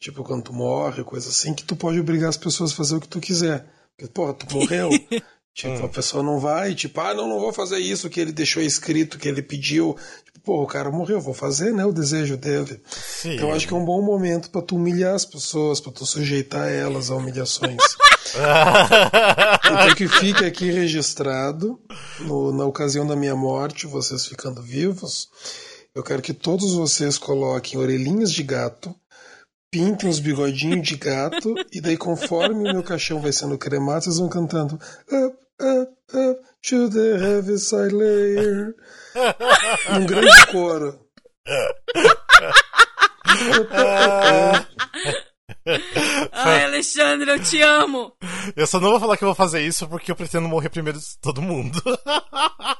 tipo 0.00 0.24
quando 0.24 0.44
tu 0.44 0.52
morre, 0.52 1.04
coisa 1.04 1.28
assim, 1.28 1.54
que 1.54 1.64
tu 1.64 1.76
pode 1.76 1.98
obrigar 2.00 2.28
as 2.28 2.36
pessoas 2.36 2.72
a 2.72 2.76
fazer 2.76 2.96
o 2.96 3.00
que 3.00 3.08
tu 3.08 3.20
quiser. 3.20 3.66
Porque, 3.96 4.12
porra, 4.12 4.34
tu 4.34 4.52
morreu. 4.54 4.90
tipo, 5.58 5.82
Hum. 5.82 5.84
a 5.84 5.88
pessoa 5.88 6.22
não 6.22 6.38
vai, 6.38 6.72
tipo, 6.74 7.00
ah, 7.00 7.12
não, 7.14 7.28
não 7.28 7.40
vou 7.40 7.52
fazer 7.52 7.78
isso 7.78 8.08
que 8.08 8.20
ele 8.20 8.30
deixou 8.32 8.62
escrito, 8.62 9.18
que 9.18 9.26
ele 9.28 9.42
pediu. 9.42 9.96
Tipo, 10.24 10.40
porra, 10.44 10.62
o 10.62 10.66
cara 10.68 10.90
morreu, 10.90 11.20
vou 11.20 11.34
fazer, 11.34 11.72
né, 11.72 11.84
o 11.84 11.92
desejo 11.92 12.36
dele. 12.36 12.80
Sim. 12.88 13.34
Então 13.34 13.48
eu 13.48 13.54
acho 13.56 13.66
que 13.66 13.74
é 13.74 13.76
um 13.76 13.84
bom 13.84 14.00
momento 14.00 14.50
pra 14.50 14.62
tu 14.62 14.76
humilhar 14.76 15.14
as 15.14 15.24
pessoas, 15.24 15.80
pra 15.80 15.90
tu 15.90 16.06
sujeitar 16.06 16.68
elas 16.68 17.10
a 17.10 17.16
humilhações. 17.16 17.76
Então 19.64 19.94
que 19.96 20.06
fique 20.06 20.44
aqui 20.44 20.70
registrado, 20.70 21.78
no- 22.20 22.52
na 22.52 22.64
ocasião 22.66 23.06
da 23.06 23.16
minha 23.16 23.34
morte, 23.34 23.86
vocês 23.86 24.26
ficando 24.26 24.62
vivos, 24.62 25.28
eu 25.94 26.02
quero 26.02 26.20
que 26.22 26.32
todos 26.34 26.74
vocês 26.74 27.16
coloquem 27.18 27.78
orelhinhas 27.80 28.30
de 28.32 28.42
gato, 28.42 28.94
pintem 29.72 30.08
os 30.08 30.18
bigodinhos 30.20 30.86
de 30.86 30.96
gato, 30.96 31.54
e 31.72 31.80
daí 31.80 31.96
conforme 31.96 32.68
o 32.68 32.72
meu 32.74 32.82
caixão 32.82 33.20
vai 33.20 33.32
sendo 33.32 33.56
cremado, 33.58 34.04
vocês 34.04 34.18
vão 34.18 34.28
cantando 34.28 34.78
Up, 35.10 35.36
up, 35.60 35.90
up 36.14 36.38
to 36.62 36.88
the 36.88 37.18
heavy 37.18 37.58
side 37.58 37.92
layer. 37.92 38.74
Num 39.90 40.06
grande 40.06 40.46
coro. 40.50 41.08
Ai, 46.32 46.64
Alexandre, 46.64 47.30
eu 47.30 47.42
te 47.42 47.60
amo. 47.60 48.12
Eu 48.56 48.66
só 48.66 48.80
não 48.80 48.90
vou 48.90 49.00
falar 49.00 49.16
que 49.16 49.24
eu 49.24 49.28
vou 49.28 49.34
fazer 49.34 49.60
isso 49.62 49.86
porque 49.88 50.10
eu 50.10 50.16
pretendo 50.16 50.48
morrer 50.48 50.68
primeiro 50.70 50.98
de 50.98 51.18
todo 51.20 51.42
mundo. 51.42 51.80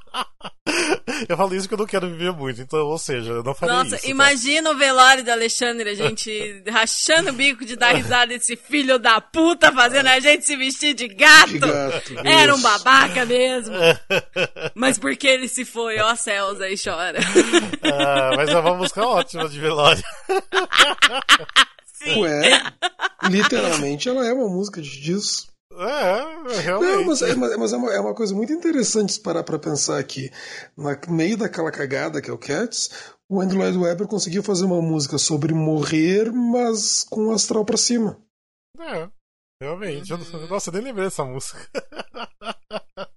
eu 1.29 1.37
falo 1.37 1.55
isso 1.55 1.63
porque 1.69 1.75
eu 1.75 1.79
não 1.79 1.87
quero 1.87 2.11
viver 2.11 2.33
muito, 2.33 2.61
então, 2.61 2.81
ou 2.81 2.99
seja, 2.99 3.33
eu 3.33 3.43
não 3.43 3.55
faria 3.55 3.77
Nossa, 3.77 3.97
isso. 3.97 4.05
tá? 4.05 4.11
imagina 4.11 4.71
o 4.71 4.77
velório 4.77 5.25
da 5.25 5.33
Alexandre, 5.33 5.91
a 5.91 5.95
gente 5.95 6.63
rachando 6.71 7.31
o 7.31 7.33
bico 7.33 7.65
de 7.65 7.77
dar 7.77 7.95
risada 7.95 8.27
desse 8.27 8.57
filho 8.57 8.99
da 8.99 9.21
puta 9.21 9.73
fazendo 9.73 10.09
a 10.09 10.21
gente 10.21 10.45
se 10.45 10.57
vestir 10.57 10.95
de 10.95 11.09
gato. 11.09 11.53
De 11.53 11.59
gato, 11.59 12.15
Era 12.25 12.55
um 12.55 12.61
babaca 12.61 13.25
mesmo. 13.25 13.75
Mas 14.75 14.99
porque 14.99 15.27
ele 15.27 15.49
se 15.49 15.65
foi, 15.65 15.99
ó 16.01 16.15
céus, 16.15 16.61
aí 16.61 16.75
chora. 16.77 17.19
Ah, 17.91 18.33
mas 18.37 18.51
é 18.51 18.59
uma 18.59 18.75
música 18.75 19.07
ótima 19.07 19.49
de 19.49 19.59
velório. 19.59 20.03
Sim. 21.85 22.21
Ué, 22.21 22.63
literalmente 23.25 24.09
ela 24.09 24.27
é 24.27 24.33
uma 24.33 24.49
música 24.49 24.81
disso. 24.83 25.49
É, 25.71 26.61
realmente. 26.63 26.93
Não, 26.97 27.05
mas, 27.05 27.23
é, 27.23 27.35
mas- 27.35 27.73
é, 27.73 27.77
uma, 27.77 27.93
é 27.95 28.01
uma 28.01 28.15
coisa 28.15 28.35
muito 28.35 28.53
interessante 28.53 29.13
se 29.13 29.21
parar 29.21 29.45
pra 29.45 29.59
pensar 29.59 29.99
aqui. 29.99 30.31
No 30.77 30.89
meio 31.09 31.37
daquela 31.37 31.71
cagada 31.71 32.21
que 32.21 32.31
é 32.31 32.33
o 32.33 32.39
Cats, 32.39 32.91
o 33.29 33.41
Andrew 33.41 33.61
Lloyd 33.61 33.79
Webber 33.79 34.07
conseguiu 34.09 34.43
fazer 34.43 34.65
uma 34.65 34.81
música 34.81 35.19
sobre 35.19 35.53
morrer, 35.53 36.33
mas 36.33 37.05
com 37.05 37.27
o 37.29 37.33
astral 37.33 37.65
pra 37.65 37.77
cima. 37.77 38.19
É, 38.81 39.09
realmente. 39.63 40.11
Nossa, 40.49 40.71
eu 40.71 40.75
nem 40.75 40.83
lembrei 40.83 41.05
dessa 41.05 41.25
música. 41.25 41.59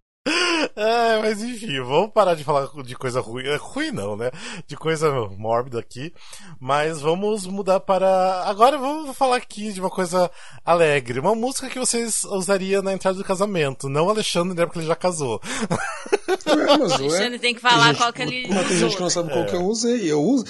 É, 0.82 1.20
mas 1.20 1.44
enfim, 1.44 1.80
vamos 1.82 2.12
parar 2.12 2.34
de 2.34 2.44
falar 2.44 2.68
de 2.84 2.96
coisa 2.96 3.22
ruim. 3.22 3.46
É, 3.46 3.56
ruim 3.56 3.92
não, 3.92 4.18
né? 4.18 4.32
De 4.68 4.76
coisa 4.76 5.12
mórbida 5.38 5.80
aqui. 5.80 6.14
Mas 6.60 7.02
vamos 7.02 7.46
mudar 7.46 7.80
para. 7.80 8.44
Agora 8.46 8.78
vamos 8.78 9.16
falar 9.16 9.38
aqui 9.38 9.72
de 9.72 9.80
uma 9.80 9.90
coisa 9.90 10.30
alegre. 10.66 11.20
Uma 11.20 11.36
música 11.36 11.70
que 11.70 11.78
vocês 11.78 12.24
usariam 12.24 12.82
na 12.82 12.94
entrada 12.94 13.18
do 13.18 13.24
casamento. 13.24 13.88
Não 13.90 14.08
o 14.08 14.10
Alexandre, 14.10 14.58
né? 14.58 14.66
Porque 14.66 14.80
ele 14.80 14.88
já 14.88 14.96
casou. 14.96 15.40
Ué, 16.48 16.78
mas, 16.78 16.92
O 16.92 16.96
Alexandre 16.96 17.40
tem 17.40 17.54
que 17.54 17.62
falar 17.62 17.90
gente, 17.90 17.98
qual 17.98 18.14
que 18.14 18.22
ele 18.24 18.48
Mas 18.48 18.68
tem 18.68 18.78
gente 18.78 18.96
que 18.96 19.02
não 19.02 19.10
sabe 19.10 19.32
qual 19.32 19.46
que 19.46 19.56
eu 19.56 19.64
usei. 19.64 20.12
Eu 20.12 20.22
uso, 20.22 20.46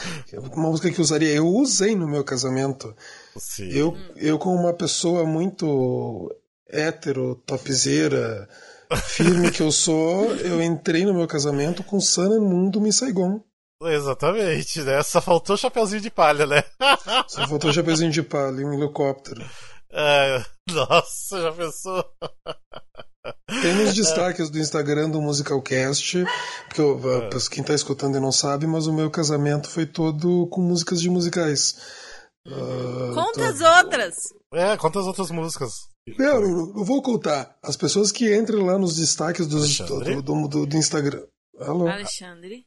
uma 0.53 0.69
música 0.69 0.89
que 0.89 0.99
eu 0.99 1.03
usaria, 1.03 1.33
eu 1.33 1.47
usei 1.47 1.95
no 1.95 2.07
meu 2.07 2.23
casamento. 2.23 2.95
Sim. 3.37 3.69
Eu, 3.71 3.97
eu 4.15 4.39
como 4.39 4.55
uma 4.55 4.73
pessoa 4.73 5.25
muito 5.25 6.33
hétero, 6.69 7.35
topzeira, 7.45 8.47
firme 8.97 9.51
que 9.51 9.61
eu 9.61 9.71
sou, 9.71 10.33
eu 10.37 10.61
entrei 10.61 11.05
no 11.05 11.13
meu 11.13 11.27
casamento 11.27 11.83
com 11.83 11.99
Sun 11.99 12.33
and 12.33 12.41
Moon 12.41 12.69
do 12.69 12.81
Miss 12.81 12.97
Saigon. 12.97 13.41
Exatamente, 13.83 14.81
né? 14.81 15.01
Só 15.01 15.19
faltou 15.21 15.55
o 15.55 15.57
chapeuzinho 15.57 16.01
de 16.01 16.11
palha, 16.11 16.45
né? 16.45 16.63
Só 17.27 17.47
faltou 17.47 17.69
o 17.69 17.73
chapeuzinho 17.73 18.11
de 18.11 18.21
palha 18.21 18.61
e 18.61 18.65
um 18.65 18.73
helicóptero. 18.73 19.43
É, 19.91 20.43
nossa, 20.71 21.41
já 21.41 21.51
pensou? 21.51 22.05
Tem 23.61 23.75
nos 23.75 23.93
destaques 23.93 24.49
do 24.49 24.57
Instagram 24.57 25.09
do 25.09 25.21
Musicalcast, 25.21 26.23
porque 26.67 26.81
eu, 26.81 26.99
É. 27.23 27.29
quem 27.51 27.63
tá 27.63 27.73
escutando 27.73 28.17
e 28.17 28.19
não 28.19 28.31
sabe, 28.31 28.65
mas 28.65 28.87
o 28.87 28.93
meu 28.93 29.11
casamento 29.11 29.69
foi 29.69 29.85
todo 29.85 30.47
com 30.47 30.61
músicas 30.61 31.01
de 31.01 31.09
musicais. 31.09 31.75
Ah, 32.47 33.13
Conta 33.13 33.39
tá- 33.39 33.49
as 33.49 33.61
outras. 33.83 34.15
É, 34.53 34.77
quantas 34.77 35.05
outras 35.05 35.29
músicas? 35.31 35.71
Não, 36.17 36.41
eu, 36.41 36.73
eu 36.77 36.83
vou 36.83 37.01
contar. 37.01 37.57
As 37.63 37.77
pessoas 37.77 38.11
que 38.11 38.35
entrem 38.35 38.65
lá 38.65 38.77
nos 38.77 38.95
destaques 38.95 39.47
dos- 39.47 39.77
do, 39.77 40.21
do, 40.21 40.47
do, 40.47 40.65
do 40.65 40.77
Instagram. 40.77 41.27
Alô? 41.59 41.87
Alexandre. 41.87 42.65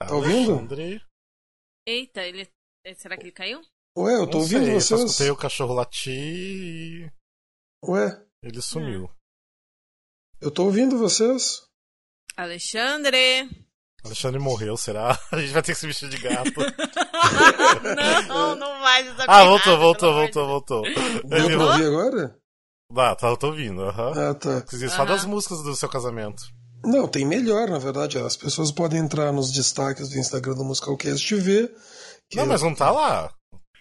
Tá 0.00 0.14
ouvindo? 0.14 0.52
Alexandre. 0.52 1.02
Eita, 1.86 2.22
ele. 2.22 2.48
Será 2.96 3.16
que 3.16 3.24
ele 3.24 3.32
caiu? 3.32 3.60
Ué, 3.98 4.14
eu 4.14 4.26
tô 4.26 4.38
Não 4.38 4.40
ouvindo 4.44 4.64
sei, 4.64 4.74
eu 4.76 4.80
só 4.80 4.96
vocês. 4.96 5.10
escutei 5.10 5.30
o 5.32 5.36
cachorro 5.36 5.74
latir 5.74 6.12
e 6.14 7.10
Ué, 7.84 8.24
ele 8.42 8.62
sumiu. 8.62 9.10
eu 10.40 10.50
tô 10.50 10.64
ouvindo 10.66 10.96
vocês. 10.96 11.64
Alexandre. 12.36 13.48
Alexandre 14.04 14.40
morreu, 14.40 14.76
será? 14.76 15.18
A 15.32 15.38
gente 15.38 15.52
vai 15.52 15.62
ter 15.62 15.72
que 15.74 15.78
se 15.80 15.86
vestir 15.86 16.08
de 16.08 16.18
gato. 16.18 16.52
não, 18.28 18.54
não 18.56 18.80
vai 18.80 19.06
essa 19.08 19.24
ah, 19.28 19.44
voltou, 19.44 19.78
voltou, 19.78 20.12
voltou, 20.14 20.46
voltou. 20.46 20.82
Deu 21.24 21.44
Ele... 21.44 21.56
pra 21.56 21.66
ouvir 21.66 21.86
agora? 21.86 22.36
Ah, 22.96 23.14
tá, 23.14 23.28
eu 23.28 23.36
tô 23.36 23.48
ouvindo, 23.48 23.82
aham. 23.82 24.30
Ah, 24.30 24.34
tá. 24.34 24.64
Vocês 24.66 24.90
falam 24.92 25.06
Aham. 25.06 25.16
das 25.16 25.24
músicas 25.24 25.62
do 25.62 25.76
seu 25.76 25.88
casamento. 25.88 26.42
Não, 26.84 27.06
tem 27.06 27.24
melhor, 27.24 27.68
na 27.68 27.78
verdade. 27.78 28.18
As 28.18 28.36
pessoas 28.36 28.72
podem 28.72 28.98
entrar 29.00 29.30
nos 29.32 29.52
destaques 29.52 30.08
do 30.08 30.18
Instagram 30.18 30.54
do 30.54 30.64
Musicalcast 30.64 31.34
e 31.34 31.38
ver. 31.40 31.72
que- 32.28 32.36
Não, 32.36 32.46
mas 32.46 32.62
não 32.62 32.74
tá 32.74 32.90
lá. 32.90 33.30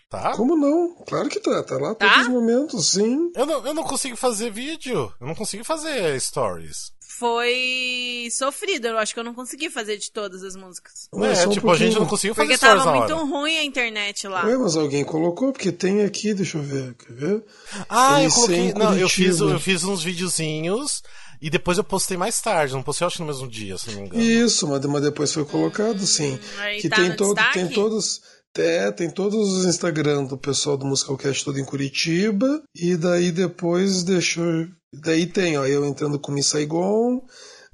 Tá? 0.10 0.36
Como 0.36 0.56
não? 0.56 0.96
Claro 1.08 1.30
que 1.30 1.40
tá. 1.40 1.64
Tá 1.64 1.78
lá 1.78 1.94
Tá? 1.96 2.08
todos 2.10 2.24
os 2.24 2.28
momentos, 2.34 2.92
sim. 2.92 3.32
Eu 3.36 3.46
não, 3.46 3.66
eu 3.66 3.74
não 3.74 3.84
consigo 3.84 4.18
fazer 4.18 4.52
vídeo. 4.52 5.14
Eu 5.22 5.28
não 5.28 5.36
consigo 5.36 5.64
fazer 5.64 6.20
stories. 6.20 6.92
Foi 7.20 8.30
sofrido. 8.32 8.88
Eu 8.88 8.98
acho 8.98 9.14
que 9.14 9.20
eu 9.20 9.24
não 9.24 9.34
consegui 9.34 9.70
fazer 9.70 9.98
de 9.98 10.10
todas 10.12 10.42
as 10.42 10.56
músicas. 10.56 11.10
Ué, 11.14 11.32
é, 11.32 11.36
só 11.36 11.50
um 11.50 11.52
tipo, 11.52 11.70
a 11.70 11.74
gente 11.74 11.82
pouquinho. 11.88 12.00
não 12.02 12.08
conseguiu 12.08 12.34
fazer 12.36 12.48
Porque 12.48 12.66
tava 12.66 12.86
na 12.86 12.92
muito 12.98 13.14
hora. 13.14 13.24
ruim 13.26 13.58
a 13.58 13.64
internet 13.64 14.28
lá. 14.28 14.46
Ué, 14.46 14.58
mas 14.58 14.76
alguém 14.78 15.04
colocou, 15.04 15.52
porque 15.52 15.72
tem 15.72 16.02
aqui, 16.04 16.34
deixa 16.34 16.58
eu 16.58 16.64
ver, 16.64 16.96
quer 16.96 17.14
ver? 17.14 17.44
Ah, 17.90 18.24
eu 18.24 18.32
coloquei. 18.32 18.74
Não, 18.74 18.98
eu 18.98 19.10
fiz, 19.10 19.40
eu 19.40 19.60
fiz 19.60 19.84
uns 19.84 20.02
videozinhos 20.02 21.04
e 21.42 21.50
depois 21.50 21.78
eu 21.78 21.84
postei 21.84 22.16
mais 22.18 22.40
tarde. 22.42 22.74
Não 22.74 22.82
postei, 22.84 23.06
acho 23.06 23.18
que 23.18 23.22
no 23.22 23.28
mesmo 23.28 23.48
dia, 23.48 23.78
se 23.78 23.92
não 23.92 24.02
me 24.02 24.08
engano. 24.08 24.24
Isso, 24.24 24.68
mas, 24.68 24.86
mas 24.86 25.02
depois 25.02 25.34
foi 25.34 25.44
colocado, 25.46 26.00
sim. 26.06 26.40
Aí 26.60 26.82
que 26.82 26.88
tá 26.90 26.96
tem, 26.96 27.10
no 27.10 27.16
todo, 27.18 27.36
destaque? 27.36 27.60
tem 27.60 27.68
todos. 27.70 28.22
É, 28.58 28.92
tem 28.92 29.10
todos 29.10 29.58
os 29.58 29.66
Instagram 29.66 30.26
do 30.26 30.38
pessoal 30.38 30.76
do 30.76 30.86
Musicalcast 30.86 31.46
todo 31.46 31.60
em 31.60 31.66
Curitiba. 31.66 32.62
E 32.74 32.96
daí 32.96 33.32
depois 33.32 34.04
deixou. 34.04 34.68
Daí 34.94 35.28
tem, 35.28 35.58
ó, 35.58 35.66
eu 35.66 35.86
entrando 35.86 36.20
com 36.20 36.32
Miss 36.32 36.48
Saigon. 36.48 37.22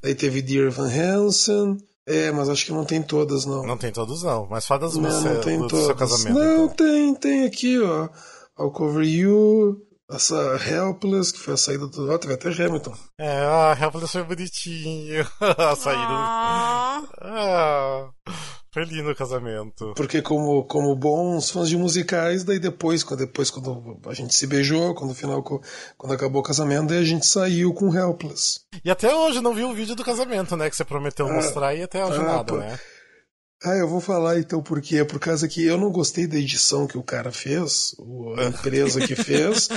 Daí 0.01 0.13
teve 0.15 0.41
Dear 0.41 0.69
Van 0.71 0.89
Hansen. 0.89 1.77
É, 2.07 2.31
mas 2.31 2.49
acho 2.49 2.65
que 2.65 2.71
não 2.71 2.85
tem 2.85 3.01
todas, 3.01 3.45
não. 3.45 3.65
Não 3.65 3.77
tem 3.77 3.91
todos, 3.91 4.21
não. 4.23 4.47
Mas 4.47 4.65
fala 4.67 4.81
das 4.81 4.95
Não, 4.95 5.01
músicas 5.03 5.33
não 5.35 5.41
tem 5.41 5.57
do, 5.57 5.63
do 5.63 5.69
todas. 5.69 5.85
seu 5.87 5.95
casamento. 5.95 6.33
não, 6.37 6.65
então. 6.65 6.75
tem, 6.75 7.15
tem 7.15 7.45
aqui, 7.45 7.79
ó. 7.81 8.09
I'll 8.59 8.71
Cover 8.71 9.03
You. 9.03 9.81
Essa 10.07 10.35
Helpless, 10.69 11.33
que 11.33 11.39
foi 11.39 11.55
a 11.55 11.57
saída 11.57 11.87
do. 11.87 12.11
Ó, 12.11 12.17
teve 12.19 12.35
até 12.35 12.49
Hamilton. 12.49 12.93
É, 13.17 13.39
ah, 13.39 13.75
Helpless 13.81 14.11
foi 14.11 14.23
bonitinho. 14.23 15.25
a 15.41 15.75
saída. 15.75 16.03
Ah, 16.11 17.01
Ah, 17.19 18.09
foi 18.75 18.83
lindo 18.83 19.09
o 19.09 19.15
casamento. 19.15 19.93
Porque 19.95 20.21
como, 20.21 20.65
como 20.65 20.93
bons 20.97 21.49
fãs 21.49 21.69
de 21.69 21.77
musicais, 21.77 22.43
daí 22.43 22.59
depois, 22.59 23.05
quando, 23.05 23.21
depois 23.21 23.49
quando 23.49 23.97
a 24.05 24.13
gente 24.13 24.35
se 24.35 24.45
beijou, 24.45 24.93
quando 24.93 25.11
no 25.11 25.15
final, 25.15 25.41
quando 25.41 26.11
acabou 26.11 26.41
o 26.41 26.43
casamento, 26.43 26.89
daí 26.89 26.97
a 26.97 27.03
gente 27.05 27.25
saiu 27.25 27.73
com 27.73 27.95
Helpless. 27.95 28.59
E 28.83 28.91
até 28.91 29.15
hoje 29.15 29.39
não 29.39 29.53
vi 29.53 29.63
o 29.63 29.73
vídeo 29.73 29.95
do 29.95 30.03
casamento, 30.03 30.57
né? 30.57 30.69
Que 30.69 30.75
você 30.75 30.83
prometeu 30.83 31.25
mostrar 31.31 31.73
e 31.73 31.83
até 31.83 32.03
hoje 32.03 32.19
ah, 32.19 32.23
nada, 32.23 32.43
pô. 32.43 32.57
né? 32.57 32.77
Ah, 33.63 33.75
eu 33.75 33.87
vou 33.87 34.01
falar 34.01 34.39
então 34.39 34.61
por 34.61 34.81
quê. 34.81 35.05
Por 35.05 35.21
causa 35.21 35.47
que 35.47 35.63
eu 35.63 35.77
não 35.77 35.89
gostei 35.89 36.27
da 36.27 36.37
edição 36.37 36.85
que 36.85 36.97
o 36.97 37.03
cara 37.03 37.31
fez, 37.31 37.95
a 38.37 38.43
empresa 38.43 39.07
que 39.07 39.15
fez. 39.15 39.69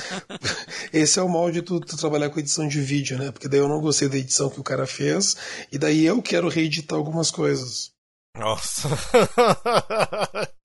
Esse 0.92 1.20
é 1.20 1.22
o 1.22 1.28
mal 1.28 1.52
de 1.52 1.62
tu, 1.62 1.78
tu 1.78 1.96
trabalhar 1.96 2.30
com 2.30 2.40
edição 2.40 2.66
de 2.66 2.80
vídeo, 2.80 3.16
né? 3.16 3.30
Porque 3.30 3.46
daí 3.46 3.60
eu 3.60 3.68
não 3.68 3.80
gostei 3.80 4.08
da 4.08 4.18
edição 4.18 4.50
que 4.50 4.58
o 4.58 4.64
cara 4.64 4.88
fez, 4.88 5.36
e 5.70 5.78
daí 5.78 6.04
eu 6.04 6.20
quero 6.20 6.48
reeditar 6.48 6.98
algumas 6.98 7.30
coisas. 7.30 7.96
Nossa. 8.38 8.88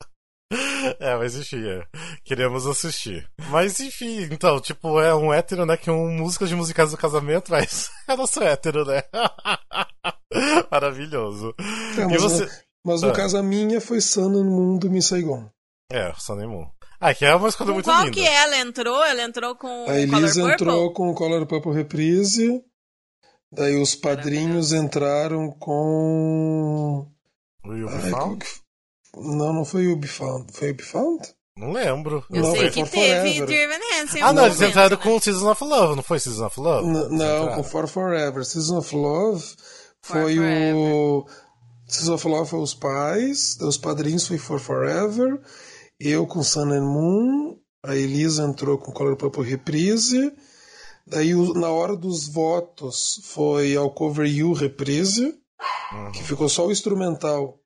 É, 1.00 1.16
mas 1.16 1.36
enfim, 1.36 1.66
é. 1.68 1.84
queremos 2.24 2.68
assistir. 2.68 3.28
Mas 3.50 3.80
enfim, 3.80 4.22
então, 4.32 4.60
tipo, 4.62 5.00
é 5.00 5.16
um 5.16 5.34
hétero, 5.34 5.66
né? 5.66 5.76
Que 5.76 5.90
é 5.90 5.94
um 5.94 6.12
música 6.16 6.46
de 6.46 6.56
musicais 6.56 6.92
do 6.92 6.98
casamento, 6.98 7.50
mas 7.52 7.90
é 8.08 8.16
nosso 8.16 8.40
hétero, 8.44 8.86
né? 8.86 9.02
Maravilhoso. 10.72 11.56
É, 11.98 12.02
E 12.02 12.06
mas, 12.08 12.22
você. 12.22 12.46
no, 12.46 12.52
mas 12.86 13.02
no 13.02 13.10
Ah. 13.10 13.14
caso 13.14 13.38
a 13.38 13.42
minha 13.42 13.82
foi 13.82 14.00
Sun 14.00 14.30
and 14.38 14.44
Moon 14.46 14.78
do 14.78 14.92
Miss 14.92 15.08
Saigon. 15.08 15.50
É, 15.92 16.14
Sunny 16.20 16.46
Moon. 16.46 16.68
Ah, 17.00 17.16
que 17.16 17.26
é 17.26 17.34
uma 17.34 17.50
escolha 17.50 17.70
com 17.70 17.74
muito 17.74 17.86
qual 17.86 18.04
linda. 18.06 18.12
que 18.14 18.26
ela 18.28 18.58
entrou? 18.58 19.04
Ela 19.04 19.24
entrou 19.24 19.56
com 19.56 19.86
A 19.86 19.88
o 19.88 19.92
Elisa 19.94 20.40
Color 20.42 20.54
entrou 20.54 20.76
Purple? 20.90 20.94
com 20.94 21.10
o 21.10 21.16
Color 21.16 21.46
Purple 21.48 21.74
Reprise. 21.74 22.62
Daí 23.52 23.76
os 23.82 23.96
padrinhos 23.96 24.72
entraram 24.72 25.50
com. 25.52 27.12
O 27.64 27.90
Found? 28.10 28.44
que- 28.46 29.20
Não, 29.22 29.54
não 29.54 29.66
foi 29.66 29.88
o 29.88 30.02
Found. 30.08 30.52
Foi 30.54 30.72
o 30.72 30.84
Found? 30.84 31.24
Não 31.58 31.72
lembro. 31.72 32.26
Eu 32.32 32.42
Não, 32.42 32.52
sei 32.52 32.70
que 32.72 32.84
For 32.84 32.92
teve 33.00 33.68
Van 33.68 34.02
Hansen. 34.02 34.22
Ah, 34.24 34.34
não, 34.34 34.46
eles 34.48 34.60
entraram 34.62 34.98
né? 34.98 35.04
com 35.04 35.20
Season 35.20 35.52
of 35.52 35.64
Love, 35.64 35.96
não 35.96 36.04
foi 36.04 36.20
Season 36.20 36.48
of 36.48 36.60
Love? 36.60 36.88
N- 36.88 37.10
não, 37.18 37.56
com 37.56 37.64
For 37.64 37.88
Forever. 37.88 38.44
Season 38.44 38.80
of 38.80 38.96
Love 38.96 39.42
For 40.02 40.22
foi 40.24 40.36
Forever. 40.36 40.76
o. 40.76 41.26
Season 41.88 42.16
of 42.16 42.28
Love 42.28 42.50
foi 42.50 42.60
os 42.60 42.74
pais, 42.74 43.58
os 43.62 43.78
padrinhos 43.78 44.28
foi 44.28 44.40
For 44.40 44.60
Forever. 44.60 45.40
Eu 46.00 46.26
com 46.26 46.42
Sun 46.44 46.72
and 46.72 46.86
Moon. 46.86 47.60
A 47.86 47.96
Elisa 47.96 48.44
entrou 48.44 48.78
com 48.78 48.92
Color 48.92 49.16
Purple 49.18 49.44
Reprise. 49.44 50.32
Daí, 51.06 51.34
na 51.54 51.70
hora 51.70 51.96
dos 51.98 52.28
votos, 52.30 53.20
foi 53.26 53.72
I'll 53.74 53.92
Cover 53.92 54.26
You 54.26 54.54
Reprise. 54.54 55.36
Uhum. 55.92 56.12
que 56.12 56.24
ficou 56.24 56.50
só 56.50 56.68
o 56.68 56.72
instrumental 56.72 57.60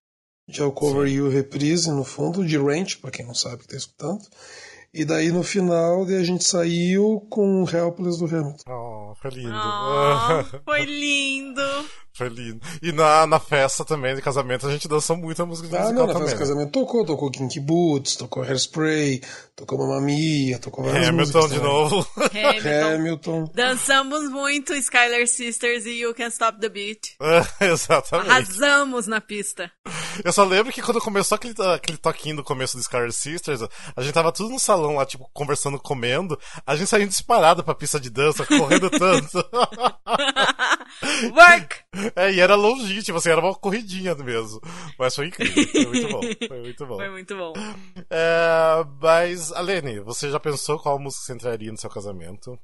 de 0.47 0.61
I'll 0.61 0.71
Cover 0.71 1.07
You 1.07 1.29
Reprise 1.29 1.89
no 1.91 2.03
fundo, 2.03 2.45
de 2.45 2.57
Ranch, 2.57 2.97
pra 2.97 3.11
quem 3.11 3.25
não 3.25 3.33
sabe 3.33 3.63
que 3.63 3.67
tá 3.67 3.77
escutando. 3.77 4.21
E 4.93 5.03
daí 5.03 5.31
no 5.31 5.43
final 5.43 6.03
a 6.03 6.23
gente 6.23 6.43
saiu 6.43 7.25
com 7.29 7.65
Helpless 7.69 8.17
do 8.19 8.25
Hamilton. 8.25 8.63
Oh, 8.67 9.13
foi 9.21 9.31
lindo. 9.31 9.53
Ah, 9.53 10.45
foi 10.63 10.85
lindo. 10.85 11.61
Foi 12.17 12.29
lindo. 12.29 12.59
E 12.81 12.91
na, 12.91 13.25
na 13.27 13.39
festa 13.39 13.85
também 13.85 14.15
de 14.15 14.21
casamento 14.21 14.67
a 14.67 14.71
gente 14.71 14.87
dançou 14.87 15.15
muito 15.17 15.41
a 15.41 15.45
música 15.45 15.67
de 15.67 15.75
Ah, 15.75 15.79
musical 15.83 15.99
não, 15.99 16.07
na 16.07 16.13
também. 16.13 16.29
festa 16.29 16.43
do 16.45 16.47
casamento 16.49 16.71
tocou, 16.71 17.05
tocou 17.05 17.31
Kinky 17.31 17.59
Boots, 17.59 18.15
tocou 18.15 18.43
Hairspray, 18.43 19.21
tocou 19.55 19.77
Mamma 19.77 20.01
Mia, 20.01 20.59
tocou 20.59 20.83
várias 20.85 21.07
Hamilton 21.09 21.39
músicas 21.39 21.49
de 21.51 21.57
também. 21.59 21.73
novo. 21.73 22.07
Hamilton. 22.17 22.95
Hamilton. 22.95 23.51
Dançamos 23.53 24.29
muito 24.29 24.73
Skylar 24.73 25.27
Sisters 25.27 25.85
e 25.85 26.01
You 26.01 26.13
Can't 26.13 26.31
Stop 26.33 26.59
the 26.59 26.69
Beat. 26.69 27.15
Exatamente. 27.61 28.29
Arrasamos 28.29 29.07
na 29.07 29.21
pista. 29.21 29.71
Eu 30.23 30.31
só 30.33 30.43
lembro 30.43 30.71
que 30.73 30.81
quando 30.81 30.99
começou 30.99 31.35
aquele, 31.35 31.53
aquele 31.73 31.97
toquinho 31.97 32.37
do 32.37 32.43
começo 32.43 32.75
do 32.77 32.83
Scar 32.83 33.11
Sisters, 33.11 33.61
a 33.95 34.01
gente 34.01 34.13
tava 34.13 34.31
tudo 34.31 34.49
no 34.49 34.59
salão 34.59 34.95
lá, 34.95 35.05
tipo, 35.05 35.29
conversando, 35.33 35.79
comendo. 35.79 36.37
A 36.65 36.75
gente 36.75 36.89
saiu 36.89 37.07
disparado 37.07 37.63
pra 37.63 37.75
pista 37.75 37.99
de 37.99 38.09
dança, 38.09 38.45
correndo 38.45 38.89
tanto. 38.89 39.37
Work! 41.35 41.86
É, 42.15 42.31
e 42.31 42.39
era 42.39 42.55
longinho, 42.55 43.01
tipo 43.03 43.17
assim, 43.17 43.29
era 43.29 43.41
uma 43.41 43.55
corridinha 43.55 44.13
mesmo. 44.15 44.59
Mas 44.97 45.15
foi 45.15 45.27
incrível, 45.27 45.63
foi 45.71 45.85
muito 45.85 46.09
bom. 46.09 46.21
Foi 46.47 46.59
muito 46.61 46.85
bom. 46.85 46.95
Foi 46.97 47.09
muito 47.09 47.35
bom. 47.37 47.53
É, 48.09 48.83
mas, 49.01 49.51
Alene, 49.51 49.99
você 50.01 50.29
já 50.29 50.39
pensou 50.39 50.79
qual 50.79 50.99
música 50.99 51.23
você 51.25 51.33
entraria 51.33 51.71
no 51.71 51.77
seu 51.77 51.89
casamento? 51.89 52.59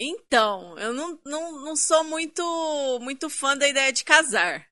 Então, 0.00 0.78
eu 0.78 0.92
não, 0.92 1.18
não, 1.26 1.64
não 1.64 1.76
sou 1.76 2.04
muito, 2.04 2.42
muito 3.02 3.28
fã 3.28 3.56
da 3.56 3.68
ideia 3.68 3.92
de 3.92 4.04
casar. 4.04 4.66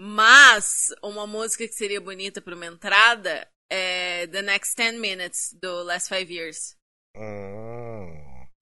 Mas 0.00 0.88
uma 1.02 1.26
música 1.26 1.66
que 1.66 1.74
seria 1.74 2.00
bonita 2.00 2.40
para 2.40 2.54
uma 2.54 2.66
entrada 2.66 3.48
é 3.70 4.26
The 4.28 4.42
Next 4.42 4.74
10 4.76 4.98
Minutes, 5.00 5.56
do 5.60 5.82
Last 5.84 6.08
Five 6.08 6.32
Years. 6.32 6.76
Hum. 7.16 8.14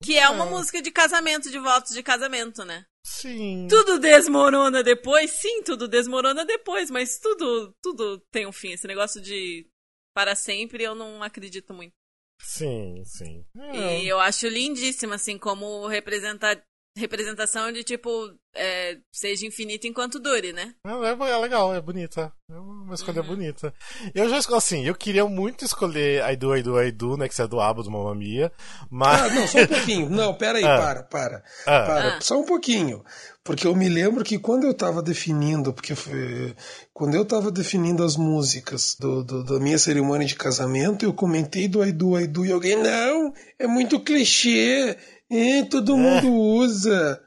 Que 0.03 0.17
é 0.17 0.29
uma 0.29 0.45
Ah. 0.45 0.49
música 0.49 0.81
de 0.81 0.91
casamento, 0.91 1.49
de 1.49 1.59
votos 1.59 1.93
de 1.93 2.03
casamento, 2.03 2.63
né? 2.65 2.85
Sim. 3.09 3.67
Tudo 3.69 3.99
desmorona 3.99 4.83
depois? 4.83 5.31
Sim, 5.31 5.63
tudo 5.63 5.87
desmorona 5.87 6.43
depois, 6.43 6.91
mas 6.91 7.17
tudo, 7.17 7.73
tudo 7.81 8.19
tem 8.29 8.45
um 8.45 8.51
fim. 8.51 8.73
Esse 8.73 8.85
negócio 8.85 9.21
de 9.21 9.65
para 10.13 10.35
sempre 10.35 10.83
eu 10.83 10.93
não 10.93 11.23
acredito 11.23 11.73
muito. 11.73 11.93
Sim, 12.41 13.01
sim. 13.05 13.45
É. 13.55 14.01
E 14.01 14.07
eu 14.07 14.19
acho 14.19 14.47
lindíssima, 14.47 15.15
assim, 15.15 15.37
como 15.37 15.87
representa... 15.87 16.61
representação 16.97 17.71
de 17.71 17.83
tipo, 17.83 18.09
é, 18.55 18.97
seja 19.11 19.45
infinito 19.45 19.85
enquanto 19.87 20.19
dure, 20.19 20.51
né? 20.51 20.73
É, 20.85 20.89
é- 20.89 21.29
é 21.31 21.37
legal, 21.37 21.73
é 21.73 21.79
bonita. 21.79 22.31
É 22.49 22.53
uma 22.55 22.95
escolha 22.95 23.21
Uhum. 23.21 23.27
bonita. 23.27 23.73
Eu 24.15 24.29
já 24.29 24.37
escolhi, 24.39 24.57
assim, 24.57 24.85
eu 24.85 24.95
queria 24.95 25.25
muito 25.25 25.63
escolher 25.65 26.23
I 26.31 26.35
Do, 26.35 26.55
I 26.55 26.63
Do, 26.63 26.81
I 26.81 26.91
Do, 26.91 27.17
né, 27.17 27.27
que 27.27 27.41
é 27.41 27.47
do 27.47 27.59
Abo 27.59 27.83
do 27.83 27.91
Mamma 27.91 28.15
Mia, 28.15 28.51
mas... 28.89 29.21
Ah, 29.21 29.29
não, 29.33 29.47
só 29.47 29.59
um 29.59 29.67
pouquinho. 29.67 30.09
Não, 30.09 30.33
pera 30.33 30.57
aí, 30.57 30.63
Ah. 30.65 30.77
para, 30.77 31.03
para. 31.03 31.43
Ah. 31.65 31.85
Para, 31.85 32.17
Ah. 32.17 32.21
só 32.21 32.39
um 32.39 32.45
pouquinho. 32.45 33.03
Porque 33.43 33.65
eu 33.67 33.75
me 33.75 33.87
lembro 33.87 34.23
que 34.25 34.37
quando 34.39 34.65
eu 34.65 34.73
tava 34.73 35.01
definindo, 35.01 35.71
porque 35.73 35.95
foi, 35.95 36.53
quando 36.93 37.15
eu 37.15 37.23
tava 37.23 37.49
definindo 37.51 38.03
as 38.03 38.17
músicas 38.17 38.95
do, 38.99 39.23
do- 39.23 39.43
da 39.43 39.59
minha 39.59 39.77
cerimônia 39.77 40.27
de 40.27 40.35
casamento, 40.35 41.05
eu 41.05 41.13
comentei 41.13 41.67
do 41.67 41.81
Aidu, 41.81 42.15
Aidu, 42.15 42.45
e 42.45 42.51
alguém, 42.51 42.75
não, 42.75 43.33
é 43.57 43.65
muito 43.67 43.99
clichê, 44.01 44.97
é, 45.31 45.63
todo 45.63 45.97
mundo 45.97 46.31
usa. 46.31 47.21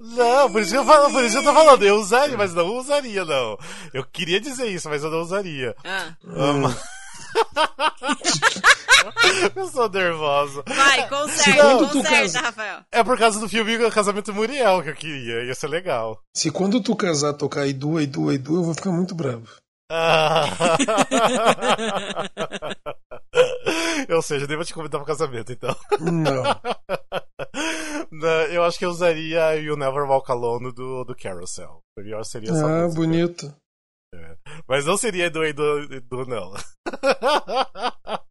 Não, 0.00 0.50
por 0.50 0.62
isso 0.62 0.72
que 0.72 0.76
eu 0.78 0.84
falo, 0.84 1.10
por 1.12 1.22
isso 1.24 1.34
que 1.40 1.46
eu 1.46 1.52
tô 1.52 1.54
falando, 1.54 1.82
eu 1.84 1.96
usaria, 1.96 2.36
mas 2.36 2.52
não 2.54 2.76
usaria, 2.78 3.24
não. 3.24 3.56
Eu 3.92 4.04
queria 4.04 4.40
dizer 4.40 4.66
isso, 4.66 4.88
mas 4.88 5.04
eu 5.04 5.10
não 5.10 5.20
usaria. 5.20 5.74
Ah. 5.84 6.12
Ama- 6.24 6.76
eu 9.56 9.68
sou 9.68 9.88
nervosa. 9.88 10.62
Vai, 10.66 11.08
conserta, 11.08 11.62
Não, 11.64 11.78
tu 11.86 11.92
conserta, 11.98 12.16
casa- 12.18 12.40
Rafael. 12.40 12.78
É 12.90 13.04
por 13.04 13.18
causa 13.18 13.38
do 13.38 13.48
filme 13.48 13.78
Casamento 13.90 14.32
Muriel 14.32 14.82
que 14.82 14.90
eu 14.90 14.94
queria, 14.94 15.44
ia 15.44 15.54
ser 15.54 15.68
legal. 15.68 16.18
Se 16.34 16.50
quando 16.50 16.80
tu 16.80 16.96
casar 16.96 17.34
tocar 17.34 17.62
Aidu, 17.62 17.98
Aidu, 17.98 18.28
Aidu, 18.30 18.56
eu 18.56 18.64
vou 18.64 18.74
ficar 18.74 18.90
muito 18.90 19.14
bravo. 19.14 19.46
Ah. 19.90 20.44
Ou 24.14 24.22
seja, 24.22 24.46
nem 24.46 24.56
vou 24.56 24.64
te 24.64 24.72
convidar 24.74 24.98
pro 24.98 25.06
casamento, 25.06 25.52
então. 25.52 25.74
Não. 26.00 26.44
Eu 28.50 28.64
acho 28.64 28.78
que 28.78 28.84
eu 28.86 28.90
usaria 28.90 29.54
You 29.56 29.76
Never 29.76 30.04
Walk 30.04 30.30
Alone 30.30 30.72
do, 30.72 31.04
do 31.04 31.14
Carousel. 31.16 31.80
Melhor 31.98 32.24
seria 32.24 32.50
essa 32.50 32.64
Ah, 32.66 32.82
música. 32.84 33.00
bonito. 33.00 33.54
Mas 34.68 34.86
não 34.86 34.96
seria 34.96 35.28
do 35.28 35.40
do, 35.52 36.00
do 36.02 36.24
não. 36.26 36.52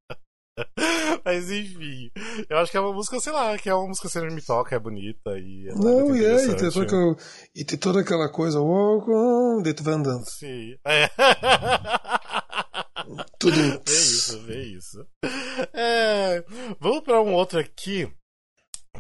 Mas 1.34 1.50
enfim, 1.50 2.12
eu 2.48 2.60
acho 2.60 2.70
que 2.70 2.78
é 2.78 2.80
uma 2.80 2.94
música, 2.94 3.20
sei 3.20 3.34
lá, 3.34 3.58
que 3.58 3.68
é 3.68 3.74
uma 3.74 3.88
música 3.88 4.08
que 4.08 4.14
sempre 4.14 4.32
me 4.32 4.42
toca, 4.42 4.76
é 4.76 4.80
bonita 4.80 5.32
e 5.40 5.68
é 5.68 5.74
Não, 5.74 6.16
e 6.16 6.24
é, 6.24 6.46
e 6.46 6.56
tem, 6.56 6.70
toda 6.70 6.86
aquela, 6.86 7.18
e 7.56 7.66
tem 7.66 7.80
toda 7.80 8.02
aquela 8.02 8.30
coisa, 8.30 8.62
walk 8.62 9.10
on, 9.10 9.64
daí 9.64 9.74
tu 9.74 9.84
vai 9.84 9.96
andando. 9.96 10.24
Sim. 10.30 10.76
É. 10.86 11.10
Tudo. 13.40 13.56
Vê 13.56 13.82
isso, 13.88 14.40
vê 14.44 14.64
isso. 14.64 15.06
É, 15.74 16.46
vamos 16.80 17.02
para 17.02 17.20
um 17.20 17.34
outro 17.34 17.60
aqui, 17.60 18.08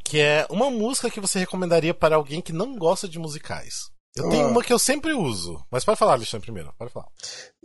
que 0.03 0.19
é 0.19 0.47
uma 0.49 0.71
música 0.71 1.11
que 1.11 1.21
você 1.21 1.37
recomendaria 1.37 1.93
para 1.93 2.15
alguém 2.15 2.41
que 2.41 2.51
não 2.51 2.75
gosta 2.75 3.07
de 3.07 3.19
musicais. 3.19 3.92
Eu 4.15 4.29
tenho 4.29 4.45
Ah. 4.45 4.49
uma 4.49 4.63
que 4.63 4.71
eu 4.71 4.77
sempre 4.77 5.11
uso, 5.11 5.59
mas 5.71 5.83
pode 5.83 5.97
falar, 5.97 6.13
Alexandre, 6.13 6.45
primeiro, 6.45 6.71
pode 6.77 6.91
falar. 6.93 7.07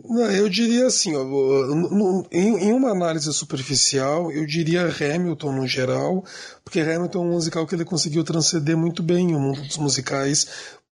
Não, 0.03 0.31
eu 0.31 0.49
diria 0.49 0.87
assim, 0.87 1.15
ó, 1.15 1.21
em 2.31 2.73
uma 2.73 2.89
análise 2.89 3.31
superficial, 3.31 4.31
eu 4.31 4.47
diria 4.47 4.87
Hamilton 4.87 5.51
no 5.51 5.67
geral, 5.67 6.23
porque 6.63 6.79
Hamilton 6.81 7.19
é 7.19 7.21
um 7.27 7.31
musical 7.33 7.67
que 7.67 7.75
ele 7.75 7.85
conseguiu 7.85 8.23
transcender 8.23 8.75
muito 8.75 9.03
bem 9.03 9.35
o 9.35 9.39
mundo 9.39 9.61
dos 9.61 9.77
musicais 9.77 10.47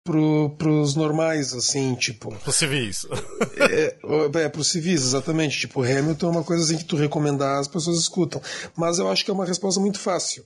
pro, 0.06 0.52
pros 0.52 0.96
normais, 0.96 1.52
assim, 1.54 1.96
tipo. 1.96 2.34
Possível 2.46 2.78
isso. 2.82 3.10
É, 3.58 3.96
é, 4.44 4.50
pros 4.50 4.68
civis, 4.68 5.02
exatamente. 5.02 5.60
Tipo, 5.60 5.82
Hamilton 5.82 6.28
é 6.28 6.30
uma 6.32 6.44
coisa 6.44 6.64
assim 6.64 6.78
que 6.78 6.84
tu 6.86 6.96
recomendar, 6.96 7.60
as 7.60 7.68
pessoas 7.68 7.98
escutam. 8.00 8.40
Mas 8.76 9.00
eu 9.00 9.10
acho 9.10 9.26
que 9.26 9.32
é 9.32 9.34
uma 9.34 9.46
resposta 9.46 9.80
muito 9.82 10.00
fácil. 10.00 10.44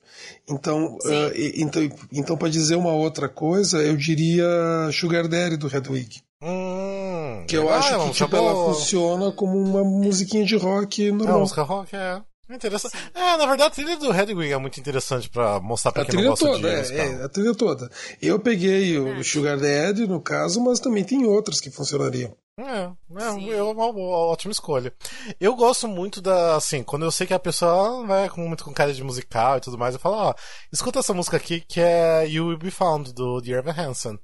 Então, 0.48 0.98
e- 1.36 1.62
então, 1.62 1.82
então 2.12 2.38
para 2.38 2.48
dizer 2.50 2.76
uma 2.76 2.94
outra 2.94 3.28
coisa, 3.28 3.80
eu 3.82 3.98
diria 3.98 4.46
Sugar 4.94 5.28
Daddy 5.28 5.58
do 5.58 5.68
Hedwig. 5.68 6.22
Hum, 6.42 7.44
Que 7.48 7.58
eu 7.58 7.64
legal, 7.64 7.80
acho 7.80 7.94
é 7.94 8.00
que 8.08 8.12
tipo, 8.14 8.36
ela 8.36 8.54
funciona 8.74 9.32
como 9.34 9.58
uma 9.58 9.84
musiquinha 9.84 10.46
de 10.46 10.56
rock 10.56 11.06
É 11.06 11.12
uma 11.12 11.18
normal. 11.20 11.40
música 11.42 11.62
rock, 11.64 11.96
é. 11.96 12.22
É 12.50 12.56
interessante. 12.56 12.96
É, 13.14 13.38
na 13.38 13.46
verdade, 13.46 13.64
a 13.64 13.70
trilha 13.70 13.98
do 13.98 14.12
Hedwig 14.12 14.52
é 14.52 14.58
muito 14.58 14.80
interessante 14.80 15.30
pra 15.30 15.60
mostrar 15.60 15.92
pra 15.92 16.02
A 16.02 16.06
quem 16.06 16.16
não 16.16 16.22
trilha 16.22 16.30
gosta 16.32 16.46
toda, 16.46 16.84
de 16.84 16.94
é, 16.94 17.06
é, 17.06 17.24
a 17.24 17.30
trilha 17.30 17.54
toda. 17.54 17.92
Eu 18.20 18.40
peguei 18.40 18.98
o 18.98 19.24
Sugar 19.24 19.60
Daddy, 19.60 20.08
no 20.08 20.20
caso, 20.20 20.60
mas 20.60 20.80
também 20.80 21.04
tem 21.04 21.26
outras 21.26 21.62
que 21.62 21.70
funcionariam. 21.70 22.36
É, 22.58 22.92
é, 23.22 23.58
é 23.58 23.64
uma, 23.64 23.86
uma 23.86 24.18
ótima 24.18 24.52
escolha. 24.52 24.92
Eu 25.40 25.56
gosto 25.56 25.88
muito 25.88 26.22
da, 26.22 26.56
assim, 26.56 26.82
quando 26.82 27.06
eu 27.06 27.12
sei 27.12 27.28
que 27.28 27.34
a 27.34 27.40
pessoa 27.40 28.06
vai 28.06 28.28
com, 28.30 28.42
muito 28.48 28.66
com 28.66 28.74
cara 28.74 28.94
de 28.94 29.04
musical 29.04 29.58
e 29.58 29.62
tudo 29.62 29.78
mais, 29.78 29.94
eu 29.94 30.00
falo, 30.00 30.16
ó, 30.16 30.34
escuta 30.74 31.00
essa 31.00 31.14
música 31.14 31.38
aqui 31.38 31.62
que 31.62 31.80
é 31.80 32.28
You 32.28 32.48
Will 32.48 32.58
Be 32.58 32.72
Found, 32.72 33.14
do 33.14 33.40
Dear 33.42 33.60
Evan 33.60 33.80
Hansen. 33.80 34.20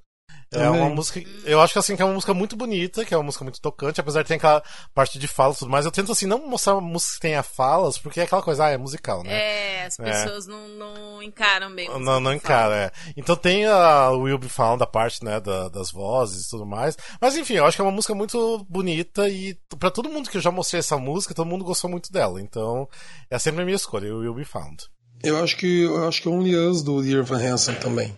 É 0.63 0.69
uma 0.69 0.89
música, 0.89 1.21
eu 1.45 1.61
acho 1.61 1.73
que 1.73 1.79
assim, 1.79 1.95
que 1.95 2.01
é 2.01 2.05
uma 2.05 2.13
música 2.13 2.33
muito 2.33 2.55
bonita, 2.55 3.03
que 3.05 3.13
é 3.13 3.17
uma 3.17 3.23
música 3.23 3.43
muito 3.43 3.59
tocante, 3.61 3.99
apesar 3.99 4.21
de 4.21 4.27
ter 4.27 4.35
aquela 4.35 4.63
parte 4.93 5.17
de 5.19 5.27
falas 5.27 5.57
e 5.57 5.59
tudo 5.59 5.71
mais, 5.71 5.85
eu 5.85 5.91
tento 5.91 6.11
assim, 6.11 6.25
não 6.25 6.47
mostrar 6.47 6.73
uma 6.75 6.81
música 6.81 7.13
que 7.15 7.19
tenha 7.21 7.43
falas, 7.43 7.97
porque 7.97 8.19
é 8.19 8.23
aquela 8.23 8.41
coisa, 8.41 8.65
ah, 8.65 8.69
é 8.69 8.77
musical, 8.77 9.23
né? 9.23 9.33
É, 9.33 9.85
as 9.85 9.97
pessoas 9.97 10.47
não, 10.47 10.67
não 10.69 11.21
encaram 11.23 11.73
bem. 11.73 11.87
Não, 11.87 12.19
não 12.19 12.37
que 12.37 12.45
fala. 12.47 12.65
encara, 12.65 12.75
é. 12.75 12.91
Então 13.17 13.35
tem 13.35 13.65
a 13.65 14.09
Will 14.11 14.37
Be 14.37 14.49
Found, 14.49 14.81
a 14.83 14.87
parte, 14.87 15.23
né, 15.23 15.39
da- 15.39 15.69
das 15.69 15.91
vozes 15.91 16.45
e 16.45 16.49
tudo 16.49 16.65
mais. 16.65 16.97
Mas 17.21 17.35
enfim, 17.35 17.55
eu 17.55 17.65
acho 17.65 17.77
que 17.77 17.81
é 17.81 17.85
uma 17.85 17.91
música 17.91 18.13
muito 18.15 18.65
bonita 18.69 19.27
e 19.29 19.55
pra 19.79 19.91
todo 19.91 20.09
mundo 20.09 20.29
que 20.29 20.37
eu 20.37 20.41
já 20.41 20.51
mostrei 20.51 20.79
essa 20.79 20.97
música, 20.97 21.33
todo 21.33 21.47
mundo 21.47 21.65
gostou 21.65 21.89
muito 21.89 22.11
dela. 22.11 22.41
Então, 22.41 22.87
é 23.29 23.37
sempre 23.39 23.61
a 23.61 23.65
minha 23.65 23.75
escolha, 23.75 24.13
o 24.13 24.19
Will 24.19 24.33
Be 24.33 24.45
Found. 24.45 24.83
Eu 25.23 25.41
acho 25.43 25.55
que 25.57 25.83
eu 25.83 26.07
acho 26.07 26.21
que 26.21 26.27
é 26.27 26.31
Only 26.31 26.55
Us 26.55 26.83
do 26.83 27.01
Dear 27.01 27.23
Van 27.23 27.37
Hansen 27.41 27.75
também. 27.75 28.15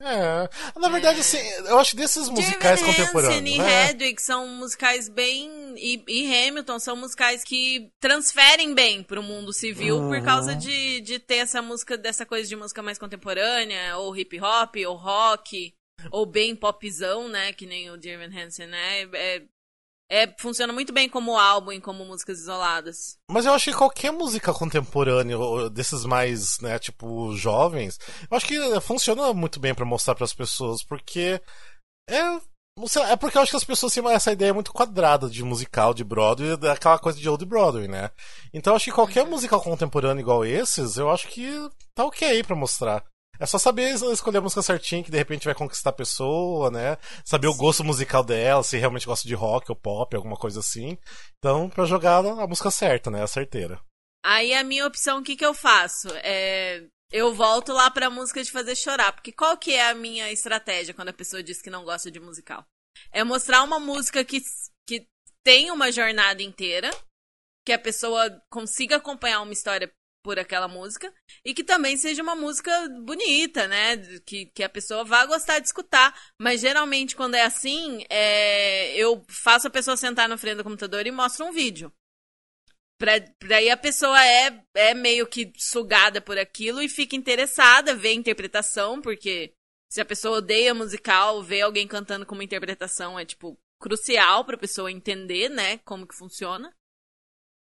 É. 0.00 0.48
Na 0.78 0.88
verdade, 0.90 1.20
assim, 1.20 1.38
eu 1.66 1.78
acho 1.78 1.96
desses 1.96 2.28
musicais 2.28 2.80
Evan 2.82 2.92
contemporâneos. 2.92 3.40
Hansen 3.40 3.54
e 3.54 3.58
né? 3.58 3.90
Hedwig 3.90 4.20
são 4.20 4.46
musicais 4.46 5.08
bem. 5.08 5.74
E, 5.76 6.04
e 6.06 6.46
Hamilton 6.48 6.78
são 6.78 6.96
musicais 6.96 7.42
que 7.42 7.90
transferem 8.00 8.74
bem 8.74 9.02
pro 9.02 9.22
mundo 9.22 9.52
civil 9.52 9.98
por 10.00 10.18
Uhum. 10.18 10.24
causa 10.24 10.54
de, 10.54 11.00
de 11.00 11.18
ter 11.18 11.36
essa 11.36 11.62
música, 11.62 11.96
dessa 11.96 12.26
coisa 12.26 12.48
de 12.48 12.56
música 12.56 12.82
mais 12.82 12.98
contemporânea, 12.98 13.96
ou 13.96 14.14
hip 14.16 14.38
hop, 14.40 14.76
ou 14.86 14.96
rock, 14.96 15.72
ou 16.10 16.26
bem 16.26 16.54
popzão, 16.54 17.28
né? 17.28 17.52
Que 17.54 17.66
nem 17.66 17.90
o 17.90 17.94
Evan 17.96 18.30
Hansen, 18.38 18.66
né? 18.66 19.02
É, 19.14 19.42
é, 20.10 20.32
funciona 20.38 20.72
muito 20.72 20.92
bem 20.92 21.08
como 21.08 21.36
álbum 21.36 21.72
e 21.72 21.80
como 21.80 22.04
músicas 22.04 22.38
isoladas. 22.38 23.18
Mas 23.30 23.44
eu 23.44 23.52
acho 23.52 23.70
que 23.70 23.76
qualquer 23.76 24.12
música 24.12 24.52
contemporânea, 24.52 25.36
desses 25.70 26.04
mais, 26.04 26.60
né, 26.60 26.78
tipo, 26.78 27.34
jovens, 27.36 27.98
eu 28.30 28.36
acho 28.36 28.46
que 28.46 28.80
funciona 28.80 29.32
muito 29.32 29.58
bem 29.58 29.74
pra 29.74 29.84
mostrar 29.84 30.14
pras 30.14 30.32
pessoas, 30.32 30.82
porque 30.84 31.40
é. 32.08 32.40
É 33.08 33.16
porque 33.16 33.38
eu 33.38 33.42
acho 33.42 33.52
que 33.52 33.56
as 33.56 33.64
pessoas 33.64 33.94
têm 33.94 34.06
essa 34.10 34.32
ideia 34.32 34.52
muito 34.52 34.70
quadrada 34.70 35.30
de 35.30 35.42
musical, 35.42 35.94
de 35.94 36.04
Broadway, 36.04 36.58
daquela 36.58 36.98
coisa 36.98 37.18
de 37.18 37.26
Old 37.26 37.46
Broadway, 37.46 37.88
né? 37.88 38.10
Então 38.52 38.72
eu 38.72 38.76
acho 38.76 38.84
que 38.84 38.92
qualquer 38.92 39.24
musical 39.24 39.62
contemporâneo 39.62 40.20
igual 40.20 40.44
esses, 40.44 40.98
eu 40.98 41.10
acho 41.10 41.26
que 41.28 41.50
tá 41.94 42.04
ok 42.04 42.44
pra 42.44 42.54
mostrar. 42.54 43.02
É 43.38 43.46
só 43.46 43.58
saber 43.58 43.94
es- 43.94 44.02
escolher 44.02 44.38
a 44.38 44.40
música 44.40 44.62
certinha 44.62 45.02
que 45.02 45.10
de 45.10 45.16
repente 45.18 45.44
vai 45.44 45.54
conquistar 45.54 45.90
a 45.90 45.92
pessoa, 45.92 46.70
né? 46.70 46.96
Saber 47.24 47.48
o 47.48 47.54
gosto 47.54 47.84
musical 47.84 48.22
dela, 48.24 48.62
se 48.62 48.76
realmente 48.78 49.06
gosta 49.06 49.26
de 49.26 49.34
rock 49.34 49.70
ou 49.70 49.76
pop, 49.76 50.14
alguma 50.16 50.36
coisa 50.36 50.60
assim. 50.60 50.98
Então, 51.38 51.68
pra 51.68 51.84
jogar 51.84 52.24
a 52.24 52.46
música 52.46 52.70
certa, 52.70 53.10
né? 53.10 53.22
A 53.22 53.26
certeira. 53.26 53.80
Aí 54.24 54.52
a 54.54 54.64
minha 54.64 54.86
opção, 54.86 55.20
o 55.20 55.22
que, 55.22 55.36
que 55.36 55.46
eu 55.46 55.54
faço? 55.54 56.08
É, 56.16 56.82
eu 57.12 57.32
volto 57.34 57.72
lá 57.72 57.90
pra 57.90 58.10
música 58.10 58.42
de 58.42 58.50
fazer 58.50 58.74
chorar. 58.74 59.12
Porque 59.12 59.32
qual 59.32 59.56
que 59.56 59.72
é 59.72 59.88
a 59.88 59.94
minha 59.94 60.30
estratégia 60.32 60.92
quando 60.94 61.10
a 61.10 61.12
pessoa 61.12 61.42
diz 61.42 61.62
que 61.62 61.70
não 61.70 61.84
gosta 61.84 62.10
de 62.10 62.18
musical? 62.18 62.64
É 63.12 63.22
mostrar 63.22 63.62
uma 63.62 63.78
música 63.78 64.24
que, 64.24 64.40
que 64.86 65.06
tem 65.44 65.70
uma 65.70 65.92
jornada 65.92 66.42
inteira, 66.42 66.90
que 67.64 67.72
a 67.72 67.78
pessoa 67.78 68.30
consiga 68.50 68.96
acompanhar 68.96 69.42
uma 69.42 69.52
história 69.52 69.92
por 70.26 70.40
aquela 70.40 70.66
música 70.66 71.14
e 71.44 71.54
que 71.54 71.62
também 71.62 71.96
seja 71.96 72.20
uma 72.20 72.34
música 72.34 72.68
bonita, 73.04 73.68
né? 73.68 73.96
Que, 74.26 74.46
que 74.46 74.64
a 74.64 74.68
pessoa 74.68 75.04
vá 75.04 75.24
gostar 75.24 75.60
de 75.60 75.68
escutar. 75.68 76.12
Mas 76.36 76.60
geralmente, 76.60 77.14
quando 77.14 77.36
é 77.36 77.42
assim, 77.42 78.04
é, 78.10 78.92
eu 78.96 79.24
faço 79.28 79.68
a 79.68 79.70
pessoa 79.70 79.96
sentar 79.96 80.28
na 80.28 80.36
frente 80.36 80.56
do 80.56 80.64
computador 80.64 81.06
e 81.06 81.12
mostro 81.12 81.46
um 81.46 81.52
vídeo. 81.52 81.92
Pra, 82.98 83.12
pra 83.38 83.58
aí 83.58 83.70
a 83.70 83.76
pessoa 83.76 84.20
é, 84.20 84.60
é 84.74 84.94
meio 84.94 85.28
que 85.28 85.52
sugada 85.56 86.20
por 86.20 86.36
aquilo 86.36 86.82
e 86.82 86.88
fica 86.88 87.14
interessada, 87.14 87.94
vê 87.94 88.08
a 88.08 88.14
interpretação, 88.14 89.00
porque 89.00 89.52
se 89.88 90.00
a 90.00 90.04
pessoa 90.04 90.38
odeia 90.38 90.74
musical, 90.74 91.40
ver 91.40 91.60
alguém 91.60 91.86
cantando 91.86 92.26
com 92.26 92.34
uma 92.34 92.42
interpretação 92.42 93.16
é, 93.16 93.24
tipo, 93.24 93.56
crucial 93.80 94.44
pra 94.44 94.58
pessoa 94.58 94.90
entender, 94.90 95.50
né, 95.50 95.78
como 95.84 96.04
que 96.04 96.16
funciona. 96.16 96.74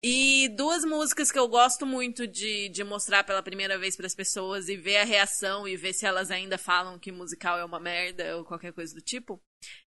E 0.05 0.49
duas 0.49 0.83
músicas 0.83 1.31
que 1.31 1.39
eu 1.39 1.47
gosto 1.47 1.85
muito 1.85 2.27
de, 2.27 2.67
de 2.67 2.83
mostrar 2.83 3.23
pela 3.23 3.41
primeira 3.41 3.77
vez 3.77 3.95
para 3.95 4.05
as 4.05 4.13
pessoas 4.13 4.67
e 4.67 4.75
ver 4.75 4.97
a 4.97 5.05
reação 5.05 5.65
e 5.65 5.77
ver 5.77 5.93
se 5.93 6.05
elas 6.05 6.29
ainda 6.29 6.57
falam 6.57 6.99
que 6.99 7.09
musical 7.09 7.57
é 7.57 7.63
uma 7.63 7.79
merda 7.79 8.35
ou 8.35 8.43
qualquer 8.43 8.73
coisa 8.73 8.93
do 8.93 8.99
tipo. 8.99 9.41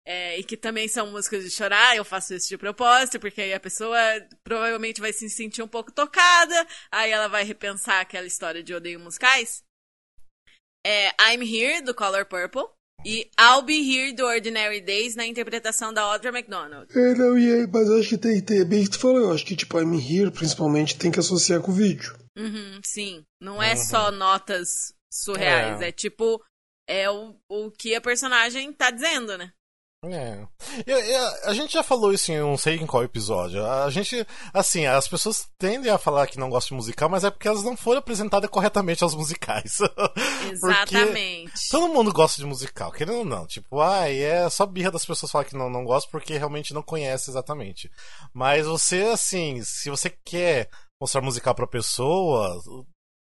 É, 0.06 0.38
e 0.38 0.44
que 0.44 0.58
também 0.58 0.86
são 0.86 1.10
músicas 1.10 1.42
de 1.42 1.50
chorar, 1.50 1.96
eu 1.96 2.04
faço 2.04 2.34
isso 2.34 2.50
de 2.50 2.58
propósito, 2.58 3.18
porque 3.18 3.40
aí 3.40 3.54
a 3.54 3.60
pessoa 3.60 3.98
provavelmente 4.42 5.00
vai 5.00 5.14
se 5.14 5.30
sentir 5.30 5.62
um 5.62 5.68
pouco 5.68 5.90
tocada, 5.90 6.66
aí 6.92 7.10
ela 7.10 7.26
vai 7.26 7.42
repensar 7.42 8.02
aquela 8.02 8.26
história 8.26 8.62
de 8.62 8.74
odeio 8.74 9.00
musicais. 9.00 9.64
É 10.86 11.08
I'm 11.32 11.42
Here, 11.42 11.80
do 11.80 11.94
Color 11.94 12.26
Purple. 12.26 12.64
E 13.04 13.30
I'll 13.38 13.62
Be 13.62 13.74
Here 13.74 14.12
do 14.12 14.24
Ordinary 14.24 14.80
Days 14.80 15.14
na 15.14 15.26
interpretação 15.26 15.92
da 15.92 16.02
Audra 16.02 16.30
McDonald. 16.30 16.86
É, 16.96 17.14
não, 17.14 17.38
e, 17.38 17.66
mas 17.66 17.90
acho 17.90 18.08
que 18.10 18.18
tem, 18.18 18.40
tem 18.40 18.64
bem 18.64 18.84
que 18.84 18.90
tu 18.90 18.98
falou, 18.98 19.18
eu 19.18 19.32
acho 19.32 19.44
que 19.44 19.54
tipo 19.54 19.78
I'm 19.78 19.94
Here 19.94 20.30
principalmente 20.30 20.96
tem 20.96 21.10
que 21.10 21.20
associar 21.20 21.60
com 21.60 21.70
o 21.70 21.74
vídeo. 21.74 22.16
Uhum, 22.36 22.80
sim, 22.82 23.24
não 23.40 23.62
é 23.62 23.72
uhum. 23.72 23.76
só 23.76 24.10
notas 24.10 24.94
surreais, 25.10 25.82
é, 25.82 25.88
é 25.88 25.92
tipo 25.92 26.42
é 26.88 27.10
o, 27.10 27.36
o 27.48 27.70
que 27.70 27.94
a 27.94 28.00
personagem 28.00 28.72
tá 28.72 28.90
dizendo, 28.90 29.36
né? 29.36 29.52
É. 30.10 30.46
Eu, 30.86 30.98
eu, 30.98 31.26
a 31.44 31.54
gente 31.54 31.72
já 31.72 31.82
falou 31.82 32.12
isso 32.12 32.30
em 32.32 32.38
não 32.38 32.56
sei 32.56 32.76
em 32.76 32.86
qual 32.86 33.02
episódio. 33.02 33.64
A 33.64 33.88
gente, 33.90 34.26
assim, 34.52 34.86
as 34.86 35.08
pessoas 35.08 35.48
tendem 35.58 35.90
a 35.90 35.98
falar 35.98 36.26
que 36.26 36.38
não 36.38 36.50
gostam 36.50 36.76
de 36.76 36.82
musical, 36.82 37.08
mas 37.08 37.24
é 37.24 37.30
porque 37.30 37.48
elas 37.48 37.62
não 37.62 37.76
foram 37.76 37.98
apresentadas 37.98 38.50
corretamente 38.50 39.02
aos 39.02 39.14
musicais. 39.14 39.78
Exatamente. 40.50 41.52
todo 41.70 41.92
mundo 41.92 42.12
gosta 42.12 42.40
de 42.40 42.46
musical, 42.46 42.92
querendo 42.92 43.18
ou 43.18 43.24
não. 43.24 43.46
Tipo, 43.46 43.80
ah, 43.80 44.10
é 44.10 44.48
só 44.50 44.66
birra 44.66 44.90
das 44.90 45.04
pessoas 45.04 45.30
falar 45.30 45.44
que 45.44 45.56
não, 45.56 45.70
não 45.70 45.84
gostam 45.84 46.10
porque 46.10 46.36
realmente 46.36 46.74
não 46.74 46.82
conhece 46.82 47.30
exatamente. 47.30 47.90
Mas 48.32 48.66
você, 48.66 49.02
assim, 49.04 49.62
se 49.62 49.90
você 49.90 50.10
quer 50.10 50.68
mostrar 51.00 51.20
musical 51.20 51.54
pra 51.54 51.66
pessoa, 51.66 52.60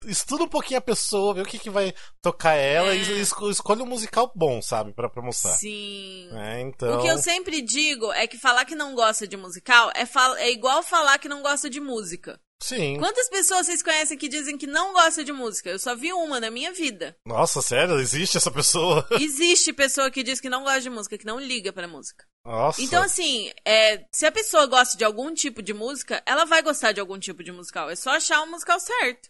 estuda 0.05 0.43
um 0.43 0.47
pouquinho 0.47 0.79
a 0.79 0.81
pessoa, 0.81 1.33
vê 1.33 1.41
o 1.41 1.45
que, 1.45 1.59
que 1.59 1.69
vai 1.69 1.93
tocar 2.21 2.53
ela 2.53 2.93
é. 2.93 2.97
e 2.97 3.21
escolhe 3.21 3.81
um 3.81 3.85
musical 3.85 4.31
bom, 4.35 4.61
sabe, 4.61 4.93
pra, 4.93 5.09
pra 5.09 5.21
mostrar. 5.21 5.51
Sim. 5.53 6.29
É, 6.33 6.61
então... 6.61 6.97
O 6.97 7.01
que 7.01 7.07
eu 7.07 7.17
sempre 7.17 7.61
digo 7.61 8.11
é 8.13 8.27
que 8.27 8.37
falar 8.37 8.65
que 8.65 8.75
não 8.75 8.95
gosta 8.95 9.27
de 9.27 9.37
musical 9.37 9.91
é, 9.95 10.07
é 10.41 10.51
igual 10.51 10.83
falar 10.83 11.17
que 11.17 11.29
não 11.29 11.41
gosta 11.41 11.69
de 11.69 11.79
música. 11.79 12.39
Sim. 12.61 12.97
Quantas 12.99 13.29
pessoas 13.29 13.65
vocês 13.65 13.81
conhecem 13.81 14.17
que 14.17 14.27
dizem 14.27 14.57
que 14.57 14.67
não 14.67 14.91
gosta 14.91 15.23
de 15.23 15.31
música? 15.31 15.69
Eu 15.69 15.79
só 15.79 15.95
vi 15.95 16.11
uma 16.11 16.39
na 16.41 16.51
minha 16.51 16.73
vida. 16.73 17.15
Nossa, 17.25 17.61
sério? 17.61 17.99
Existe 17.99 18.35
essa 18.37 18.51
pessoa? 18.51 19.07
Existe 19.19 19.71
pessoa 19.71 20.11
que 20.11 20.23
diz 20.23 20.41
que 20.41 20.49
não 20.49 20.63
gosta 20.63 20.81
de 20.81 20.89
música, 20.89 21.17
que 21.17 21.25
não 21.25 21.39
liga 21.39 21.71
pra 21.71 21.87
música. 21.87 22.25
Nossa. 22.45 22.81
Então, 22.81 23.01
assim, 23.01 23.49
é, 23.65 24.03
se 24.11 24.25
a 24.25 24.31
pessoa 24.31 24.65
gosta 24.65 24.97
de 24.97 25.05
algum 25.05 25.33
tipo 25.33 25.61
de 25.61 25.73
música, 25.73 26.21
ela 26.25 26.45
vai 26.45 26.61
gostar 26.61 26.91
de 26.91 26.99
algum 26.99 27.17
tipo 27.17 27.43
de 27.43 27.51
musical. 27.51 27.89
É 27.89 27.95
só 27.95 28.11
achar 28.11 28.41
o 28.41 28.51
musical 28.51 28.79
certo. 28.79 29.29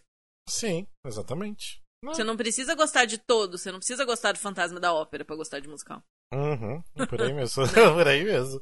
Sim, 0.50 0.86
exatamente. 1.06 1.80
Você 2.02 2.24
não 2.24 2.36
precisa 2.36 2.74
gostar 2.74 3.04
de 3.04 3.18
todo, 3.18 3.58
você 3.58 3.70
não 3.70 3.78
precisa 3.78 4.04
gostar 4.04 4.32
do 4.32 4.38
Fantasma 4.38 4.80
da 4.80 4.92
Ópera 4.92 5.24
para 5.24 5.36
gostar 5.36 5.60
de 5.60 5.68
musical. 5.68 6.02
Uhum, 6.32 6.80
por 7.08 7.20
aí 7.20 7.32
mesmo. 7.32 7.66
por 7.94 8.08
aí 8.08 8.24
mesmo. 8.24 8.60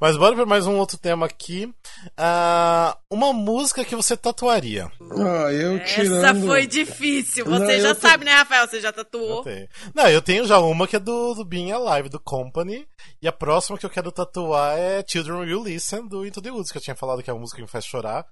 Mas 0.00 0.16
bora 0.16 0.34
para 0.34 0.44
mais 0.44 0.66
um 0.66 0.76
outro 0.76 0.98
tema 0.98 1.24
aqui. 1.24 1.72
Uh, 2.08 2.98
uma 3.08 3.32
música 3.32 3.84
que 3.84 3.96
você 3.96 4.16
tatuaria. 4.16 4.90
Ah, 5.00 5.50
eu 5.52 5.82
tirando... 5.84 6.24
Essa 6.24 6.34
foi 6.34 6.66
difícil. 6.66 7.44
Você 7.44 7.76
não, 7.76 7.80
já 7.80 7.94
sabe, 7.94 8.24
né, 8.24 8.32
Rafael? 8.32 8.68
Você 8.68 8.80
já 8.80 8.92
tatuou? 8.92 9.44
Eu 9.48 9.68
não, 9.94 10.08
eu 10.08 10.20
tenho 10.20 10.44
já 10.44 10.58
uma 10.58 10.86
que 10.86 10.96
é 10.96 11.00
do, 11.00 11.34
do 11.34 11.44
Being 11.44 11.70
Alive, 11.70 12.08
do 12.10 12.20
Company. 12.20 12.86
E 13.22 13.28
a 13.28 13.32
próxima 13.32 13.78
que 13.78 13.86
eu 13.86 13.90
quero 13.90 14.12
tatuar 14.12 14.76
é 14.76 15.04
Children 15.06 15.38
Will 15.38 15.62
Listen, 15.62 16.06
do 16.06 16.26
Into 16.26 16.42
the 16.42 16.50
Woods, 16.50 16.70
que 16.70 16.78
eu 16.78 16.82
tinha 16.82 16.96
falado 16.96 17.22
que 17.22 17.30
é 17.30 17.32
uma 17.32 17.40
música 17.40 17.56
que 17.56 17.62
me 17.62 17.68
faz 17.68 17.86
chorar. 17.86 18.26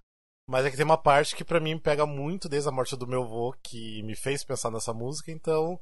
Mas 0.48 0.66
é 0.66 0.70
que 0.70 0.76
tem 0.76 0.84
uma 0.84 0.98
parte 0.98 1.36
que 1.36 1.44
para 1.44 1.60
mim 1.60 1.78
pega 1.78 2.04
muito 2.04 2.48
desde 2.48 2.68
a 2.68 2.72
morte 2.72 2.96
do 2.96 3.06
meu 3.06 3.22
avô, 3.22 3.54
que 3.62 4.02
me 4.02 4.16
fez 4.16 4.44
pensar 4.44 4.70
nessa 4.70 4.92
música, 4.92 5.30
então. 5.30 5.78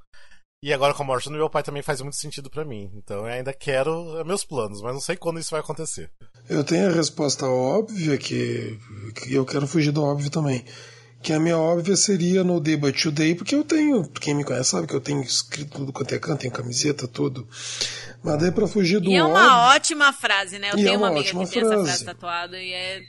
E 0.62 0.74
agora 0.74 0.92
com 0.92 1.02
a 1.02 1.06
morte 1.06 1.30
do 1.30 1.34
meu 1.36 1.48
pai 1.48 1.62
também 1.62 1.82
faz 1.82 2.02
muito 2.02 2.16
sentido 2.16 2.50
para 2.50 2.66
mim. 2.66 2.90
Então 2.94 3.20
eu 3.20 3.24
ainda 3.32 3.52
quero 3.52 4.18
é 4.18 4.24
meus 4.24 4.44
planos, 4.44 4.82
mas 4.82 4.92
não 4.92 5.00
sei 5.00 5.16
quando 5.16 5.40
isso 5.40 5.52
vai 5.52 5.60
acontecer. 5.60 6.10
Eu 6.48 6.62
tenho 6.62 6.88
a 6.88 6.92
resposta 6.92 7.46
óbvia, 7.46 8.18
que, 8.18 8.78
que 9.14 9.34
eu 9.34 9.46
quero 9.46 9.66
fugir 9.66 9.90
do 9.90 10.04
óbvio 10.04 10.30
também. 10.30 10.62
Que 11.22 11.32
a 11.32 11.40
minha 11.40 11.56
óbvia 11.56 11.96
seria 11.96 12.42
no 12.42 12.60
Day 12.60 12.76
But 12.76 13.00
Today, 13.00 13.34
porque 13.34 13.54
eu 13.54 13.62
tenho, 13.62 14.08
quem 14.08 14.34
me 14.34 14.44
conhece 14.44 14.70
sabe 14.70 14.86
que 14.86 14.94
eu 14.94 15.00
tenho 15.00 15.22
escrito 15.22 15.78
tudo 15.78 15.92
quanto 15.92 16.14
é 16.14 16.18
canto, 16.18 16.40
tenho 16.40 16.52
camiseta, 16.52 17.06
tudo. 17.06 17.46
Mas 18.22 18.38
daí 18.38 18.50
pra 18.50 18.66
fugir 18.66 19.00
do 19.00 19.10
E 19.10 19.16
é 19.16 19.22
uma 19.22 19.64
óbvio, 19.64 19.76
ótima 19.76 20.12
frase, 20.12 20.58
né? 20.58 20.70
Eu 20.70 20.78
e 20.78 20.82
tenho 20.82 20.94
é 20.94 20.96
uma, 20.96 21.10
uma 21.10 21.20
amiga 21.20 21.30
que 21.30 21.50
tem 21.50 21.62
essa 21.62 21.84
frase 21.84 22.04
tatuada 22.04 22.58
e 22.58 22.72
é 22.72 23.02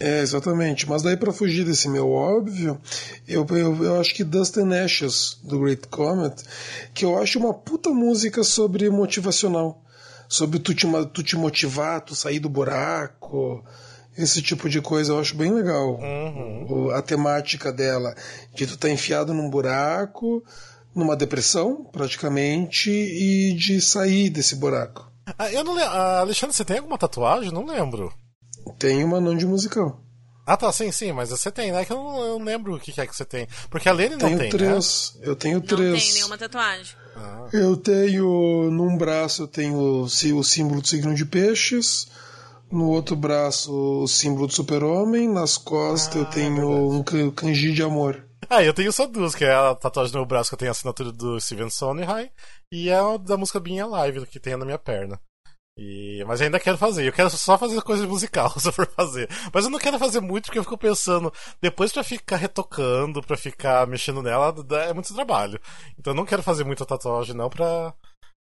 é, 0.00 0.20
exatamente. 0.20 0.88
Mas 0.88 1.02
daí 1.02 1.16
para 1.16 1.32
fugir 1.32 1.64
desse 1.64 1.88
meu 1.88 2.10
óbvio, 2.10 2.80
eu, 3.26 3.46
eu, 3.50 3.84
eu, 3.84 4.00
acho 4.00 4.14
que 4.14 4.24
Dust 4.24 4.56
and 4.58 4.84
Ashes, 4.84 5.38
do 5.42 5.58
Great 5.60 5.88
Comet, 5.88 6.42
que 6.94 7.04
eu 7.04 7.18
acho 7.18 7.38
uma 7.38 7.54
puta 7.54 7.90
música 7.90 8.42
sobre 8.44 8.88
motivacional. 8.90 9.82
Sobre 10.28 10.58
tu 10.58 10.74
te, 10.74 10.86
tu 11.12 11.22
te 11.22 11.36
motivar, 11.36 12.02
tu 12.02 12.14
sair 12.14 12.38
do 12.38 12.50
buraco, 12.50 13.64
esse 14.16 14.42
tipo 14.42 14.68
de 14.68 14.80
coisa 14.80 15.12
eu 15.12 15.18
acho 15.18 15.34
bem 15.34 15.52
legal. 15.52 15.98
Uhum. 15.98 16.90
A 16.90 17.00
temática 17.00 17.72
dela, 17.72 18.14
de 18.54 18.66
tu 18.66 18.74
estar 18.74 18.88
tá 18.88 18.92
enfiado 18.92 19.32
num 19.32 19.48
buraco, 19.48 20.44
numa 20.94 21.16
depressão, 21.16 21.84
praticamente, 21.90 22.90
e 22.90 23.54
de 23.54 23.80
sair 23.80 24.28
desse 24.28 24.54
buraco. 24.54 25.10
Ah, 25.38 25.50
eu 25.52 25.64
não 25.64 25.74
lembro. 25.74 25.90
Ah, 25.90 26.20
Alexandre, 26.20 26.54
você 26.54 26.64
tem 26.64 26.78
alguma 26.78 26.98
tatuagem? 26.98 27.52
Não 27.52 27.64
lembro. 27.64 28.12
Tem 28.78 29.04
uma 29.04 29.20
não 29.20 29.36
de 29.36 29.46
musical. 29.46 30.00
Ah, 30.48 30.56
tá, 30.56 30.72
sim, 30.72 30.90
sim, 30.90 31.12
mas 31.12 31.28
você 31.28 31.50
tem, 31.52 31.70
né? 31.70 31.84
Que 31.84 31.92
eu 31.92 31.96
não, 31.96 32.24
eu 32.24 32.38
lembro 32.38 32.74
o 32.74 32.80
que 32.80 32.98
é 32.98 33.06
que 33.06 33.14
você 33.14 33.24
tem. 33.24 33.46
Porque 33.68 33.86
a 33.86 33.92
Lene 33.92 34.16
não 34.16 34.28
tenho 34.28 34.38
tem, 34.38 34.48
três. 34.48 35.14
Né? 35.16 35.28
Eu 35.28 35.36
tenho 35.36 35.60
três. 35.60 35.92
Não 35.92 35.98
tem 35.98 36.12
nenhuma 36.14 36.38
tatuagem. 36.38 36.96
Ah. 37.14 37.48
Eu 37.52 37.76
tenho, 37.76 38.70
num 38.70 38.96
braço 38.96 39.42
eu 39.42 39.46
tenho 39.46 39.76
o 39.76 40.08
símbolo 40.08 40.80
do 40.80 40.88
signo 40.88 41.14
de 41.14 41.26
peixes, 41.26 42.08
no 42.70 42.88
outro 42.88 43.14
braço 43.14 43.72
o 43.74 44.08
símbolo 44.08 44.46
do 44.46 44.54
super-homem, 44.54 45.28
nas 45.28 45.58
costas 45.58 46.16
ah, 46.16 46.18
eu 46.20 46.24
tenho 46.24 46.62
é 46.62 47.24
um 47.24 47.30
kanji 47.30 47.72
de 47.72 47.82
amor. 47.82 48.24
Ah, 48.50 48.64
eu 48.64 48.72
tenho 48.72 48.90
só 48.90 49.06
duas, 49.06 49.34
que 49.34 49.44
é 49.44 49.52
a 49.52 49.74
tatuagem 49.74 50.14
no 50.14 50.20
meu 50.20 50.26
braço 50.26 50.48
que 50.48 50.54
eu 50.54 50.58
tenho 50.58 50.70
a 50.70 50.72
assinatura 50.72 51.12
do 51.12 51.38
Steven 51.38 51.68
Sondheim 51.68 52.30
e 52.72 52.90
a 52.90 53.18
da 53.18 53.36
música 53.36 53.60
Being 53.60 53.80
Alive, 53.80 54.24
que 54.24 54.40
tem 54.40 54.56
na 54.56 54.64
minha 54.64 54.78
perna. 54.78 55.20
E, 55.78 56.24
mas 56.26 56.40
ainda 56.40 56.58
quero 56.58 56.76
fazer. 56.76 57.06
Eu 57.06 57.12
quero 57.12 57.30
só 57.30 57.56
fazer 57.56 57.80
coisa 57.82 58.04
musical, 58.08 58.50
se 58.58 58.66
eu 58.68 58.72
for 58.72 58.86
fazer. 58.88 59.28
Mas 59.54 59.64
eu 59.64 59.70
não 59.70 59.78
quero 59.78 59.96
fazer 59.96 60.20
muito 60.20 60.46
porque 60.46 60.58
eu 60.58 60.64
fico 60.64 60.76
pensando, 60.76 61.32
depois 61.62 61.92
pra 61.92 62.02
ficar 62.02 62.36
retocando, 62.36 63.22
pra 63.22 63.36
ficar 63.36 63.86
mexendo 63.86 64.20
nela, 64.20 64.52
é 64.84 64.92
muito 64.92 65.14
trabalho. 65.14 65.60
Então 65.96 66.12
eu 66.12 66.16
não 66.16 66.26
quero 66.26 66.42
fazer 66.42 66.64
muita 66.64 66.84
tatuagem, 66.84 67.34
não, 67.36 67.48
pra 67.48 67.94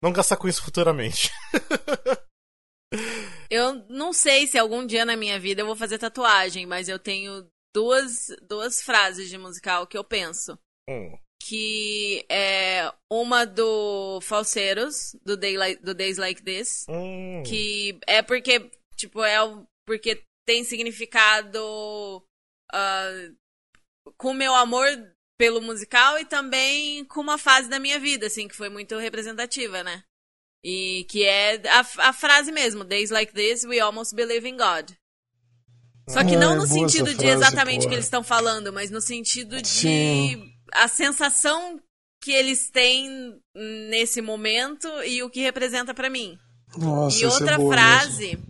não 0.00 0.12
gastar 0.12 0.36
com 0.36 0.46
isso 0.46 0.62
futuramente. 0.62 1.32
eu 3.50 3.84
não 3.88 4.12
sei 4.12 4.46
se 4.46 4.56
algum 4.56 4.86
dia 4.86 5.04
na 5.04 5.16
minha 5.16 5.40
vida 5.40 5.60
eu 5.60 5.66
vou 5.66 5.74
fazer 5.74 5.98
tatuagem, 5.98 6.66
mas 6.66 6.88
eu 6.88 7.00
tenho 7.00 7.48
duas, 7.74 8.26
duas 8.48 8.80
frases 8.80 9.28
de 9.28 9.36
musical 9.36 9.88
que 9.88 9.98
eu 9.98 10.04
penso. 10.04 10.56
Hum 10.88 11.23
que 11.46 12.24
é 12.26 12.90
uma 13.10 13.44
do 13.44 14.18
Falseiros, 14.22 15.14
do, 15.22 15.36
Day 15.36 15.76
do 15.76 15.92
Days 15.92 16.16
Like 16.16 16.42
This, 16.42 16.86
hum. 16.88 17.42
que 17.46 17.98
é 18.06 18.22
porque, 18.22 18.70
tipo, 18.96 19.22
é 19.22 19.36
porque 19.86 20.22
tem 20.46 20.64
significado 20.64 21.58
uh, 22.72 23.36
com 24.16 24.32
meu 24.32 24.54
amor 24.54 24.86
pelo 25.38 25.60
musical 25.60 26.18
e 26.18 26.24
também 26.24 27.04
com 27.04 27.20
uma 27.20 27.36
fase 27.36 27.68
da 27.68 27.78
minha 27.78 27.98
vida, 27.98 28.26
assim, 28.26 28.48
que 28.48 28.56
foi 28.56 28.70
muito 28.70 28.96
representativa, 28.96 29.82
né? 29.82 30.02
E 30.64 31.04
que 31.10 31.24
é 31.24 31.60
a, 31.68 32.08
a 32.08 32.12
frase 32.14 32.50
mesmo, 32.52 32.84
Days 32.84 33.10
Like 33.10 33.34
This, 33.34 33.64
we 33.64 33.78
almost 33.80 34.14
believe 34.14 34.48
in 34.48 34.56
God. 34.56 34.92
Só 36.08 36.24
que 36.24 36.36
não 36.36 36.56
no 36.56 36.66
sentido 36.66 37.14
de 37.14 37.26
exatamente 37.26 37.84
o 37.84 37.88
que 37.88 37.94
eles 37.94 38.06
estão 38.06 38.24
falando, 38.24 38.72
mas 38.72 38.90
no 38.90 39.00
sentido 39.00 39.60
de 39.60 39.68
Sim 39.68 40.53
a 40.74 40.88
sensação 40.88 41.80
que 42.22 42.32
eles 42.32 42.70
têm 42.70 43.40
nesse 43.88 44.20
momento 44.20 44.88
e 45.04 45.22
o 45.22 45.30
que 45.30 45.40
representa 45.40 45.94
para 45.94 46.10
mim. 46.10 46.38
Nossa, 46.76 47.18
e 47.18 47.26
outra 47.26 47.54
é 47.54 47.68
frase 47.68 48.26
mesmo. 48.26 48.46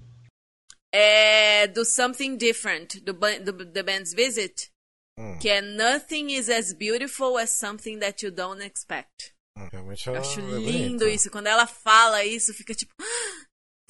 é 0.93 1.67
do 1.67 1.85
Something 1.85 2.37
Different, 2.37 3.01
do, 3.01 3.13
do 3.13 3.73
The 3.73 3.83
Band's 3.83 4.15
Visit, 4.15 4.73
Hum. 5.19 5.39
Que 5.39 5.49
é 5.49 5.63
Nothing 5.63 6.33
is 6.33 6.49
as 6.49 6.73
beautiful 6.73 7.39
as 7.39 7.51
something 7.51 7.99
that 8.01 8.25
you 8.25 8.33
don't 8.33 8.63
expect. 8.63 9.33
Hum, 9.57 9.69
realmente 9.71 10.07
eu 10.09 10.15
acho 10.17 10.41
é 10.41 10.43
lindo 10.43 11.09
isso. 11.09 11.31
Quando 11.31 11.47
ela 11.47 11.67
fala 11.67 12.25
isso, 12.25 12.53
fica 12.53 12.75
tipo. 12.75 12.93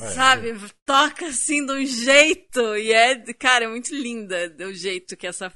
É, 0.00 0.10
sabe? 0.10 0.50
É. 0.50 0.54
Toca 0.84 1.26
assim 1.26 1.64
de 1.64 1.72
um 1.72 1.86
jeito. 1.86 2.76
E 2.76 2.92
é, 2.92 3.32
cara, 3.34 3.64
é 3.64 3.68
muito 3.68 3.94
linda 3.94 4.54
o 4.60 4.74
jeito 4.74 5.16
que 5.16 5.26
essa 5.26 5.52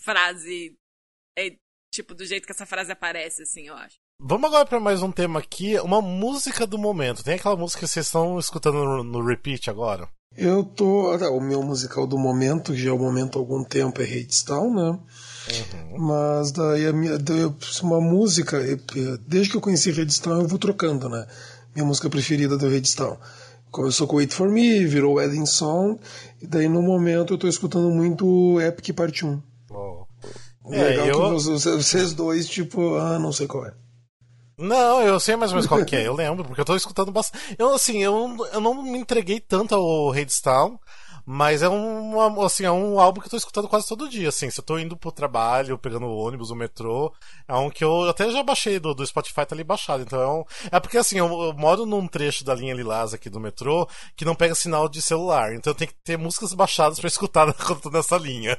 frase. 0.00 0.76
É, 1.36 1.56
tipo, 1.90 2.14
do 2.14 2.24
jeito 2.24 2.46
que 2.46 2.52
essa 2.52 2.66
frase 2.66 2.92
aparece, 2.92 3.42
assim, 3.42 3.68
eu 3.68 3.74
acho. 3.74 3.96
Vamos 4.18 4.48
agora 4.48 4.66
para 4.66 4.78
mais 4.78 5.02
um 5.02 5.10
tema 5.10 5.40
aqui, 5.40 5.78
uma 5.80 6.00
música 6.00 6.66
do 6.66 6.78
momento. 6.78 7.24
Tem 7.24 7.34
aquela 7.34 7.56
música 7.56 7.80
que 7.80 7.88
vocês 7.88 8.06
estão 8.06 8.38
escutando 8.38 8.84
no, 8.84 9.02
no 9.02 9.24
repeat 9.24 9.68
agora? 9.68 10.08
Eu 10.36 10.62
tô. 10.62 11.10
Ah, 11.10 11.30
o 11.30 11.40
meu 11.40 11.62
musical 11.62 12.06
do 12.06 12.16
momento, 12.16 12.72
que 12.72 12.78
já 12.78 12.90
é 12.90 12.92
o 12.92 12.98
momento 12.98 13.36
há 13.36 13.42
algum 13.42 13.64
tempo, 13.64 14.00
é 14.00 14.04
Hadestown, 14.04 14.74
né? 14.74 14.90
Uhum. 14.90 16.06
Mas 16.06 16.52
daí 16.52 16.86
a 16.86 16.92
minha, 16.92 17.18
daí, 17.18 17.50
uma 17.82 18.00
música, 18.00 18.58
desde 19.26 19.50
que 19.50 19.56
eu 19.56 19.60
conheci 19.60 19.90
Redstone 19.90 20.42
eu 20.42 20.48
vou 20.48 20.58
trocando, 20.58 21.08
né? 21.08 21.26
Minha 21.74 21.86
música 21.86 22.08
preferida 22.08 22.56
do 22.56 22.68
Redstone. 22.68 23.18
Começou 23.70 24.06
com 24.06 24.16
Wait 24.16 24.32
For 24.32 24.48
Me, 24.48 24.84
virou 24.84 25.14
Wedding 25.14 25.46
Song, 25.46 25.98
e 26.40 26.46
daí 26.46 26.68
no 26.68 26.82
momento 26.82 27.34
eu 27.34 27.38
tô 27.38 27.48
escutando 27.48 27.88
muito 27.90 28.60
Epic 28.60 28.94
Part 28.94 29.24
1. 29.24 29.49
Oh. 30.70 30.72
Legal 30.72 31.06
é, 31.06 31.10
eu... 31.10 31.36
que 31.36 31.42
vocês 31.82 32.12
dois, 32.12 32.48
tipo, 32.48 32.94
ah, 32.94 33.18
não 33.18 33.32
sei 33.32 33.46
qual 33.46 33.66
é. 33.66 33.74
Não, 34.56 35.00
eu 35.00 35.18
sei 35.18 35.36
mais 35.36 35.50
ou 35.50 35.56
menos 35.56 35.66
qual 35.66 35.84
que 35.84 35.96
é, 35.96 36.06
eu 36.06 36.14
lembro, 36.14 36.44
porque 36.44 36.60
eu 36.60 36.64
tô 36.66 36.76
escutando 36.76 37.10
bastante. 37.10 37.56
Eu, 37.58 37.74
assim, 37.74 38.02
eu, 38.02 38.36
eu 38.52 38.60
não 38.60 38.82
me 38.82 38.98
entreguei 38.98 39.40
tanto 39.40 39.74
ao 39.74 40.10
Redstone, 40.10 40.78
mas 41.24 41.62
é 41.62 41.68
um, 41.68 42.42
assim, 42.42 42.64
é 42.64 42.70
um 42.70 43.00
álbum 43.00 43.20
que 43.20 43.26
eu 43.26 43.30
tô 43.30 43.36
escutando 43.36 43.68
quase 43.68 43.86
todo 43.86 44.08
dia, 44.08 44.28
assim. 44.28 44.50
Se 44.50 44.60
eu 44.60 44.64
tô 44.64 44.78
indo 44.78 44.96
pro 44.96 45.10
trabalho, 45.10 45.78
pegando 45.78 46.06
o 46.06 46.16
ônibus, 46.16 46.50
o 46.50 46.54
metrô, 46.54 47.12
é 47.48 47.54
um 47.54 47.70
que 47.70 47.82
eu 47.82 48.08
até 48.08 48.30
já 48.30 48.42
baixei 48.42 48.78
do, 48.78 48.94
do 48.94 49.06
Spotify, 49.06 49.46
tá 49.46 49.54
ali 49.54 49.64
baixado. 49.64 50.02
Então 50.02 50.20
é 50.20 50.28
um. 50.28 50.44
É 50.70 50.78
porque 50.78 50.98
assim, 50.98 51.18
eu, 51.18 51.26
eu 51.26 51.52
moro 51.54 51.86
num 51.86 52.06
trecho 52.06 52.44
da 52.44 52.54
linha 52.54 52.74
Lilás 52.74 53.14
aqui 53.14 53.30
do 53.30 53.40
metrô 53.40 53.88
que 54.16 54.24
não 54.24 54.34
pega 54.34 54.54
sinal 54.54 54.88
de 54.88 55.00
celular. 55.00 55.54
Então 55.54 55.70
eu 55.70 55.74
tenho 55.74 55.90
que 55.90 55.96
ter 56.04 56.18
músicas 56.18 56.52
baixadas 56.52 56.98
para 57.00 57.08
escutar 57.08 57.52
quando 57.54 57.80
tô 57.80 57.90
nessa 57.90 58.16
linha. 58.18 58.58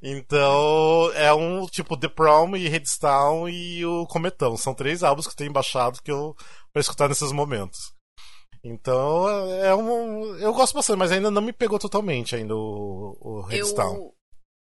Então, 0.00 1.10
é 1.14 1.32
um 1.32 1.66
tipo 1.66 1.96
The 1.96 2.08
Prom 2.08 2.56
e 2.56 2.68
Redstone 2.68 3.52
e 3.52 3.84
o 3.84 4.06
Cometão. 4.06 4.56
São 4.56 4.74
três 4.74 5.02
álbuns 5.02 5.26
que 5.26 5.32
eu 5.32 5.36
tenho 5.36 5.52
baixado 5.52 6.00
que 6.02 6.10
eu 6.10 6.34
pra 6.72 6.80
escutar 6.80 7.08
nesses 7.08 7.32
momentos. 7.32 7.92
Então, 8.64 9.28
é 9.50 9.74
um. 9.74 10.36
Eu 10.36 10.52
gosto 10.52 10.74
bastante, 10.74 10.98
mas 10.98 11.10
ainda 11.10 11.30
não 11.30 11.42
me 11.42 11.52
pegou 11.52 11.78
totalmente 11.78 12.36
ainda 12.36 12.54
o, 12.54 13.18
o 13.20 13.40
Redstone. 13.42 13.96
Eu... 13.98 14.14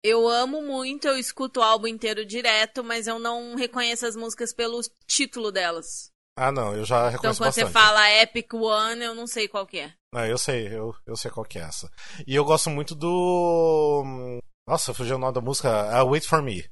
Eu 0.07 0.29
amo 0.29 0.61
muito, 0.61 1.07
eu 1.07 1.17
escuto 1.17 1.59
o 1.59 1.63
álbum 1.63 1.87
inteiro 1.87 2.23
direto, 2.23 2.83
mas 2.83 3.07
eu 3.07 3.17
não 3.17 3.55
reconheço 3.55 4.05
as 4.05 4.15
músicas 4.15 4.53
pelo 4.53 4.79
título 5.07 5.51
delas. 5.51 6.11
Ah, 6.37 6.51
não, 6.51 6.75
eu 6.75 6.85
já 6.85 7.09
reconheço 7.09 7.17
Então, 7.17 7.33
quando 7.33 7.47
bastante. 7.47 7.65
você 7.65 7.73
fala 7.73 8.11
Epic 8.21 8.53
One, 8.53 9.03
eu 9.03 9.15
não 9.15 9.25
sei 9.25 9.47
qual 9.47 9.65
que 9.65 9.79
é. 9.79 9.93
Ah, 10.13 10.27
eu 10.27 10.37
sei, 10.37 10.67
eu, 10.67 10.93
eu 11.07 11.15
sei 11.17 11.31
qual 11.31 11.43
que 11.43 11.57
é 11.57 11.63
essa. 11.63 11.89
E 12.27 12.35
eu 12.35 12.45
gosto 12.45 12.69
muito 12.69 12.93
do 12.93 14.03
nossa, 14.67 14.93
fugiu 14.93 15.15
o 15.15 15.19
nome 15.19 15.33
da 15.33 15.41
música. 15.41 15.69
É 15.69 16.01
Wait 16.03 16.25
For 16.25 16.41
Me. 16.41 16.63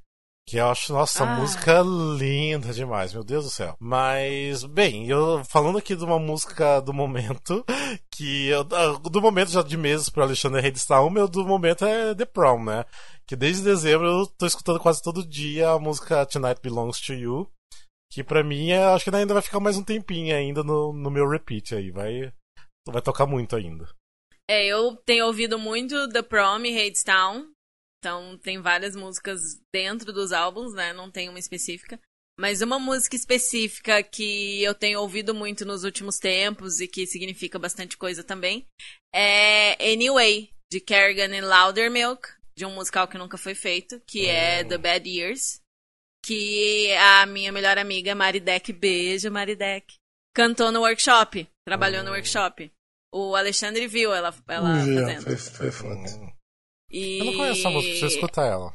Que 0.46 0.58
eu 0.58 0.68
acho, 0.68 0.92
nossa, 0.92 1.24
ah. 1.24 1.36
música 1.38 1.82
linda 2.18 2.74
demais, 2.74 3.14
meu 3.14 3.24
Deus 3.24 3.46
do 3.46 3.50
céu. 3.50 3.78
Mas, 3.80 4.66
bem, 4.66 5.08
eu 5.08 5.42
falando 5.46 5.78
aqui 5.78 5.96
de 5.96 6.04
uma 6.04 6.20
música 6.20 6.82
do 6.82 6.92
momento, 6.92 7.64
que 8.12 8.48
eu, 8.48 8.62
ah, 8.72 9.00
do 9.00 9.22
momento 9.22 9.52
já 9.52 9.62
de 9.62 9.78
meses 9.78 10.10
pro 10.10 10.24
Alexandre 10.24 10.60
Redstone, 10.60 11.08
o 11.08 11.10
meu 11.10 11.28
do 11.30 11.46
momento 11.46 11.86
é 11.86 12.14
The 12.14 12.26
Prom, 12.26 12.66
né? 12.66 12.84
Que 13.26 13.38
desde 13.38 13.64
dezembro 13.64 14.06
eu 14.06 14.28
tô 14.28 14.46
escutando 14.46 14.82
quase 14.82 15.02
todo 15.02 15.26
dia 15.26 15.70
a 15.70 15.80
música 15.80 16.26
Tonight 16.26 16.60
Belongs 16.62 17.00
to 17.00 17.14
You. 17.14 17.50
Que 18.12 18.22
pra 18.22 18.44
mim, 18.44 18.72
é, 18.72 18.84
acho 18.84 19.06
que 19.06 19.16
ainda 19.16 19.34
vai 19.34 19.42
ficar 19.42 19.62
mais 19.62 19.78
um 19.78 19.84
tempinho 19.84 20.36
ainda 20.36 20.62
no, 20.62 20.92
no 20.92 21.10
meu 21.10 21.28
repeat 21.28 21.74
aí. 21.74 21.90
Vai, 21.90 22.34
vai 22.86 23.02
tocar 23.02 23.26
muito 23.26 23.56
ainda. 23.56 23.88
É, 24.50 24.66
eu 24.66 24.98
tenho 24.98 25.26
ouvido 25.26 25.58
muito 25.58 26.10
The 26.10 26.22
Prom 26.22 26.66
e 26.66 26.78
Hadestown. 26.78 27.53
Então 28.04 28.38
tem 28.38 28.60
várias 28.60 28.98
músicas 28.98 29.62
dentro 29.74 30.12
dos 30.12 30.34
álbuns, 30.34 30.74
né? 30.74 30.92
Não 30.92 31.10
tem 31.10 31.30
uma 31.30 31.40
específica. 31.40 31.98
Mas 32.38 32.62
uma 32.62 32.78
música 32.78 33.16
específica 33.16 34.04
que 34.04 34.62
eu 34.62 34.76
tenho 34.76 35.00
ouvido 35.00 35.34
muito 35.34 35.64
nos 35.64 35.86
últimos 35.86 36.18
tempos 36.18 36.82
e 36.82 36.88
que 36.88 37.08
significa 37.08 37.58
bastante 37.58 37.96
coisa 37.96 38.22
também 38.22 38.68
é 39.16 39.78
Anyway, 39.94 40.50
de 40.70 40.82
Kerrigan 40.82 41.34
e 41.34 41.40
Loudermilk, 41.40 42.28
de 42.58 42.66
um 42.66 42.76
musical 42.76 43.08
que 43.08 43.18
nunca 43.18 43.38
foi 43.38 43.56
feito, 43.56 44.02
que 44.06 44.26
é 44.26 44.66
The 44.66 44.78
Bad 44.78 45.10
Years. 45.10 45.62
Que 46.26 46.92
a 46.94 47.26
minha 47.26 47.54
melhor 47.54 47.78
amiga 47.78 48.16
Maridek, 48.16 48.74
beijo 48.74 49.32
Maridek, 49.32 49.96
cantou 50.36 50.72
no 50.72 50.82
workshop, 50.82 51.48
trabalhou 51.66 52.04
no 52.04 52.12
workshop. 52.12 52.70
O 53.14 53.36
Alexandre 53.36 53.88
viu 53.88 54.14
ela, 54.14 54.34
ela 54.48 54.76
fazendo. 54.80 55.22
Foi, 55.22 55.38
foi 55.38 55.72
foda. 55.72 56.33
E... 56.94 57.18
Eu 57.20 57.26
não 57.26 57.34
conheço 57.34 57.60
essa 57.62 57.70
música, 57.72 57.92
preciso 57.92 58.16
escutar 58.16 58.46
ela. 58.46 58.74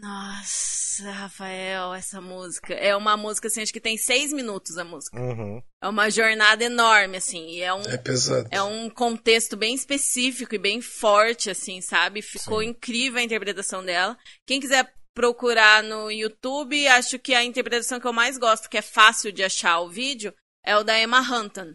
Nossa, 0.00 1.10
Rafael, 1.10 1.92
essa 1.92 2.20
música. 2.20 2.72
É 2.72 2.96
uma 2.96 3.16
música, 3.16 3.48
assim, 3.48 3.60
acho 3.60 3.72
que 3.72 3.80
tem 3.80 3.98
seis 3.98 4.32
minutos 4.32 4.78
a 4.78 4.84
música. 4.84 5.20
Uhum. 5.20 5.60
É 5.82 5.88
uma 5.88 6.08
jornada 6.08 6.64
enorme, 6.64 7.16
assim. 7.16 7.46
E 7.48 7.60
é, 7.60 7.74
um, 7.74 7.82
é 7.82 7.98
pesado. 7.98 8.48
É 8.50 8.62
um 8.62 8.88
contexto 8.88 9.56
bem 9.56 9.74
específico 9.74 10.54
e 10.54 10.58
bem 10.58 10.80
forte, 10.80 11.50
assim, 11.50 11.80
sabe? 11.80 12.22
Ficou 12.22 12.60
Sim. 12.60 12.68
incrível 12.68 13.18
a 13.18 13.24
interpretação 13.24 13.84
dela. 13.84 14.16
Quem 14.46 14.60
quiser 14.60 14.94
procurar 15.12 15.82
no 15.82 16.10
YouTube, 16.10 16.86
acho 16.88 17.18
que 17.18 17.34
a 17.34 17.44
interpretação 17.44 18.00
que 18.00 18.06
eu 18.06 18.12
mais 18.12 18.38
gosto, 18.38 18.70
que 18.70 18.78
é 18.78 18.82
fácil 18.82 19.32
de 19.32 19.42
achar 19.42 19.80
o 19.80 19.88
vídeo, 19.88 20.32
é 20.64 20.76
o 20.76 20.82
da 20.82 20.98
Emma 20.98 21.20
Hunton. 21.20 21.74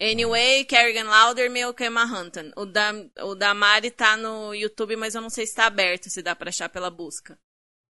Anyway, 0.00 0.64
Kerrigan 0.64 1.04
Laudermill, 1.04 1.74
Emma 1.80 2.04
Hunton. 2.04 2.50
O 2.56 2.66
da, 2.66 2.92
o 3.22 3.34
da 3.34 3.54
Mari 3.54 3.90
tá 3.90 4.16
no 4.16 4.54
YouTube, 4.54 4.96
mas 4.96 5.14
eu 5.14 5.20
não 5.20 5.30
sei 5.30 5.46
se 5.46 5.54
tá 5.54 5.66
aberto, 5.66 6.10
se 6.10 6.22
dá 6.22 6.34
pra 6.34 6.48
achar 6.48 6.68
pela 6.68 6.90
busca. 6.90 7.38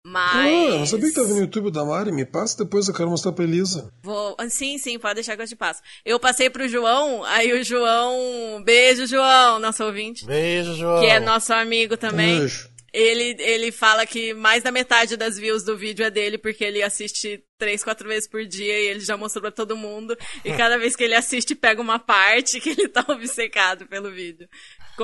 Mas. 0.06 0.74
Ah, 0.74 0.78
não 0.78 0.86
sabia 0.86 1.10
que 1.10 1.16
tava 1.16 1.30
no 1.30 1.40
YouTube 1.40 1.72
da 1.72 1.84
Mari. 1.84 2.12
Me 2.12 2.26
passa 2.26 2.64
depois, 2.64 2.88
eu 2.88 2.94
quero 2.94 3.10
mostrar 3.10 3.32
pra 3.32 3.44
Elisa. 3.44 3.92
Vou... 4.04 4.38
Sim, 4.50 4.78
sim, 4.78 5.00
pode 5.00 5.16
deixar 5.16 5.36
que 5.36 5.42
eu 5.42 5.48
te 5.48 5.56
passo. 5.56 5.82
Eu 6.06 6.20
passei 6.20 6.48
pro 6.48 6.70
João, 6.70 7.24
aí 7.24 7.52
o 7.54 7.64
João. 7.64 8.64
Beijo, 8.64 9.08
João, 9.08 9.58
nosso 9.58 9.84
ouvinte. 9.84 10.24
Beijo, 10.26 10.76
João. 10.76 11.02
Que 11.02 11.08
é 11.08 11.20
nosso 11.20 11.52
amigo 11.54 11.98
também. 11.98 12.38
Beijo 12.38 12.76
ele, 12.96 13.36
ele 13.40 13.72
fala 13.74 14.06
que 14.06 14.34
mais 14.34 14.64
da 14.64 14.72
metade 14.72 15.18
das 15.18 15.38
views 15.38 15.64
do 15.64 15.78
vídeo 15.78 16.06
é 16.06 16.10
dele, 16.10 16.38
porque 16.38 16.64
ele 16.64 16.82
assiste 16.82 17.44
três, 17.58 17.84
quatro 17.84 18.08
vezes 18.08 18.28
por 18.28 18.46
dia 18.46 18.80
e 18.80 18.88
ele 18.88 19.00
já 19.00 19.18
mostrou 19.18 19.42
pra 19.42 19.52
todo 19.52 19.78
mundo. 19.78 20.18
E 20.44 20.56
cada 20.56 20.78
vez 20.78 20.96
que 20.96 21.04
ele 21.04 21.16
assiste, 21.16 21.56
pega 21.56 21.82
uma 21.82 22.00
parte 22.00 22.60
que 22.60 22.70
ele 22.70 22.88
tá 22.88 23.06
obcecado 23.08 23.88
pelo 23.88 24.12
vídeo. 24.12 24.48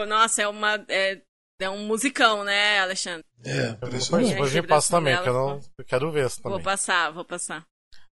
Nossa, 0.07 0.43
é 0.43 0.47
uma. 0.47 0.83
É, 0.87 1.21
é 1.59 1.69
um 1.69 1.85
musicão, 1.85 2.43
né, 2.43 2.79
Alexandre? 2.79 3.23
É, 3.45 3.69
impressionante. 3.69 4.29
Depois 4.31 4.53
me 4.53 4.67
passa 4.67 4.91
também, 4.97 5.15
porque 5.15 5.29
eu, 5.29 5.33
não, 5.33 5.59
eu 5.77 5.85
quero 5.85 6.11
ver 6.11 6.29
também. 6.31 6.51
Vou 6.53 6.61
passar, 6.61 7.11
vou 7.11 7.25
passar. 7.25 7.65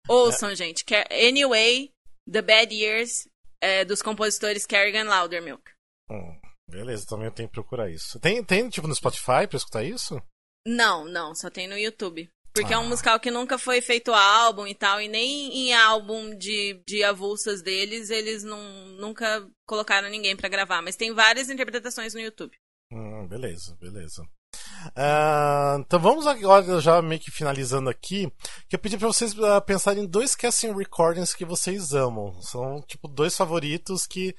Ouçam, 0.08 0.50
é. 0.50 0.56
gente. 0.56 0.86
Anyway, 1.10 1.92
The 2.32 2.42
Bad 2.42 2.74
Years, 2.74 3.28
é, 3.62 3.86
dos 3.86 4.02
compositores 4.02 4.66
Kerrigan 4.66 5.06
Loudermilk. 5.06 5.64
Hum. 6.10 6.40
Beleza, 6.70 7.06
também 7.06 7.26
eu 7.26 7.34
tenho 7.34 7.50
que 7.50 7.54
procurar 7.54 7.90
isso. 7.90 8.18
Tem, 8.20 8.42
tem 8.44 8.70
tipo 8.70 8.88
no 8.88 8.96
Spotify 8.96 9.46
pra 9.48 9.58
escutar 9.58 9.84
isso? 9.84 10.22
Não, 10.66 11.04
não, 11.04 11.36
só 11.36 11.50
tem 11.50 11.68
no 11.68 11.78
YouTube. 11.78 12.30
Porque 12.54 12.74
ah. 12.74 12.78
é 12.78 12.80
um 12.80 12.86
ah. 12.86 12.90
musical 12.90 13.20
que 13.20 13.32
nunca 13.32 13.58
foi 13.58 13.82
feito 13.82 14.14
álbum 14.14 14.68
e 14.68 14.76
tal, 14.76 15.02
e 15.02 15.08
nem 15.08 15.70
em 15.70 15.74
álbum 15.74 16.36
de, 16.36 16.82
de 16.86 17.04
avulsas 17.04 17.62
deles, 17.62 18.10
eles 18.10 18.44
não, 18.44 18.62
nunca 19.00 19.48
colocaram 19.66 20.10
ninguém 20.10 20.36
para 20.36 20.50
gravar. 20.50 20.82
Mas 20.82 20.96
tem 20.96 21.14
várias 21.14 21.50
interpretações 21.50 22.14
no 22.14 22.20
YouTube. 22.20 22.58
Hum, 22.92 23.28
beleza, 23.28 23.76
beleza. 23.80 24.24
Uh, 24.98 25.80
então 25.80 26.00
vamos 26.00 26.28
agora 26.28 26.82
já 26.82 27.02
meio 27.02 27.22
que 27.22 27.32
finalizando 27.32 27.90
aqui, 27.90 28.32
que 28.68 28.76
eu 28.76 28.80
pedi 28.80 28.98
para 28.98 29.08
vocês 29.08 29.34
uh, 29.38 29.62
pensarem 29.66 30.04
em 30.04 30.08
dois 30.08 30.36
casting 30.36 30.74
recordings 30.76 31.34
que 31.34 31.46
vocês 31.46 31.94
amam. 31.94 32.42
São 32.42 32.82
tipo 32.82 33.08
dois 33.08 33.36
favoritos 33.36 34.06
que, 34.06 34.36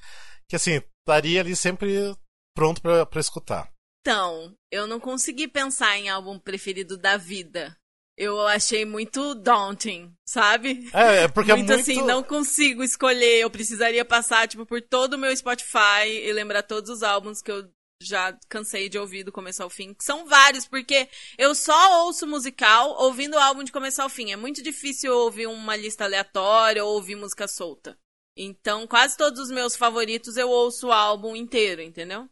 que 0.47 0.55
assim, 0.55 0.81
estaria 0.99 1.39
ali 1.39 1.55
sempre 1.55 2.15
pronto 2.55 2.81
para 2.81 3.19
escutar. 3.19 3.71
Então, 4.01 4.53
eu 4.69 4.85
não 4.85 4.99
consegui 4.99 5.47
pensar 5.47 5.97
em 5.97 6.09
álbum 6.09 6.37
preferido 6.37 6.97
da 6.97 7.15
vida. 7.15 7.75
Eu 8.15 8.39
achei 8.47 8.85
muito 8.85 9.33
daunting, 9.33 10.13
sabe? 10.23 10.87
É, 10.93 11.23
é 11.23 11.27
porque 11.27 11.51
muito, 11.53 11.71
é 11.71 11.75
muito 11.75 11.81
assim, 11.81 12.01
não 12.05 12.21
consigo 12.21 12.83
escolher. 12.83 13.39
Eu 13.39 13.49
precisaria 13.49 14.05
passar, 14.05 14.47
tipo, 14.47 14.65
por 14.65 14.81
todo 14.81 15.13
o 15.13 15.17
meu 15.17 15.35
Spotify 15.35 16.07
e 16.07 16.31
lembrar 16.31 16.61
todos 16.63 16.89
os 16.91 17.01
álbuns 17.01 17.41
que 17.41 17.51
eu 17.51 17.67
já 18.01 18.37
cansei 18.49 18.89
de 18.89 18.99
ouvir 18.99 19.23
do 19.23 19.31
começo 19.31 19.63
ao 19.63 19.69
fim. 19.69 19.95
São 19.99 20.25
vários, 20.27 20.67
porque 20.67 21.07
eu 21.37 21.55
só 21.55 22.05
ouço 22.05 22.27
musical 22.27 22.95
ouvindo 22.99 23.35
o 23.35 23.39
álbum 23.39 23.63
de 23.63 23.71
começo 23.71 24.01
ao 24.01 24.09
fim. 24.09 24.31
É 24.31 24.35
muito 24.35 24.61
difícil 24.61 25.13
ouvir 25.13 25.47
uma 25.47 25.75
lista 25.75 26.03
aleatória 26.03 26.83
ou 26.83 26.93
ouvir 26.93 27.15
música 27.15 27.47
solta. 27.47 27.97
Então, 28.35 28.87
quase 28.87 29.15
todos 29.15 29.39
os 29.39 29.51
meus 29.51 29.75
favoritos 29.75 30.37
eu 30.37 30.49
ouço 30.49 30.87
o 30.87 30.91
álbum 30.91 31.35
inteiro, 31.35 31.81
entendeu? 31.81 32.27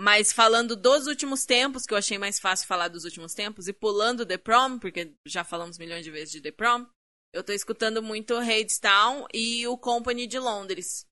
Mas 0.00 0.32
falando 0.32 0.74
dos 0.74 1.06
últimos 1.06 1.44
tempos, 1.44 1.84
que 1.84 1.92
eu 1.92 1.98
achei 1.98 2.16
mais 2.16 2.40
fácil 2.40 2.66
falar 2.66 2.88
dos 2.88 3.04
últimos 3.04 3.34
tempos, 3.34 3.68
e 3.68 3.72
pulando 3.72 4.24
The 4.24 4.38
Prom, 4.38 4.78
porque 4.78 5.12
já 5.26 5.44
falamos 5.44 5.76
milhões 5.76 6.02
de 6.02 6.10
vezes 6.10 6.32
de 6.32 6.40
The 6.40 6.52
Prom, 6.52 6.86
eu 7.34 7.44
tô 7.44 7.52
escutando 7.52 8.02
muito 8.02 8.34
Hadestown 8.34 9.26
e 9.34 9.66
o 9.66 9.76
Company 9.76 10.26
de 10.26 10.38
Londres. 10.38 11.04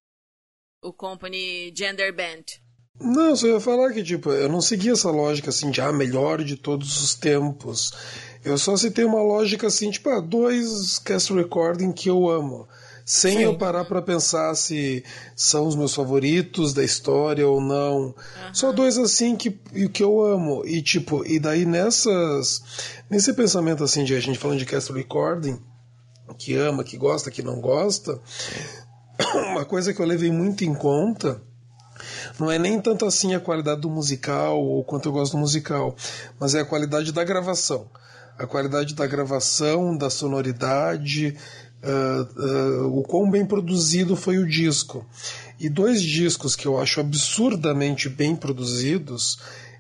O 0.82 0.91
Company 0.91 1.70
Gender 1.76 2.16
Band. 2.16 2.45
Não, 2.99 3.36
só 3.36 3.47
ia 3.49 3.61
falar 3.61 3.93
que, 3.93 4.03
tipo, 4.03 4.30
eu 4.30 4.49
não 4.49 4.62
segui 4.62 4.89
essa 4.89 5.11
lógica 5.11 5.51
assim 5.51 5.70
de 5.70 5.82
ah, 5.82 5.93
melhor 5.93 6.43
de 6.43 6.57
todos 6.57 7.03
os 7.03 7.14
tempos. 7.14 7.93
Eu 8.43 8.57
só 8.57 8.74
citei 8.74 9.05
uma 9.05 9.20
lógica 9.20 9.66
assim, 9.66 9.91
tipo, 9.91 10.09
ah, 10.09 10.20
dois 10.20 10.99
cast 10.99 11.30
recording 11.34 11.93
que 11.93 12.09
eu 12.09 12.26
amo 12.30 12.66
sem 13.09 13.38
Sim. 13.38 13.44
eu 13.44 13.56
parar 13.56 13.86
para 13.86 14.02
pensar 14.02 14.54
se 14.54 15.02
são 15.34 15.66
os 15.66 15.74
meus 15.74 15.94
favoritos 15.94 16.74
da 16.74 16.84
história 16.84 17.48
ou 17.48 17.59
não. 17.59 18.09
Uhum. 18.09 18.14
Só 18.52 18.70
dois 18.70 18.98
assim 18.98 19.34
que, 19.34 19.50
que 19.50 20.04
eu 20.04 20.22
amo. 20.22 20.62
E 20.66 20.82
tipo, 20.82 21.24
e 21.24 21.38
daí 21.38 21.64
nessas. 21.64 22.62
Nesse 23.09 23.32
pensamento 23.32 23.82
assim 23.82 24.04
de 24.04 24.14
a 24.14 24.20
gente 24.20 24.38
falando 24.38 24.59
de 24.59 24.66
cast 24.66 24.92
recording, 24.92 25.59
que 26.36 26.54
ama, 26.54 26.84
que 26.84 26.98
gosta, 26.98 27.30
que 27.30 27.42
não 27.42 27.62
gosta, 27.62 28.20
uma 29.52 29.64
coisa 29.64 29.94
que 29.94 30.02
eu 30.02 30.06
levei 30.06 30.30
muito 30.30 30.62
em 30.62 30.74
conta 30.74 31.40
não 32.38 32.52
é 32.52 32.59
nem 32.59 32.78
tanto 32.78 33.06
assim 33.06 33.34
a 33.34 33.40
qualidade 33.40 33.80
do 33.80 33.88
musical 33.88 34.62
ou 34.62 34.84
quanto 34.84 35.09
eu 35.09 35.12
gosto 35.12 35.32
do 35.32 35.38
musical, 35.38 35.96
mas 36.38 36.54
é 36.54 36.61
a 36.61 36.64
qualidade 36.66 37.11
da 37.11 37.24
gravação. 37.24 37.90
A 38.38 38.46
qualidade 38.46 38.94
da 38.94 39.04
gravação, 39.06 39.96
da 39.96 40.09
sonoridade, 40.09 41.36
uh, 41.83 42.87
uh, 42.87 42.99
o 42.99 43.03
quão 43.03 43.31
bem 43.31 43.45
produzido 43.45 44.16
foi 44.16 44.39
o 44.39 44.47
disco. 44.47 45.05
E 45.59 45.68
dois 45.68 46.03
discos 46.03 46.55
que 46.55 46.66
eu 46.66 46.79
acho 46.79 47.01
absurdamente 47.01 48.09
bem 48.09 48.37
produzidos 48.37 49.39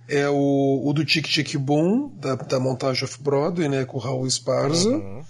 é 0.08 0.28
o, 0.28 0.82
o 0.84 0.92
do 0.92 1.04
Tic 1.04 1.26
Tic 1.26 1.56
Boom, 1.56 2.10
da, 2.16 2.34
da 2.34 2.58
montagem 2.58 3.04
Off-Broadway, 3.04 3.68
né, 3.68 3.84
com 3.84 3.98
o 3.98 4.00
Raul 4.00 4.26
Esparza. 4.26 4.88
Uhum. 4.88 5.22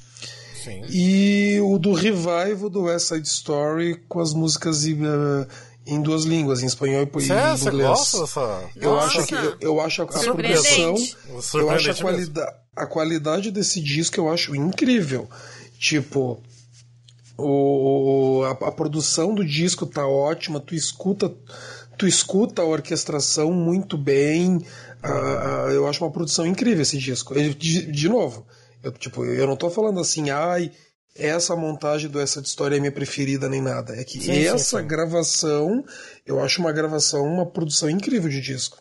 E 0.91 1.59
o 1.63 1.79
do 1.79 1.93
Revival 1.93 2.69
do 2.69 2.83
West 2.83 3.09
Side 3.09 3.27
Story 3.27 4.03
com 4.09 4.21
as 4.21 4.35
músicas 4.35 4.85
uh, 4.85 5.47
em 5.87 6.03
duas 6.03 6.25
línguas, 6.25 6.63
em 6.63 6.67
espanhol 6.67 7.03
e, 7.03 7.21
Cê, 7.21 7.33
inglês. 7.33 7.61
Você 7.61 7.71
gosta 7.71 8.21
dessa... 8.21 8.61
Eu 8.77 8.91
Nossa. 8.93 9.07
acho 9.07 9.27
que 9.27 9.35
eu, 9.35 9.57
eu 9.61 9.81
acho 9.81 10.03
a, 10.03 10.05
a 10.05 10.09
produção, 10.09 10.95
eu 11.55 11.71
acho 11.71 11.91
a 11.91 11.95
qualidade, 11.95 12.57
a 12.77 12.87
qualidade 12.87 13.51
desse 13.51 13.81
disco 13.81 14.21
eu 14.21 14.29
acho 14.31 14.55
incrível. 14.55 15.29
Tipo, 15.79 16.43
o, 17.39 18.43
a, 18.45 18.51
a, 18.51 18.73
produção 18.73 19.33
do 19.35 19.45
disco 19.45 19.87
tá 19.87 20.07
ótima, 20.07 20.59
tu 20.59 20.75
escuta, 20.75 21.33
tu 21.97 22.07
escuta 22.07 22.63
a 22.63 22.67
orquestração 22.67 23.53
muito 23.53 23.97
bem. 23.97 24.61
Eu 25.73 25.87
acho 25.87 26.05
uma 26.05 26.11
produção 26.11 26.45
incrível 26.45 26.83
esse 26.83 26.99
disco. 26.99 27.33
De, 27.35 27.91
de 27.91 28.09
novo, 28.09 28.45
eu, 28.83 28.91
tipo, 28.91 29.25
eu 29.25 29.47
não 29.47 29.57
tô 29.57 29.71
falando 29.71 30.01
assim, 30.01 30.31
ai, 30.31 30.73
essa 31.15 31.55
montagem 31.55 32.11
do 32.11 32.21
Essa 32.21 32.41
de 32.41 32.49
História 32.49 32.77
é 32.77 32.81
minha 32.81 32.93
preferida 32.93 33.49
nem 33.49 33.61
nada. 33.61 33.95
É 33.95 34.05
que 34.05 34.21
sim, 34.21 34.45
essa 34.45 34.59
sim, 34.59 34.79
sim. 34.79 34.87
gravação, 34.87 35.85
eu 36.27 36.41
acho 36.41 36.61
uma 36.61 36.73
gravação, 36.73 37.25
uma 37.25 37.47
produção 37.47 37.89
incrível 37.89 38.29
de 38.29 38.41
disco. 38.41 38.79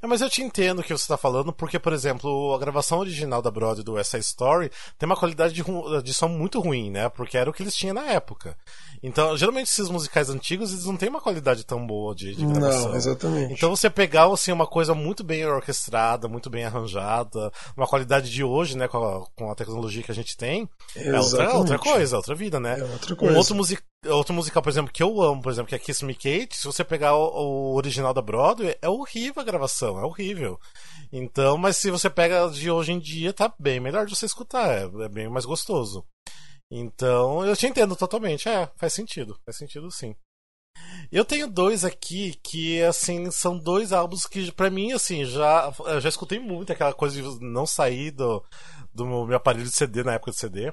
É, 0.00 0.06
mas 0.06 0.20
eu 0.20 0.30
te 0.30 0.42
entendo 0.42 0.78
o 0.78 0.82
que 0.82 0.88
você 0.88 1.02
está 1.02 1.16
falando, 1.16 1.52
porque, 1.52 1.78
por 1.78 1.92
exemplo, 1.92 2.54
a 2.54 2.58
gravação 2.58 2.98
original 2.98 3.42
da 3.42 3.50
Broadway 3.50 3.84
do 3.84 3.94
West 3.94 4.10
Side 4.10 4.24
Story 4.24 4.70
tem 4.98 5.06
uma 5.06 5.16
qualidade 5.16 5.52
de, 5.52 5.62
de 6.02 6.14
som 6.14 6.28
muito 6.28 6.60
ruim, 6.60 6.90
né? 6.90 7.08
Porque 7.08 7.36
era 7.36 7.50
o 7.50 7.52
que 7.52 7.62
eles 7.62 7.74
tinham 7.74 7.94
na 7.94 8.06
época. 8.06 8.56
Então, 9.02 9.36
geralmente 9.36 9.68
esses 9.68 9.90
musicais 9.90 10.30
antigos, 10.30 10.72
eles 10.72 10.86
não 10.86 10.96
têm 10.96 11.10
uma 11.10 11.20
qualidade 11.20 11.64
tão 11.64 11.86
boa 11.86 12.14
de, 12.14 12.34
de 12.34 12.46
gravação. 12.46 12.88
Não, 12.88 12.96
exatamente. 12.96 13.52
Então 13.52 13.68
você 13.68 13.90
pegar, 13.90 14.26
assim, 14.32 14.52
uma 14.52 14.66
coisa 14.66 14.94
muito 14.94 15.22
bem 15.22 15.44
orquestrada, 15.46 16.26
muito 16.26 16.48
bem 16.48 16.64
arranjada, 16.64 17.52
uma 17.76 17.86
qualidade 17.86 18.30
de 18.30 18.42
hoje, 18.42 18.76
né, 18.76 18.88
com 18.88 18.98
a, 18.98 19.26
com 19.34 19.50
a 19.50 19.54
tecnologia 19.54 20.02
que 20.02 20.10
a 20.10 20.14
gente 20.14 20.36
tem, 20.36 20.68
é 20.96 21.18
outra, 21.18 21.54
outra 21.54 21.78
coisa, 21.78 22.16
outra 22.16 22.34
vida, 22.34 22.58
né? 22.58 22.80
É 22.80 22.84
outra 22.84 23.14
coisa. 23.14 23.34
Um 23.34 23.36
outro, 23.36 23.54
music, 23.54 23.82
outro 24.06 24.34
musical, 24.34 24.62
por 24.62 24.70
exemplo, 24.70 24.92
que 24.92 25.02
eu 25.02 25.22
amo, 25.22 25.42
por 25.42 25.52
exemplo, 25.52 25.68
que 25.68 25.74
é 25.74 25.78
Kiss 25.78 26.04
Me 26.04 26.14
Kate, 26.14 26.56
se 26.56 26.64
você 26.64 26.84
pegar 26.84 27.14
o, 27.16 27.72
o 27.72 27.74
original 27.76 28.12
da 28.14 28.22
Broadway, 28.22 28.76
é 28.80 28.88
horrível 28.88 29.40
a 29.40 29.44
gravação, 29.44 29.98
é 29.98 30.04
horrível. 30.04 30.58
Então, 31.12 31.56
mas 31.56 31.76
se 31.76 31.90
você 31.90 32.10
pega 32.10 32.48
de 32.48 32.70
hoje 32.70 32.92
em 32.92 32.98
dia, 32.98 33.32
tá 33.32 33.52
bem 33.58 33.80
melhor 33.80 34.06
de 34.06 34.14
você 34.14 34.26
escutar, 34.26 34.68
é, 34.70 35.04
é 35.04 35.08
bem 35.08 35.28
mais 35.28 35.44
gostoso. 35.44 36.04
Então, 36.70 37.44
eu 37.46 37.56
te 37.56 37.66
entendo 37.66 37.94
totalmente. 37.94 38.48
É, 38.48 38.68
faz 38.76 38.92
sentido. 38.92 39.38
Faz 39.44 39.56
sentido 39.56 39.90
sim. 39.90 40.14
Eu 41.12 41.24
tenho 41.24 41.46
dois 41.46 41.84
aqui 41.84 42.34
que, 42.42 42.82
assim, 42.82 43.30
são 43.30 43.56
dois 43.56 43.92
álbuns 43.92 44.26
que, 44.26 44.50
para 44.50 44.70
mim, 44.70 44.92
assim, 44.92 45.24
já, 45.24 45.72
já 46.00 46.08
escutei 46.08 46.40
muito 46.40 46.72
aquela 46.72 46.92
coisa 46.92 47.22
de 47.22 47.44
não 47.44 47.64
sair 47.64 48.10
do, 48.10 48.42
do 48.92 49.06
meu 49.06 49.36
aparelho 49.36 49.64
de 49.64 49.70
CD 49.70 50.02
na 50.02 50.14
época 50.14 50.32
de 50.32 50.38
CD. 50.38 50.72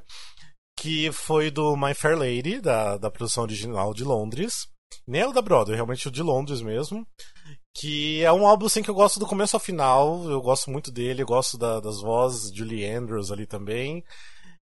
Que 0.81 1.11
foi 1.11 1.51
do 1.51 1.77
My 1.77 1.93
Fair 1.93 2.17
Lady, 2.17 2.59
da, 2.59 2.97
da 2.97 3.11
produção 3.11 3.43
original 3.43 3.93
de 3.93 4.03
Londres. 4.03 4.67
Nem 5.07 5.21
é 5.21 5.27
o 5.27 5.31
da 5.31 5.41
Broadway, 5.41 5.75
realmente 5.75 6.07
o 6.07 6.11
de 6.11 6.23
Londres 6.23 6.61
mesmo. 6.61 7.05
Que 7.75 8.23
é 8.23 8.31
um 8.31 8.45
álbum 8.45 8.65
assim 8.65 8.81
que 8.81 8.89
eu 8.89 8.95
gosto 8.95 9.19
do 9.19 9.27
começo 9.27 9.55
ao 9.55 9.59
final. 9.59 10.29
Eu 10.29 10.41
gosto 10.41 10.71
muito 10.71 10.91
dele, 10.91 11.21
eu 11.21 11.27
gosto 11.27 11.57
da, 11.57 11.79
das 11.79 12.01
vozes, 12.01 12.53
Julie 12.53 12.85
Andrews 12.85 13.31
ali 13.31 13.45
também. 13.45 14.03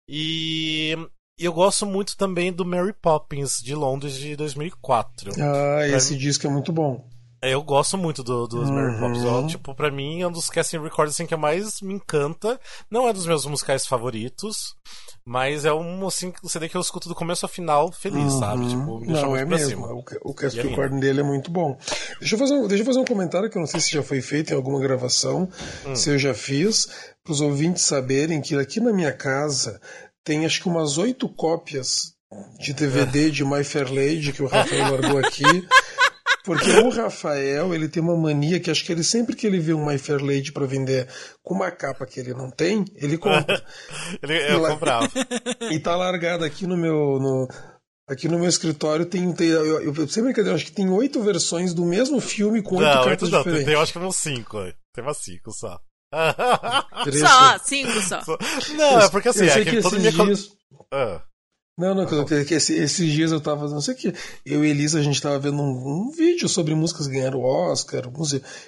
E 0.09 0.97
eu 1.39 1.53
gosto 1.53 1.87
muito 1.87 2.17
também 2.17 2.53
do 2.53 2.65
Mary 2.65 2.93
Poppins 2.93 3.59
de 3.63 3.75
Londres 3.75 4.15
de 4.15 4.35
2004. 4.35 5.33
Ah, 5.41 5.87
esse 5.87 6.15
pra... 6.15 6.19
disco 6.19 6.47
é 6.47 6.51
muito 6.51 6.73
bom. 6.73 7.09
Eu 7.41 7.63
gosto 7.63 7.97
muito 7.97 8.23
do, 8.23 8.47
dos 8.47 8.69
uhum. 8.69 8.75
Mary 8.75 8.99
Poppins. 8.99 9.53
Tipo, 9.53 9.75
pra 9.75 9.91
mim 9.91 10.23
é 10.23 10.27
um 10.27 10.33
dos 10.33 10.51
casting 10.51 10.79
records 10.79 11.15
assim, 11.15 11.27
que 11.27 11.37
mais 11.37 11.81
me 11.81 11.95
encanta. 11.95 12.59
Não 12.91 13.09
é 13.09 13.13
dos 13.13 13.27
meus 13.27 13.47
musicais 13.47 13.87
favoritos, 13.87 14.75
mas 15.25 15.65
é 15.65 15.73
um 15.73 16.07
assim, 16.07 16.33
CD 16.45 16.69
que 16.69 16.77
eu 16.77 16.81
escuto 16.81 17.09
do 17.09 17.15
começo 17.15 17.45
ao 17.45 17.49
final 17.49 17.93
feliz, 17.93 18.33
uhum. 18.33 18.41
sabe? 18.41 18.69
Tipo, 18.69 19.01
me 19.01 19.09
não, 19.09 19.37
é 19.37 19.45
mesmo. 19.45 19.69
Cima. 19.69 19.93
O, 19.93 20.05
o 20.25 20.35
cast 20.35 20.59
é 20.59 20.63
record 20.63 20.99
dele 20.99 21.21
é 21.21 21.23
muito 21.23 21.51
bom. 21.51 21.79
Deixa 22.19 22.35
eu, 22.35 22.39
fazer 22.39 22.55
um, 22.55 22.67
deixa 22.67 22.83
eu 22.83 22.87
fazer 22.87 23.01
um 23.01 23.05
comentário 23.05 23.49
que 23.49 23.57
eu 23.57 23.61
não 23.61 23.67
sei 23.67 23.81
se 23.81 23.93
já 23.93 24.03
foi 24.03 24.21
feito 24.21 24.53
em 24.53 24.57
alguma 24.57 24.81
gravação, 24.81 25.49
hum. 25.87 25.95
se 25.95 26.11
eu 26.11 26.19
já 26.19 26.35
fiz, 26.35 26.89
para 27.23 27.33
os 27.33 27.41
ouvintes 27.41 27.85
saberem 27.85 28.41
que 28.41 28.57
aqui 28.57 28.81
na 28.81 28.93
minha 28.93 29.13
casa 29.13 29.81
tem 30.25 30.45
acho 30.45 30.61
que 30.61 30.69
umas 30.69 30.99
oito 30.99 31.29
cópias 31.29 32.15
de 32.59 32.73
DVD 32.73 33.31
de 33.31 33.45
My 33.45 33.65
Fair 33.65 33.93
Lady 33.93 34.33
que 34.33 34.43
o 34.43 34.47
Rafael 34.47 34.91
largou 34.91 35.19
aqui. 35.19 35.45
Porque 36.49 36.71
o 36.71 36.89
Rafael, 36.89 37.75
ele 37.75 37.91
tem 37.91 38.03
uma 38.03 38.17
mania 38.17 38.59
que 38.59 38.71
acho 38.71 38.83
que 38.83 38.91
ele 38.91 39.05
sempre 39.05 39.37
que 39.37 39.47
ele 39.47 39.59
vê 39.59 39.75
um 39.75 39.85
My 39.85 39.99
Fair 39.99 40.25
Lady 40.25 40.51
para 40.51 40.65
vender 40.65 41.07
com 41.43 41.53
uma 41.53 41.71
capa 41.71 42.07
que 42.07 42.19
ele 42.19 42.33
não 42.33 42.51
tem, 42.51 42.87
ele 42.95 43.19
compra. 43.19 43.63
ele, 44.23 44.51
eu 44.51 44.67
comprava. 44.67 45.07
E 45.71 45.79
tá 45.79 45.95
largado 45.95 46.47
aqui 46.47 46.67
no 46.67 46.75
meu 46.75 47.19
no, 47.21 47.47
aqui 48.09 48.29
no 48.29 48.39
meu 48.39 48.49
escritório 48.49 49.05
tem, 49.05 49.31
tem 49.35 49.49
eu, 49.49 49.95
eu 49.95 50.09
sempre 50.09 50.33
que 50.33 50.41
eu 50.41 50.55
acho 50.55 50.65
que 50.65 50.73
tem 50.73 50.89
oito 50.89 51.23
versões 51.23 51.75
do 51.75 51.85
mesmo 51.85 52.19
filme 52.19 52.63
com 52.63 52.77
oito 52.77 52.89
não, 52.89 53.05
cartas 53.05 53.29
não, 53.29 53.41
diferentes. 53.41 53.67
Tem, 53.67 53.75
eu 53.75 53.81
acho 53.83 53.93
que 53.93 53.99
tem 53.99 54.09
uns 54.09 54.17
cinco, 54.17 54.59
tem 54.95 55.05
umas 55.05 55.19
cinco 55.19 55.53
só. 55.53 55.79
só, 57.13 57.59
cinco 57.59 58.01
só. 58.01 58.23
Não, 58.75 59.01
é 59.01 59.11
porque 59.11 59.29
assim, 59.29 59.45
eu 59.45 59.53
é 59.53 59.65
que, 59.65 59.71
que 59.71 59.83
todo 59.83 59.99
minha... 59.99 60.13
dias... 60.13 60.49
Ah. 60.91 61.21
Não, 61.79 61.95
não, 61.95 62.05
que, 62.07 62.45
que 62.45 62.55
esse, 62.55 62.75
esses 62.75 63.13
dias 63.13 63.31
eu 63.31 63.41
tava, 63.41 63.69
não 63.69 63.81
sei 63.81 63.95
o 63.95 63.97
que, 63.97 64.13
eu 64.45 64.65
e 64.65 64.71
Elisa, 64.71 64.99
a 64.99 65.03
gente 65.03 65.23
tava 65.23 65.39
vendo 65.39 65.63
um, 65.63 66.09
um, 66.09 66.11
vídeo 66.11 66.49
sobre 66.49 66.75
músicas 66.75 67.07
que 67.07 67.13
ganharam 67.13 67.41
Oscar, 67.41 68.03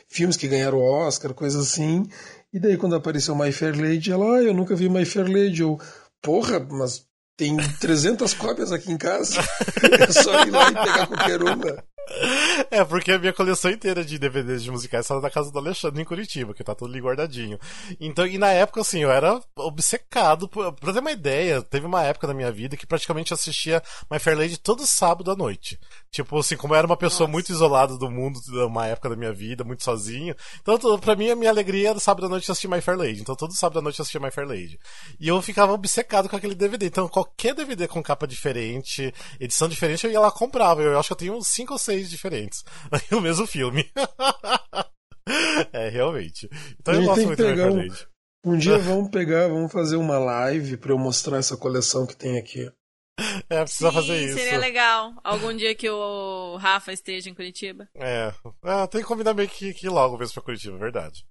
filmes 0.09 0.37
que 0.37 0.47
ganharam 0.47 0.79
Oscar, 0.79 1.35
coisas 1.35 1.67
assim, 1.67 2.09
e 2.53 2.61
daí 2.61 2.77
quando 2.77 2.95
apareceu 2.95 3.35
My 3.35 3.51
Fair 3.51 3.77
Lady, 3.77 4.13
ela, 4.13 4.37
ah, 4.37 4.43
eu 4.45 4.55
nunca 4.55 4.77
vi 4.77 4.89
My 4.89 5.05
Fair 5.05 5.27
Lady, 5.27 5.61
eu, 5.61 5.77
porra, 6.23 6.61
mas 6.61 7.05
tem 7.37 7.57
300 7.81 8.33
cópias 8.35 8.71
aqui 8.71 8.93
em 8.93 8.97
casa, 8.97 9.41
é 9.83 10.13
só 10.13 10.45
ir 10.45 10.51
lá 10.53 10.71
e 10.71 10.75
pegar 10.75 11.07
qualquer 11.09 11.43
uma. 11.43 11.85
É, 12.71 12.85
porque 12.85 13.13
a 13.13 13.19
minha 13.19 13.33
coleção 13.33 13.71
inteira 13.71 14.05
de 14.05 14.19
DVDs 14.19 14.63
de 14.63 14.71
musicais 14.71 15.05
está 15.05 15.21
na 15.21 15.31
casa 15.31 15.51
do 15.51 15.59
Alexandre 15.59 16.03
em 16.03 16.05
Curitiba, 16.05 16.55
que 16.55 16.63
tá 16.63 16.75
tudo 16.75 16.91
ali 16.91 17.01
guardadinho. 17.01 17.59
Então, 17.99 18.27
e 18.27 18.39
na 18.39 18.49
época, 18.49 18.81
assim, 18.81 19.01
eu 19.01 19.11
era 19.11 19.41
obcecado. 19.57 20.49
Por, 20.49 20.73
pra 20.75 20.93
ter 20.93 21.01
uma 21.01 21.11
ideia, 21.11 21.63
teve 21.63 21.87
uma 21.87 22.03
época 22.05 22.27
da 22.27 22.35
minha 22.35 22.53
vida 22.53 22.77
que 22.77 22.87
praticamente 22.87 23.33
assistia 23.33 23.83
My 24.11 24.19
Fair 24.19 24.37
Lady 24.37 24.57
todo 24.57 24.87
sábado 24.87 25.31
à 25.31 25.37
noite. 25.37 25.79
Tipo, 26.13 26.39
assim, 26.39 26.57
como 26.57 26.75
eu 26.75 26.79
era 26.79 26.87
uma 26.87 26.97
pessoa 26.97 27.27
Nossa. 27.27 27.33
muito 27.33 27.53
isolada 27.53 27.97
do 27.97 28.11
mundo, 28.11 28.41
uma 28.67 28.87
época 28.87 29.11
da 29.11 29.17
minha 29.17 29.33
vida, 29.33 29.63
muito 29.63 29.85
sozinho. 29.85 30.35
Então, 30.61 30.99
pra 30.99 31.15
mim, 31.15 31.31
a 31.31 31.37
minha 31.37 31.51
alegria 31.51 31.91
era 31.91 32.01
sábado 32.01 32.27
à 32.27 32.29
noite 32.29 32.51
assistir 32.51 32.67
My 32.67 32.81
Fair 32.81 32.99
Lady. 32.99 33.21
Então, 33.21 33.37
todo 33.37 33.55
sábado 33.55 33.79
à 33.79 33.83
noite 33.83 34.01
eu 34.01 34.03
assistia 34.03 34.21
My 34.21 34.31
Fair 34.31 34.47
Lady. 34.47 34.79
E 35.21 35.29
eu 35.29 35.41
ficava 35.41 35.73
obcecado 35.73 36.29
com 36.29 36.35
aquele 36.35 36.57
DVD. 36.57 36.87
Então, 36.87 37.07
qualquer 37.09 37.55
DVD 37.55 37.87
com 37.87 38.03
capa 38.03 38.27
diferente, 38.27 39.15
edição 39.39 39.69
diferente, 39.69 40.05
eu 40.05 40.11
ia 40.11 40.21
lá 40.21 40.33
comprava. 40.33 40.83
Eu 40.83 40.99
acho 40.99 41.09
que 41.09 41.13
eu 41.13 41.19
tenho 41.19 41.37
uns 41.37 41.47
5 41.47 41.73
ou 41.73 41.79
6 41.79 42.11
diferentes. 42.11 42.65
o 43.13 43.21
mesmo 43.21 43.47
filme. 43.47 43.89
é, 45.73 45.89
realmente. 45.91 46.51
Então, 46.81 46.95
eu 46.95 47.05
gosto 47.05 47.25
muito 47.25 47.37
de 47.37 47.51
My 47.51 47.57
Fair 47.57 47.73
Lady. 47.73 48.07
Um 48.45 48.57
dia 48.57 48.79
vamos 48.79 49.11
pegar, 49.11 49.49
vamos 49.49 49.71
fazer 49.71 49.97
uma 49.97 50.19
live 50.19 50.79
para 50.79 50.93
eu 50.93 50.99
mostrar 50.99 51.37
essa 51.37 51.57
coleção 51.57 52.07
que 52.07 52.17
tem 52.17 52.39
aqui. 52.39 52.69
É, 53.51 53.65
precisa 53.65 53.91
Sim, 53.91 53.95
fazer 53.97 54.25
isso. 54.25 54.39
Seria 54.39 54.59
legal. 54.59 55.13
Algum 55.25 55.55
dia 55.55 55.75
que 55.75 55.91
o 55.91 56.57
Rafa 56.57 56.93
esteja 56.93 57.29
em 57.29 57.35
Curitiba. 57.35 57.89
É, 57.97 58.33
é 58.65 58.87
tem 58.87 59.01
que 59.01 59.07
combinar 59.09 59.35
meio 59.35 59.49
que, 59.49 59.75
que 59.75 59.89
logo 59.89 60.17
mesmo 60.17 60.35
pra 60.35 60.43
Curitiba, 60.45 60.77
é 60.77 60.79
verdade. 60.79 61.27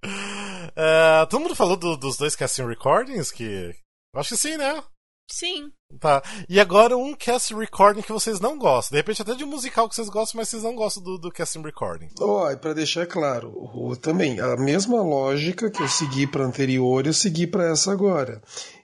É, 0.76 1.26
todo 1.26 1.40
mundo 1.40 1.54
falou 1.54 1.76
do, 1.76 1.96
dos 1.96 2.18
dois 2.18 2.36
casting 2.36 2.66
recordings, 2.66 3.32
que. 3.32 3.74
Acho 4.14 4.30
que 4.30 4.36
sim, 4.36 4.56
né? 4.56 4.82
Sim. 5.30 5.70
Tá. 5.98 6.22
E 6.48 6.60
agora 6.60 6.96
um 6.96 7.14
cast 7.14 7.54
recording 7.54 8.02
que 8.02 8.12
vocês 8.12 8.40
não 8.40 8.58
gostam. 8.58 8.94
De 8.94 8.98
repente 8.98 9.22
até 9.22 9.34
de 9.34 9.44
um 9.44 9.48
musical 9.48 9.88
que 9.88 9.94
vocês 9.94 10.08
gostam, 10.08 10.38
mas 10.38 10.48
vocês 10.48 10.62
não 10.62 10.74
gostam 10.74 11.02
do, 11.02 11.18
do 11.18 11.32
casting 11.32 11.62
recording. 11.62 12.08
Ó, 12.20 12.50
oh, 12.50 12.56
para 12.58 12.74
deixar 12.74 13.06
claro, 13.06 13.52
o, 13.54 13.96
também, 13.96 14.40
a 14.40 14.56
mesma 14.56 15.00
lógica 15.02 15.70
que 15.70 15.82
eu 15.82 15.88
segui 15.88 16.26
pra 16.26 16.44
anterior, 16.44 17.06
eu 17.06 17.14
segui 17.14 17.46
para 17.46 17.70
essa 17.70 17.92
agora. 17.92 18.42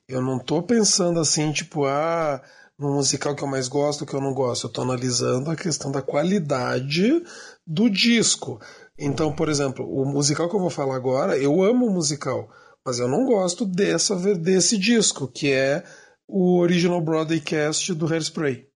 Eu 0.08 0.22
não 0.22 0.38
tô 0.38 0.62
pensando 0.62 1.18
assim, 1.18 1.52
tipo, 1.52 1.84
ah, 1.84 2.40
no 2.78 2.92
musical 2.92 3.34
que 3.34 3.42
eu 3.42 3.48
mais 3.48 3.68
gosto, 3.68 4.04
que 4.04 4.14
eu 4.14 4.20
não 4.20 4.34
gosto. 4.34 4.66
Eu 4.66 4.72
tô 4.72 4.82
analisando 4.82 5.50
a 5.50 5.56
questão 5.56 5.90
da 5.90 6.02
qualidade 6.02 7.22
do 7.66 7.88
disco. 7.88 8.60
Então, 8.98 9.32
por 9.32 9.48
exemplo, 9.48 9.86
o 9.86 10.04
musical 10.04 10.48
que 10.48 10.56
eu 10.56 10.60
vou 10.60 10.70
falar 10.70 10.96
agora, 10.96 11.36
eu 11.38 11.62
amo 11.62 11.86
o 11.86 11.90
musical, 11.90 12.48
mas 12.84 12.98
eu 12.98 13.08
não 13.08 13.24
gosto 13.24 13.66
dessa, 13.66 14.16
desse 14.34 14.78
disco, 14.78 15.28
que 15.28 15.52
é 15.52 15.84
o 16.28 16.58
original 16.58 17.00
Broadway 17.00 17.40
cast 17.40 17.92
do 17.94 18.06
Hairspray. 18.06 18.66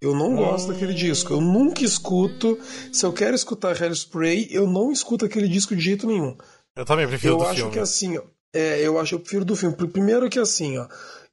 Eu 0.00 0.16
não 0.16 0.34
gosto 0.34 0.72
daquele 0.72 0.94
disco. 0.94 1.32
Eu 1.32 1.40
nunca 1.40 1.84
escuto. 1.84 2.58
Se 2.92 3.06
eu 3.06 3.12
quero 3.12 3.36
escutar 3.36 3.80
Hairspray, 3.80 4.48
eu 4.50 4.66
não 4.66 4.90
escuto 4.90 5.24
aquele 5.24 5.46
disco 5.46 5.76
de 5.76 5.80
jeito 5.80 6.08
nenhum. 6.08 6.36
Eu 6.74 6.84
também 6.84 7.06
prefiro 7.06 7.34
eu 7.34 7.38
do 7.38 7.44
acho 7.44 7.54
filme. 7.54 7.72
que 7.72 7.78
assim, 7.78 8.18
é, 8.52 8.80
eu 8.80 8.98
acho 8.98 9.14
eu 9.14 9.20
prefiro 9.20 9.44
do 9.44 9.54
filme. 9.54 9.76
Primeiro 9.76 10.28
que 10.28 10.40
assim, 10.40 10.76
ó, 10.76 10.88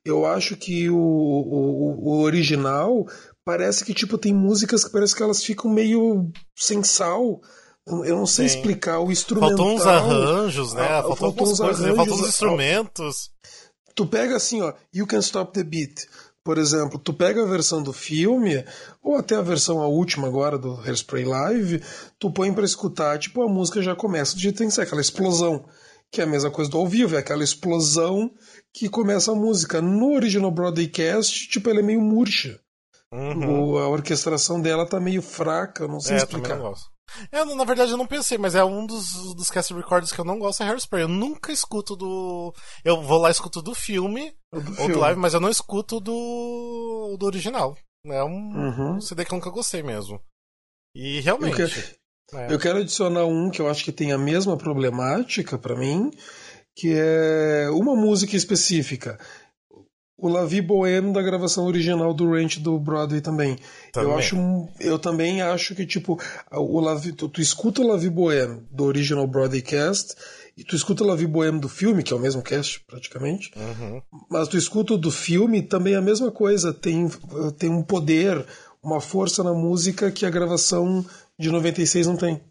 eu 0.05 0.25
acho 0.25 0.55
que 0.55 0.89
o, 0.89 0.97
o, 0.97 2.09
o 2.09 2.21
original 2.21 3.05
parece 3.43 3.83
que 3.83 3.93
tipo 3.93 4.17
tem 4.17 4.33
músicas 4.33 4.83
que 4.83 4.91
parece 4.91 5.15
que 5.15 5.23
elas 5.23 5.43
ficam 5.43 5.71
meio 5.71 6.31
sem 6.55 6.83
sal. 6.83 7.41
Eu 7.87 8.15
não 8.17 8.27
sei 8.27 8.47
Sim. 8.47 8.57
explicar 8.57 8.99
o 8.99 9.11
instrumental. 9.11 9.57
Faltou 9.57 9.75
uns 9.75 9.85
arranjos, 9.87 10.73
né? 10.73 10.83
Ah, 10.83 11.01
faltou, 11.01 11.15
faltou 11.15 11.51
uns 11.51 11.59
coisas, 11.59 11.79
arranjos, 11.79 11.97
faltou 11.97 12.15
uns 12.19 12.27
instrumentos. 12.27 13.31
Tu 13.95 14.05
pega 14.05 14.35
assim, 14.35 14.61
ó, 14.61 14.73
You 14.93 15.07
Can 15.07 15.19
Stop 15.19 15.53
the 15.53 15.63
Beat. 15.63 16.05
Por 16.43 16.57
exemplo, 16.57 16.99
tu 16.99 17.13
pega 17.13 17.43
a 17.43 17.47
versão 17.47 17.81
do 17.83 17.91
filme, 17.91 18.63
ou 19.03 19.15
até 19.15 19.35
a 19.35 19.41
versão 19.41 19.81
a 19.81 19.87
última 19.87 20.27
agora 20.27 20.57
do 20.57 20.75
Hairspray 20.81 21.25
Live, 21.25 21.83
tu 22.17 22.31
põe 22.31 22.53
para 22.53 22.63
escutar, 22.63 23.19
tipo, 23.19 23.41
a 23.41 23.47
música 23.47 23.81
já 23.81 23.95
começa 23.95 24.35
do 24.35 24.39
jeito 24.39 24.55
que 24.55 24.59
tem 24.59 24.67
que 24.67 24.73
ser, 24.73 24.81
aquela 24.81 25.01
explosão. 25.01 25.65
Que 26.11 26.21
é 26.21 26.23
a 26.23 26.27
mesma 26.27 26.49
coisa 26.49 26.71
do 26.71 26.77
ao 26.77 26.87
vivo, 26.87 27.15
é 27.15 27.19
aquela 27.19 27.43
explosão 27.43 28.31
que 28.73 28.89
começa 28.89 29.31
a 29.31 29.35
música. 29.35 29.81
No 29.81 30.13
original 30.13 30.51
Broadcast, 30.51 31.47
tipo, 31.49 31.69
ela 31.69 31.79
é 31.79 31.83
meio 31.83 32.01
murcha. 32.01 32.59
Uhum. 33.11 33.71
O, 33.71 33.77
a 33.77 33.87
orquestração 33.87 34.61
dela 34.61 34.87
tá 34.87 34.99
meio 34.99 35.21
fraca, 35.21 35.87
não 35.87 35.99
sei 35.99 36.15
é, 36.15 36.17
explicar. 36.17 36.57
Não. 36.57 36.73
Eu, 37.31 37.55
na 37.55 37.63
verdade, 37.63 37.91
eu 37.91 37.97
não 37.97 38.05
pensei, 38.05 38.37
mas 38.37 38.55
é 38.55 38.63
um 38.63 38.85
dos, 38.85 39.33
dos 39.33 39.49
cast 39.49 39.73
records 39.73 40.11
que 40.11 40.19
eu 40.19 40.25
não 40.25 40.37
gosto 40.37 40.61
é 40.61 40.67
Hairspray. 40.67 41.03
Eu 41.03 41.07
nunca 41.07 41.51
escuto 41.51 41.95
do. 41.95 42.53
Eu 42.83 43.01
vou 43.01 43.19
lá 43.19 43.29
e 43.29 43.31
escuto 43.31 43.61
do 43.61 43.73
filme, 43.73 44.31
do 44.51 44.59
ou 44.59 44.75
filme. 44.75 44.93
do 44.93 44.99
live, 44.99 45.19
mas 45.19 45.33
eu 45.33 45.39
não 45.39 45.49
escuto 45.49 45.99
do, 45.99 47.15
do 47.17 47.25
original. 47.25 47.75
É 48.05 48.23
um, 48.23 48.29
uhum. 48.29 49.01
CD 49.01 49.25
que 49.25 49.33
eu 49.33 49.37
nunca 49.37 49.49
gostei 49.49 49.83
mesmo. 49.83 50.21
E 50.95 51.19
realmente. 51.19 51.98
Eu 52.31 52.39
quero, 52.39 52.51
é. 52.51 52.53
eu 52.53 52.59
quero 52.59 52.79
adicionar 52.79 53.25
um 53.25 53.49
que 53.49 53.61
eu 53.61 53.69
acho 53.69 53.83
que 53.83 53.91
tem 53.91 54.11
a 54.11 54.17
mesma 54.17 54.57
problemática 54.57 55.57
para 55.57 55.75
mim, 55.75 56.11
que 56.75 56.93
é 56.95 57.69
uma 57.71 57.95
música 57.95 58.35
específica 58.35 59.17
o 60.21 60.27
Lavi 60.27 60.61
Bohème 60.61 61.13
da 61.13 61.21
gravação 61.21 61.65
original 61.65 62.13
do 62.13 62.29
Ranch 62.29 62.59
do 62.59 62.77
Broadway 62.77 63.21
também. 63.21 63.57
também. 63.91 64.11
Eu 64.11 64.17
acho, 64.17 64.67
eu 64.79 64.99
também 64.99 65.41
acho 65.41 65.73
que 65.73 65.85
tipo 65.85 66.19
o 66.51 66.79
Lavi, 66.79 67.13
tu, 67.13 67.29
tu 67.29 67.41
escuta 67.41 67.81
o 67.81 67.87
Lavi 67.87 68.09
Bohème 68.09 68.61
do 68.69 68.83
original 68.83 69.25
Broadway 69.25 69.61
cast 69.61 70.15
e 70.57 70.63
tu 70.63 70.75
escuta 70.75 71.03
o 71.03 71.07
Lavi 71.07 71.25
Bohème 71.25 71.59
do 71.59 71.69
filme, 71.69 72.03
que 72.03 72.11
é 72.11 72.15
o 72.15 72.19
mesmo 72.19 72.41
cast 72.41 72.81
praticamente, 72.85 73.51
uhum. 73.55 74.01
mas 74.29 74.49
tu 74.49 74.57
escuta 74.57 74.93
o 74.93 74.97
do 74.97 75.09
filme 75.09 75.61
também 75.61 75.93
é 75.93 75.97
a 75.97 76.01
mesma 76.01 76.31
coisa, 76.31 76.73
tem 76.73 77.09
tem 77.57 77.69
um 77.69 77.81
poder, 77.81 78.45
uma 78.83 78.99
força 78.99 79.41
na 79.43 79.53
música 79.53 80.11
que 80.11 80.25
a 80.25 80.29
gravação 80.29 81.05
de 81.39 81.49
96 81.49 82.07
não 82.07 82.17
tem. 82.17 82.41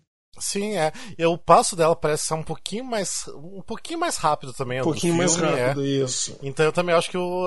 Sim, 0.40 0.76
é. 0.76 0.92
E 1.18 1.24
o 1.24 1.36
passo 1.36 1.74
dela 1.74 1.96
parece 1.96 2.26
ser 2.26 2.34
um 2.34 2.42
pouquinho 2.42 2.84
mais. 2.84 3.26
Um 3.28 3.62
pouquinho 3.62 3.98
mais 3.98 4.16
rápido 4.16 4.52
também. 4.52 4.80
Um 4.80 4.84
pouquinho 4.84 5.14
filme, 5.14 5.18
mais 5.18 5.36
rápido, 5.36 5.84
é. 5.84 5.86
isso. 5.86 6.38
Então 6.42 6.64
eu 6.64 6.72
também 6.72 6.94
acho 6.94 7.10
que 7.10 7.18
o. 7.18 7.44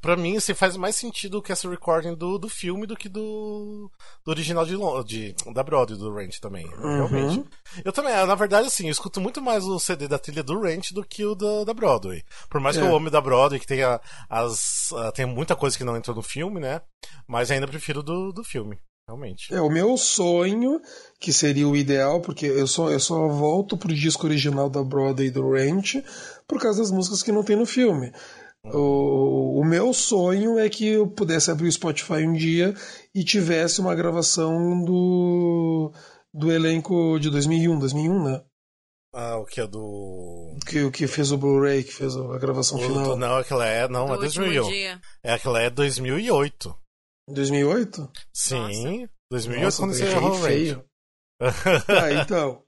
Pra 0.00 0.16
mim, 0.16 0.36
assim, 0.36 0.54
faz 0.54 0.76
mais 0.76 0.96
sentido 0.96 1.42
que 1.42 1.52
essa 1.52 1.68
recording 1.68 2.14
do, 2.14 2.38
do 2.38 2.48
filme 2.48 2.86
do 2.86 2.96
que 2.96 3.08
do, 3.08 3.90
do 4.24 4.30
original 4.30 4.64
de, 4.64 4.76
de 5.06 5.52
da 5.52 5.62
Broadway, 5.62 5.98
do 5.98 6.12
Ranch 6.12 6.40
também. 6.40 6.66
Uhum. 6.66 7.06
Realmente. 7.06 7.44
Eu 7.84 7.92
também, 7.92 8.12
na 8.12 8.34
verdade, 8.34 8.68
assim, 8.68 8.86
eu 8.86 8.92
escuto 8.92 9.20
muito 9.20 9.42
mais 9.42 9.64
o 9.64 9.78
CD 9.78 10.08
da 10.08 10.18
trilha 10.18 10.42
do 10.42 10.60
Ranch 10.60 10.92
do 10.92 11.04
que 11.04 11.24
o 11.24 11.34
da, 11.34 11.64
da 11.64 11.74
Broadway. 11.74 12.22
Por 12.48 12.60
mais 12.60 12.76
é. 12.76 12.80
que 12.80 12.86
eu 12.86 12.96
ame 12.96 13.10
da 13.10 13.20
Broadway, 13.20 13.60
que 13.60 13.66
tenha 13.66 14.00
as. 14.28 14.90
tem 15.14 15.26
muita 15.26 15.56
coisa 15.56 15.76
que 15.76 15.84
não 15.84 15.96
entrou 15.96 16.16
no 16.16 16.22
filme, 16.22 16.60
né? 16.60 16.80
Mas 17.26 17.50
ainda 17.50 17.68
prefiro 17.68 18.02
do, 18.02 18.32
do 18.32 18.42
filme. 18.44 18.78
Realmente. 19.06 19.52
É 19.54 19.60
o 19.60 19.70
meu 19.70 19.96
sonho, 19.96 20.80
que 21.20 21.32
seria 21.32 21.68
o 21.68 21.76
ideal, 21.76 22.20
porque 22.20 22.46
eu 22.46 22.66
só, 22.66 22.90
eu 22.90 23.00
só 23.00 23.28
volto 23.28 23.76
pro 23.76 23.94
disco 23.94 24.26
original 24.26 24.70
da 24.70 24.82
Broadway 24.82 25.30
do 25.30 25.50
Ranch 25.50 26.02
por 26.48 26.60
causa 26.60 26.80
das 26.80 26.90
músicas 26.90 27.22
que 27.22 27.32
não 27.32 27.42
tem 27.42 27.56
no 27.56 27.66
filme. 27.66 28.12
O, 28.72 29.60
o 29.60 29.64
meu 29.64 29.92
sonho 29.92 30.58
é 30.58 30.70
que 30.70 30.86
eu 30.86 31.06
pudesse 31.06 31.50
abrir 31.50 31.68
o 31.68 31.72
Spotify 31.72 32.26
um 32.26 32.32
dia 32.32 32.74
e 33.14 33.22
tivesse 33.22 33.78
uma 33.78 33.94
gravação 33.94 34.82
do, 34.82 35.92
do 36.32 36.50
elenco 36.50 37.18
de 37.18 37.28
2001, 37.28 37.78
2001, 37.78 38.24
né? 38.24 38.42
Ah, 39.12 39.36
o 39.36 39.44
que 39.44 39.60
é 39.60 39.66
do. 39.66 40.56
Que, 40.66 40.82
o 40.82 40.90
que 40.90 41.06
fez 41.06 41.30
o 41.30 41.36
Blu-ray, 41.36 41.84
que 41.84 41.92
fez 41.92 42.16
a 42.16 42.38
gravação 42.38 42.78
o, 42.78 42.82
final. 42.82 43.16
Não, 43.16 43.36
aquela 43.36 43.66
é. 43.66 43.86
Não, 43.86 44.06
do 44.06 44.14
é 44.14 44.18
2001. 44.18 44.98
É 45.22 45.34
aquela 45.34 45.60
é 45.60 45.70
2008. 45.70 46.74
2008? 47.28 48.10
Sim, 48.32 49.00
Nossa. 49.00 49.10
2008 49.30 49.64
Nossa, 49.64 49.82
quando 49.82 49.94
você 49.94 50.04
errou 50.04 50.34
feio. 50.34 50.84
tá, 51.86 52.12
então. 52.12 52.62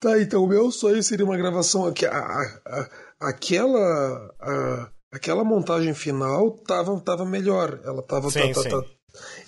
Tá, 0.00 0.20
então 0.20 0.42
o 0.42 0.48
meu 0.48 0.70
sonho 0.70 1.02
seria 1.02 1.24
uma 1.24 1.36
gravação 1.36 1.86
aqui. 1.86 2.04
A, 2.06 2.18
a, 2.18 2.90
aquela. 3.20 4.34
A, 4.40 4.92
aquela 5.12 5.44
montagem 5.44 5.94
final 5.94 6.50
tava, 6.64 6.98
tava 7.00 7.24
melhor. 7.24 7.80
Ela 7.84 8.02
tava, 8.02 8.30
sim, 8.30 8.52
tá, 8.52 8.62
sim. 8.62 8.70
Tá, 8.70 8.82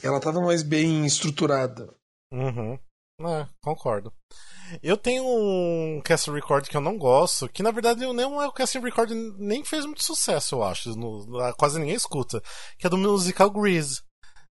ela 0.03 0.20
tava 0.20 0.40
mais 0.40 0.62
bem 0.62 1.05
estruturada. 1.07 1.92
Uhum. 2.32 2.78
É, 3.20 3.47
concordo. 3.62 4.12
Eu 4.82 4.97
tenho 4.97 5.24
um 5.24 6.01
cast 6.05 6.30
record 6.30 6.68
que 6.68 6.76
eu 6.76 6.80
não 6.80 6.99
gosto, 6.99 7.49
que 7.49 7.62
na 7.62 7.70
verdade 7.70 8.01
não 8.01 8.42
é 8.42 8.47
o 8.47 8.53
cast 8.53 8.78
record 8.78 9.11
nem 9.38 9.64
fez 9.64 9.84
muito 9.84 10.03
sucesso, 10.03 10.57
eu 10.57 10.62
acho. 10.62 10.90
No, 10.97 11.26
quase 11.57 11.78
ninguém 11.78 11.95
escuta. 11.95 12.42
Que 12.78 12.86
é 12.86 12.90
do 12.90 12.99
musical 12.99 13.51
Grease. 13.51 14.03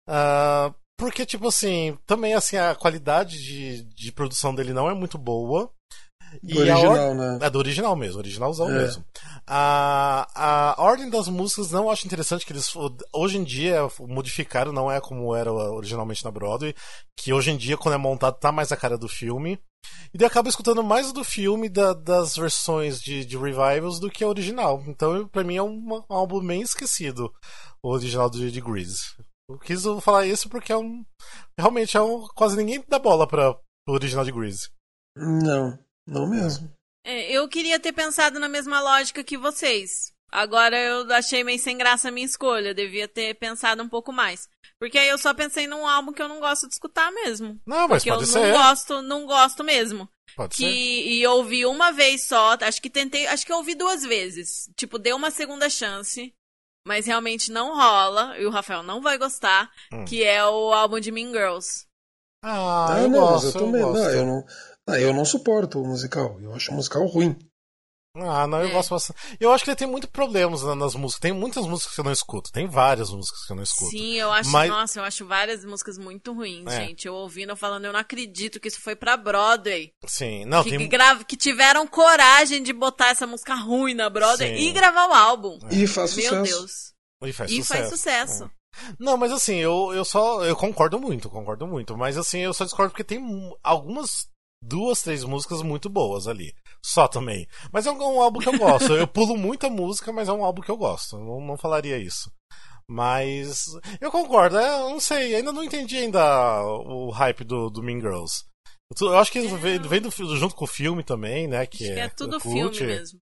Uh, 0.08 0.74
porque, 0.98 1.26
tipo 1.26 1.48
assim, 1.48 1.98
também 2.08 2.34
assim, 2.34 2.58
a 2.58 2.74
qualidade 2.74 3.38
de, 3.42 3.84
de 3.84 4.12
produção 4.12 4.56
dele 4.56 4.74
não 4.74 4.90
é 4.90 4.94
muito 4.94 5.18
boa. 5.18 5.72
Do 6.44 6.56
e 6.56 6.58
original, 6.58 7.16
né? 7.16 7.40
É 7.42 7.50
do 7.50 7.60
original 7.60 7.96
mesmo, 7.96 8.18
originalzão 8.18 8.70
é. 8.70 8.74
mesmo. 8.74 9.06
A, 9.46 10.28
a 10.36 10.82
ordem 10.82 11.10
das 11.10 11.28
músicas 11.28 11.72
não 11.72 11.90
acho 11.90 12.06
interessante 12.06 12.46
que 12.46 12.52
eles 12.52 12.74
hoje 13.14 13.38
em 13.38 13.44
dia 13.44 13.88
modificaram, 14.00 14.74
não 14.74 14.92
é 14.92 15.00
como 15.00 15.34
era 15.34 15.52
originalmente 15.54 16.26
na 16.26 16.32
Broadway, 16.32 16.76
que 17.16 17.32
hoje 17.32 17.52
em 17.52 17.58
dia 17.58 17.78
quando 17.78 17.96
é 17.96 17.98
montado 17.98 18.38
tá 18.40 18.52
mais 18.52 18.72
a 18.72 18.78
cara 18.78 18.98
do 18.98 19.08
filme. 19.08 19.60
E 20.14 20.18
daí 20.18 20.28
acaba 20.28 20.50
escutando 20.50 20.84
mais 20.84 21.14
do 21.14 21.24
filme 21.24 21.70
da, 21.70 21.94
das 21.94 22.36
versões 22.36 23.00
de, 23.00 23.24
de 23.24 23.38
revivals 23.38 24.00
do 24.00 24.10
que 24.10 24.24
a 24.24 24.28
original. 24.28 24.84
Então, 24.88 25.28
para 25.28 25.44
mim 25.44 25.56
é 25.56 25.64
um, 25.64 26.04
um 26.10 26.14
álbum 26.14 26.46
bem 26.46 26.62
esquecido, 26.62 27.32
o 27.82 27.92
original 27.92 28.30
de, 28.30 28.52
de 28.52 28.60
Grease. 28.60 29.16
Eu 29.50 29.58
quis 29.58 29.84
falar 30.02 30.26
isso 30.26 30.50
porque 30.50 30.72
é 30.72 30.78
um. 30.78 31.06
Realmente 31.58 31.96
é 31.96 32.02
um. 32.02 32.28
Quase 32.36 32.58
ninguém 32.58 32.84
dá 32.88 33.00
bola 33.00 33.26
para 33.26 33.52
o 33.52 33.92
original 33.94 34.26
de 34.26 34.32
Grease. 34.32 34.70
Não, 35.16 35.80
não 36.06 36.28
mesmo. 36.28 36.72
É, 37.06 37.32
eu 37.32 37.48
queria 37.48 37.80
ter 37.80 37.94
pensado 37.94 38.40
na 38.40 38.50
mesma 38.50 38.82
lógica 38.82 39.24
que 39.24 39.38
vocês. 39.38 40.12
Agora 40.30 40.78
eu 40.78 41.10
achei 41.14 41.42
meio 41.44 41.58
sem 41.58 41.78
graça 41.78 42.10
a 42.10 42.12
minha 42.12 42.26
escolha. 42.26 42.70
Eu 42.70 42.74
devia 42.74 43.08
ter 43.08 43.34
pensado 43.36 43.82
um 43.82 43.88
pouco 43.88 44.12
mais. 44.12 44.50
Porque 44.78 44.98
aí 44.98 45.08
eu 45.08 45.18
só 45.18 45.34
pensei 45.34 45.66
num 45.66 45.88
álbum 45.88 46.12
que 46.12 46.22
eu 46.22 46.28
não 46.28 46.42
gosto 46.42 46.68
de 46.68 46.74
escutar 46.74 47.10
mesmo. 47.12 47.60
Não, 47.66 47.88
mas 47.88 48.04
porque 48.04 48.10
pode 48.10 48.24
eu 48.24 48.28
ser. 48.28 48.52
não 48.52 48.52
gosto, 48.52 49.02
não 49.02 49.26
gosto 49.26 49.64
mesmo. 49.64 50.10
Pode 50.36 50.58
que, 50.58 50.64
ser. 50.64 50.70
E 50.70 51.26
ouvi 51.26 51.66
uma 51.66 51.92
vez 51.92 52.24
só, 52.24 52.58
acho 52.62 52.82
que 52.82 52.90
tentei, 52.90 53.26
acho 53.28 53.46
que 53.46 53.52
eu 53.52 53.58
ouvi 53.58 53.74
duas 53.74 54.04
vezes. 54.04 54.70
Tipo, 54.76 55.00
dei 55.00 55.14
uma 55.14 55.32
segunda 55.32 55.70
chance 55.70 56.34
mas 56.88 57.06
realmente 57.06 57.52
não 57.52 57.76
rola, 57.76 58.40
e 58.40 58.46
o 58.46 58.50
Rafael 58.50 58.82
não 58.82 59.02
vai 59.02 59.18
gostar, 59.18 59.70
hum. 59.92 60.06
que 60.06 60.24
é 60.24 60.44
o 60.46 60.74
álbum 60.74 61.02
de 61.02 61.12
Mean 61.12 61.34
Girls. 61.34 61.86
Ah, 62.42 62.94
ah 62.94 63.02
eu 63.02 63.10
não, 63.10 63.20
gosto, 63.20 63.48
eu 63.48 63.54
também, 63.54 63.82
eu, 63.82 63.94
não, 63.94 64.10
eu 64.10 64.26
não, 64.26 64.46
ah, 64.88 65.00
eu 65.00 65.14
não 65.14 65.26
suporto 65.26 65.82
o 65.82 65.86
musical, 65.86 66.40
eu 66.42 66.54
acho 66.54 66.72
o 66.72 66.76
musical 66.76 67.06
ruim. 67.06 67.38
Ah, 68.24 68.48
não, 68.48 68.62
eu 68.62 68.70
É. 68.70 68.72
gosto 68.72 68.90
bastante. 68.90 69.20
Eu 69.40 69.52
acho 69.52 69.64
que 69.64 69.70
ele 69.70 69.76
tem 69.78 69.88
muitos 69.88 70.10
problemas 70.10 70.64
na- 70.64 70.76
nas 70.76 70.96
músicas. 70.96 71.20
Tem 71.22 71.32
muitas 71.34 71.66
músicas 71.68 71.94
que 71.94 72.00
eu 72.02 72.06
não 72.06 72.12
escuto. 72.12 72.52
Tem 72.52 72.68
várias 72.68 73.10
músicas 73.12 73.46
que 73.46 73.52
eu 73.52 73.56
não 73.56 73.64
escuto. 73.64 73.92
Sim, 73.92 74.14
eu 74.16 74.32
acho, 74.32 74.50
Mas- 74.50 74.70
nossa, 74.70 75.00
eu 75.00 75.04
acho 75.04 75.26
várias 75.26 75.64
músicas 75.66 75.98
muito 75.98 76.34
ruins, 76.34 76.66
É. 76.72 76.86
gente. 76.88 77.08
Eu 77.08 77.14
ouvindo, 77.16 77.50
eu 77.52 77.56
falando, 77.58 77.86
eu 77.86 77.94
não 77.94 78.00
acredito 78.00 78.60
que 78.60 78.68
isso 78.68 78.82
foi 78.82 78.96
pra 78.96 79.16
Broadway. 79.18 79.92
Sim, 80.06 80.46
não, 80.46 80.64
que, 80.64 80.70
tem. 80.72 80.80
que 80.80 80.88
grava- 80.88 81.24
que 81.24 81.38
tiveram 81.38 81.86
coragem 81.86 82.64
de 82.64 82.74
botar 82.74 83.10
essa 83.10 83.28
música 83.28 83.54
ruim 83.56 83.94
na 83.94 84.10
Broadway 84.10 84.58
Sim. 84.58 84.68
e 84.68 84.72
gravar 84.72 85.08
o 85.10 85.14
álbum. 85.14 85.60
E 85.72 85.86
faz 85.88 86.16
Meu 86.16 86.26
sucesso. 86.30 86.44
Deus. 86.44 86.72
E 87.26 87.34
faz 87.34 87.52
E 87.52 87.56
sucesso. 87.58 87.74
faz 87.74 87.90
sucesso. 87.90 88.52
Não, 89.00 89.18
mas 89.18 89.32
assim, 89.32 89.56
eu, 89.56 89.92
eu 89.94 90.06
só. 90.06 90.44
Eu 90.46 90.56
concordo 90.56 91.00
muito, 91.00 91.30
concordo 91.30 91.66
muito. 91.66 91.98
Mas 91.98 92.16
assim, 92.18 92.40
eu 92.40 92.54
só 92.54 92.64
discordo 92.64 92.92
porque 92.92 93.04
tem 93.04 93.20
algumas. 93.64 94.28
Duas, 94.60 95.04
três 95.04 95.24
músicas 95.24 95.62
muito 95.62 95.88
boas 95.88 96.28
ali. 96.28 96.52
Só 96.84 97.08
também. 97.08 97.48
Mas 97.72 97.86
é 97.86 97.92
um, 97.92 97.98
um 97.98 98.22
álbum 98.22 98.40
que 98.40 98.50
eu 98.50 98.58
gosto. 98.58 98.94
eu 98.96 99.08
pulo 99.08 99.38
muita 99.38 99.70
música, 99.70 100.12
mas 100.12 100.28
é 100.30 100.32
um 100.34 100.44
álbum 100.44 100.62
que 100.62 100.72
eu 100.72 100.78
gosto. 100.78 101.18
Não, 101.18 101.42
não 101.42 101.58
falaria 101.58 101.98
isso. 101.98 102.32
Mas. 102.90 103.66
Eu 104.00 104.12
concordo, 104.12 104.58
é, 104.58 104.80
não 104.80 105.00
sei, 105.00 105.36
ainda 105.36 105.52
não 105.52 105.64
entendi 105.64 105.98
ainda 105.98 106.64
o 106.64 107.10
hype 107.10 107.44
do, 107.44 107.70
do 107.70 107.84
Mean 107.84 108.00
Girls. 108.00 108.46
Eu 109.02 109.18
acho 109.18 109.32
que 109.32 109.42
vem, 109.42 109.80
vem 109.82 110.00
do, 110.02 110.10
junto 110.38 110.56
com 110.56 110.64
o 110.64 110.68
filme 110.68 111.04
também, 111.04 111.46
né? 111.48 111.66
Que 111.66 111.84
Acho 111.84 111.94
que 111.94 112.00
é 112.00 112.08
tudo 112.10 112.40
filme 112.40 112.80
mesmo. 112.80 113.20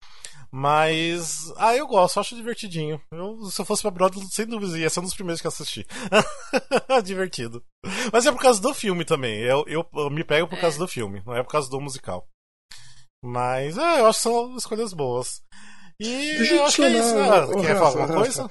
Mas. 0.51 1.51
Ah, 1.57 1.75
eu 1.75 1.87
gosto, 1.87 2.19
acho 2.19 2.35
divertidinho. 2.35 3.01
Eu, 3.11 3.45
se 3.45 3.59
eu 3.59 3.65
fosse 3.65 3.81
pra 3.81 3.89
Broadway, 3.89 4.23
sem 4.29 4.45
dúvida, 4.45 4.77
ia 4.77 4.89
ser 4.89 4.99
um 4.99 5.03
dos 5.03 5.15
primeiros 5.15 5.41
que 5.41 5.47
eu 5.47 5.49
assisti. 5.49 5.87
Divertido. 7.03 7.63
Mas 8.11 8.25
é 8.25 8.31
por 8.31 8.41
causa 8.41 8.61
do 8.61 8.73
filme 8.73 9.03
também. 9.05 9.39
Eu, 9.39 9.63
eu, 9.67 9.85
eu 9.95 10.09
me 10.09 10.23
pego 10.23 10.47
por 10.47 10.57
É. 10.57 10.61
causa 10.61 10.77
do 10.77 10.87
filme, 10.87 11.23
não 11.25 11.35
é 11.35 11.41
por 11.41 11.49
causa 11.49 11.69
do 11.69 11.81
musical. 11.81 12.27
Mas 13.23 13.77
é, 13.77 13.99
eu 14.01 14.07
acho 14.07 14.17
que 14.19 14.23
são 14.23 14.57
escolhas 14.57 14.93
boas. 14.93 15.41
E 15.99 16.05
Deixa 16.37 16.53
eu 16.53 16.57
eu 16.57 16.65
acho 16.65 16.75
que 16.75 16.83
é 16.83 16.89
isso. 16.89 17.17
Ah, 17.17 17.45
ô, 17.45 17.61
quer 17.61 17.67
Rafa, 17.73 17.75
falar 17.75 17.87
alguma 17.87 18.07
Rafa. 18.07 18.13
coisa? 18.43 18.49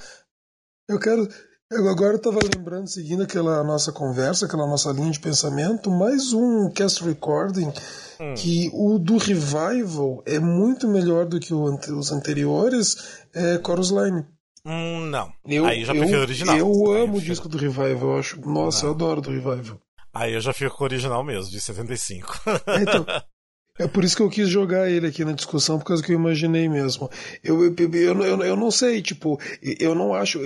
Eu 0.89 0.99
quero. 0.99 1.29
Eu 1.71 1.89
agora 1.89 2.17
estava 2.17 2.39
lembrando, 2.55 2.87
seguindo 2.89 3.23
aquela 3.23 3.65
nossa 3.65 3.91
conversa, 3.93 4.45
aquela 4.47 4.67
nossa 4.67 4.91
linha 4.93 5.11
de 5.11 5.19
pensamento, 5.21 5.91
mais 5.91 6.33
um 6.33 6.71
cast 6.71 7.03
recording 7.05 7.73
Hum. 8.21 8.35
que 8.35 8.71
o 8.75 8.99
do 8.99 9.17
Revival 9.17 10.23
é 10.27 10.39
muito 10.39 10.87
melhor 10.87 11.25
do 11.27 11.41
que 11.41 11.53
o 11.53 11.67
ante- 11.67 11.91
os 11.91 12.13
anteriores, 12.13 13.25
é 13.35 13.59
Chorus 13.65 13.91
Line. 13.91 14.25
Hum, 14.67 15.07
não. 15.07 15.33
Eu, 15.47 15.65
Aí 15.67 15.85
já 15.85 15.93
eu, 15.95 15.99
prefiro 16.01 16.21
o 16.21 16.23
original. 16.23 16.57
Eu 16.57 16.67
Aí 16.69 16.73
amo 16.75 16.85
o 16.85 17.11
prefiro. 17.13 17.21
disco 17.21 17.49
do 17.49 17.59
Revival, 17.59 18.11
eu 18.13 18.19
acho. 18.19 18.41
Nossa, 18.49 18.87
eu 18.87 18.91
adoro 18.93 19.21
do 19.23 19.31
Revival. 19.31 19.81
Aí 20.15 20.35
eu 20.35 20.41
já 20.43 20.53
fico 20.53 20.77
com 20.77 20.85
o 20.85 20.87
original 20.87 21.25
mesmo, 21.25 21.51
de 21.51 21.59
75. 21.61 22.39
Então, 22.83 23.05
é 23.79 23.87
por 23.87 24.05
isso 24.05 24.17
que 24.17 24.23
eu 24.23 24.29
quis 24.29 24.49
jogar 24.49 24.91
ele 24.91 25.07
aqui 25.07 25.25
na 25.25 25.33
discussão, 25.33 25.79
por 25.79 25.87
causa 25.87 26.03
que 26.03 26.13
eu 26.13 26.19
imaginei 26.19 26.69
mesmo. 26.69 27.11
Eu, 27.43 27.65
eu, 27.65 27.75
eu, 27.95 28.43
eu, 28.43 28.57
não 28.57 28.71
sei, 28.71 29.01
tipo, 29.01 29.41
eu 29.63 29.95
não 29.95 30.13
acho, 30.13 30.41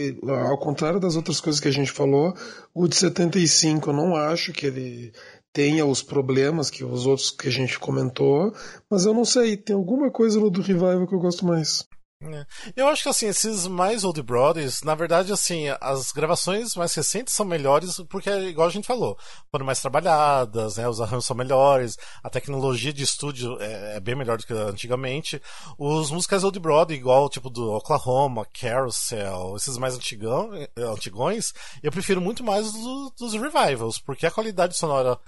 ao 0.49 0.59
contrário 0.59 1.01
das 1.01 1.17
outras 1.17 1.41
coisas 1.41 1.61
que 1.61 1.69
a 1.69 1.73
gente 1.73 1.91
falou, 1.91 2.35
o 2.73 2.87
de 2.87 2.97
75 2.97 3.91
eu 3.91 3.95
não 3.95 4.15
acho 4.15 4.53
que 4.53 4.67
ele 4.67 5.13
tenha 5.53 5.85
os 5.87 6.03
problemas 6.03 6.71
que 6.71 6.85
os 6.85 7.07
outros 7.07 7.31
que 7.31 7.49
a 7.49 7.51
gente 7.51 7.79
comentou, 7.79 8.55
mas 8.91 9.07
eu 9.07 9.15
não 9.15 9.25
sei, 9.25 9.57
tem 9.57 9.75
alguma 9.75 10.11
coisa 10.11 10.39
no 10.39 10.51
do 10.51 10.61
Revival 10.61 11.07
que 11.07 11.15
eu 11.15 11.19
gosto 11.19 11.47
mais. 11.47 11.85
É. 12.23 12.47
Eu 12.75 12.89
acho 12.89 13.03
que 13.03 13.11
assim, 13.11 13.27
esses 13.27 13.67
mais 13.67 14.03
old 14.03 14.23
brothers, 14.23 14.81
na 14.83 14.95
verdade, 14.95 15.31
assim, 15.31 15.67
as 15.79 16.13
gravações 16.13 16.75
mais 16.75 16.95
recentes 16.95 17.35
são 17.35 17.45
melhores 17.45 17.99
porque, 18.09 18.31
igual 18.31 18.67
a 18.67 18.71
gente 18.71 18.87
falou, 18.87 19.19
foram 19.51 19.67
mais 19.67 19.83
trabalhadas, 19.83 20.79
né? 20.79 20.89
Os 20.89 20.99
arranjos 20.99 21.27
são 21.27 21.37
melhores, 21.37 21.95
a 22.25 22.31
tecnologia 22.31 22.91
de 22.91 23.03
estúdio 23.03 23.59
é, 23.61 23.97
é 23.97 24.01
bem 24.01 24.15
melhor 24.15 24.39
do 24.39 24.47
que 24.47 24.53
antigamente. 24.55 25.41
Os 25.79 26.11
musicais 26.11 26.43
old 26.43 26.59
brother, 26.59 26.97
igual 26.97 27.29
tipo 27.29 27.51
do 27.51 27.71
Oklahoma, 27.75 28.47
Carousel, 28.47 29.55
esses 29.55 29.77
mais 29.77 29.95
antigão, 29.95 30.55
eh, 30.55 30.71
antigões, 30.79 31.53
eu 31.83 31.93
prefiro 31.93 32.21
muito 32.23 32.43
mais 32.43 32.73
do- 32.73 33.11
dos 33.19 33.35
revivals, 33.35 33.99
porque 33.99 34.25
a 34.27 34.31
qualidade 34.31 34.75
sonora 34.75 35.19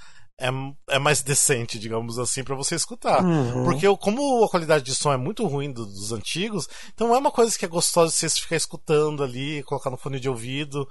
é, 0.41 0.49
é 0.91 0.99
mais 0.99 1.20
decente, 1.22 1.78
digamos 1.78 2.18
assim, 2.18 2.45
pra 2.45 2.55
você 2.55 2.74
escutar. 2.74 3.24
Uhum. 3.24 3.64
Porque 3.64 3.86
eu- 3.86 3.97
como 3.97 4.45
a 4.45 4.49
qualidade 4.49 4.84
de 4.84 4.95
som 4.95 5.12
é 5.12 5.16
muito 5.16 5.47
ruim 5.47 5.72
do- 5.72 5.84
dos 5.86 6.12
antigos, 6.12 6.68
então 6.95 7.14
é 7.14 7.18
uma 7.18 7.30
coisa 7.32 7.59
que 7.59 7.64
é 7.64 7.68
gostosa 7.68 8.12
de 8.12 8.18
você 8.18 8.28
ficar 8.41 8.57
escutando 8.57 9.22
ali, 9.24 9.62
colocar 9.64 9.91
no 9.91 9.97
fone 9.97 10.20
de 10.20 10.28
ouvido. 10.28 10.89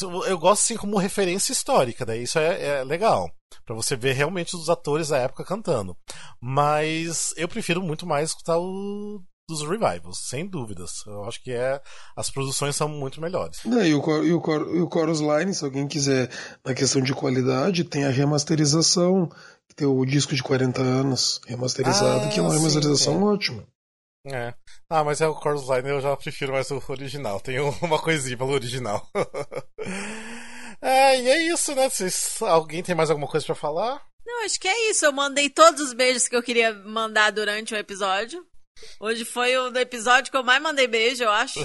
Eu, 0.00 0.24
eu 0.26 0.38
gosto 0.38 0.62
assim 0.62 0.76
como 0.76 0.96
referência 0.98 1.52
histórica, 1.52 2.06
daí 2.06 2.22
isso 2.22 2.38
é, 2.38 2.80
é 2.80 2.84
legal. 2.84 3.28
Pra 3.64 3.74
você 3.74 3.94
ver 3.96 4.14
realmente 4.14 4.56
os 4.56 4.68
atores 4.68 5.08
da 5.08 5.18
época 5.18 5.44
cantando. 5.44 5.96
Mas 6.40 7.32
eu 7.36 7.48
prefiro 7.48 7.82
muito 7.82 8.06
mais 8.06 8.30
escutar 8.30 8.58
o 8.58 9.20
dos 9.48 9.62
revivals, 9.62 10.26
sem 10.28 10.46
dúvidas. 10.46 10.90
Eu 11.06 11.24
acho 11.24 11.42
que 11.42 11.52
é 11.52 11.80
as 12.16 12.30
produções 12.30 12.74
são 12.76 12.88
muito 12.88 13.20
melhores. 13.20 13.58
É, 13.66 13.88
e, 13.88 13.94
o, 13.94 14.24
e, 14.24 14.32
o, 14.32 14.42
e 14.76 14.80
o 14.80 14.88
Chorus 14.90 15.20
Line, 15.20 15.54
se 15.54 15.64
alguém 15.64 15.86
quiser, 15.86 16.30
na 16.64 16.74
questão 16.74 17.02
de 17.02 17.12
qualidade, 17.14 17.84
tem 17.84 18.04
a 18.04 18.10
remasterização, 18.10 19.28
que 19.68 19.74
tem 19.76 19.86
o 19.86 20.04
disco 20.04 20.34
de 20.34 20.42
40 20.42 20.80
anos 20.80 21.40
remasterizado, 21.46 22.26
Ah, 22.26 22.28
que 22.28 22.38
é 22.38 22.42
uma 22.42 22.50
sim, 22.52 22.56
remasterização 22.58 23.14
sim. 23.18 23.22
ótima. 23.24 23.66
É. 24.26 24.54
Ah, 24.88 25.04
mas 25.04 25.20
é 25.20 25.28
o 25.28 25.38
Chorus 25.38 25.68
Line, 25.68 25.90
eu 25.90 26.00
já 26.00 26.16
prefiro 26.16 26.52
mais 26.52 26.70
o 26.70 26.82
original. 26.88 27.38
Tem 27.40 27.60
um- 27.60 27.74
uma 27.82 27.98
coisinha 28.00 28.38
pelo 28.38 28.52
original. 28.52 29.06
é, 30.80 31.20
e 31.20 31.28
é 31.28 31.42
isso, 31.52 31.74
né? 31.74 31.88
Vocês, 31.88 32.36
alguém 32.40 32.82
tem 32.82 32.94
mais 32.94 33.10
alguma 33.10 33.28
coisa 33.28 33.44
pra 33.46 33.54
falar? 33.54 34.00
Não, 34.26 34.44
acho 34.46 34.58
que 34.58 34.66
é 34.68 34.90
isso. 34.90 35.04
Eu 35.04 35.12
mandei 35.12 35.50
todos 35.50 35.80
os 35.82 35.92
beijos 35.92 36.26
que 36.28 36.34
eu 36.36 36.42
queria 36.42 36.72
mandar 36.72 37.30
durante 37.32 37.74
o 37.74 37.76
episódio. 37.76 38.42
Hoje 39.00 39.24
foi 39.24 39.56
o 39.56 39.76
episódio 39.76 40.30
que 40.30 40.36
eu 40.36 40.42
mais 40.42 40.62
mandei 40.62 40.86
beijo, 40.86 41.22
eu 41.24 41.30
acho. 41.30 41.60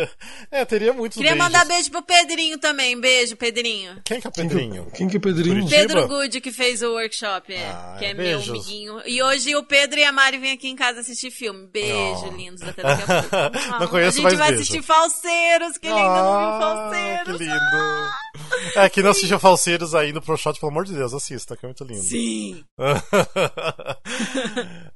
é, 0.50 0.64
teria 0.64 0.92
muitos 0.92 1.16
Queria 1.16 1.32
beijos. 1.32 1.46
mandar 1.52 1.64
beijo 1.66 1.90
pro 1.90 2.02
Pedrinho 2.02 2.58
também. 2.58 2.98
Beijo, 3.00 3.36
Pedrinho. 3.36 4.00
Quem 4.04 4.20
que 4.20 4.26
é 4.26 4.30
o 4.30 4.32
que, 4.32 4.40
Pedrinho? 4.42 4.86
quem 4.94 5.08
que 5.08 5.16
é 5.16 5.20
Pedrinho? 5.20 5.54
Curitiba? 5.64 5.80
Pedro 5.80 6.08
Good 6.08 6.40
que 6.40 6.52
fez 6.52 6.82
o 6.82 6.92
workshop, 6.92 7.52
é. 7.52 7.66
Ah, 7.66 7.96
que 7.98 8.04
é 8.06 8.14
beijos. 8.14 8.46
meu 8.46 8.54
amiguinho. 8.56 9.02
E 9.06 9.22
hoje 9.22 9.54
o 9.56 9.62
Pedro 9.64 9.98
e 9.98 10.04
a 10.04 10.12
Mari 10.12 10.38
vêm 10.38 10.52
aqui 10.52 10.68
em 10.68 10.76
casa 10.76 11.00
assistir 11.00 11.30
filme. 11.30 11.66
Beijo, 11.72 12.26
Oh. 12.26 12.36
lindos. 12.36 12.62
Até 12.62 12.82
daqui 12.82 13.02
a 13.02 13.22
pouco. 13.22 13.58
Não 13.70 13.82
Ah, 13.82 13.88
conheço 13.88 14.08
A 14.08 14.12
gente 14.12 14.22
mais 14.22 14.38
vai 14.38 14.48
beijo. 14.48 14.62
assistir 14.62 14.82
Falseiros, 14.82 15.78
que 15.78 15.86
ele 15.86 15.94
ainda 15.94 16.22
não 16.22 16.38
viu 16.38 16.48
Ah, 16.48 16.58
Falseiros. 16.60 17.36
Que 17.38 17.44
lindo. 17.44 18.23
É, 18.76 18.88
quem 18.88 19.02
não 19.04 19.10
assistiu 19.12 19.38
Falseiros 19.38 19.94
aí 19.94 20.12
no 20.12 20.20
Pro 20.20 20.36
Shot, 20.36 20.58
pelo 20.58 20.72
amor 20.72 20.84
de 20.84 20.92
Deus, 20.94 21.14
assista, 21.14 21.56
que 21.56 21.64
é 21.64 21.68
muito 21.68 21.84
lindo. 21.84 22.02
Sim. 22.02 22.64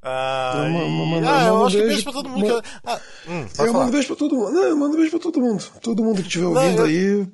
ah, 0.02 0.54
Eu 0.56 0.62
ah, 0.62 0.66
eu 1.46 1.54
mando 1.54 1.66
acho 1.66 1.76
que 1.76 1.82
beijo- 1.82 1.88
beijo 1.88 2.04
pra 2.04 2.12
todo 2.12 2.28
mundo. 2.28 2.46
mando- 2.48 2.62
que- 2.62 2.68
Ah, 2.84 3.00
hum, 3.28 3.40
Eu 3.42 3.48
falar. 3.48 3.72
mando 3.72 3.92
beijo 3.92 4.06
pra 4.08 4.16
todo 4.16 4.34
mundo. 4.36 4.50
Não, 4.52 4.62
eu 4.64 4.76
mando 4.76 4.96
beijo 4.96 5.10
pra 5.12 5.20
todo 5.20 5.40
mundo. 5.40 5.64
Todo 5.82 6.02
mundo 6.02 6.16
que 6.22 6.28
estiver 6.28 6.44
Não, 6.44 6.54
ouvindo 6.54 6.86
eu- 6.86 7.20
aí. 7.20 7.26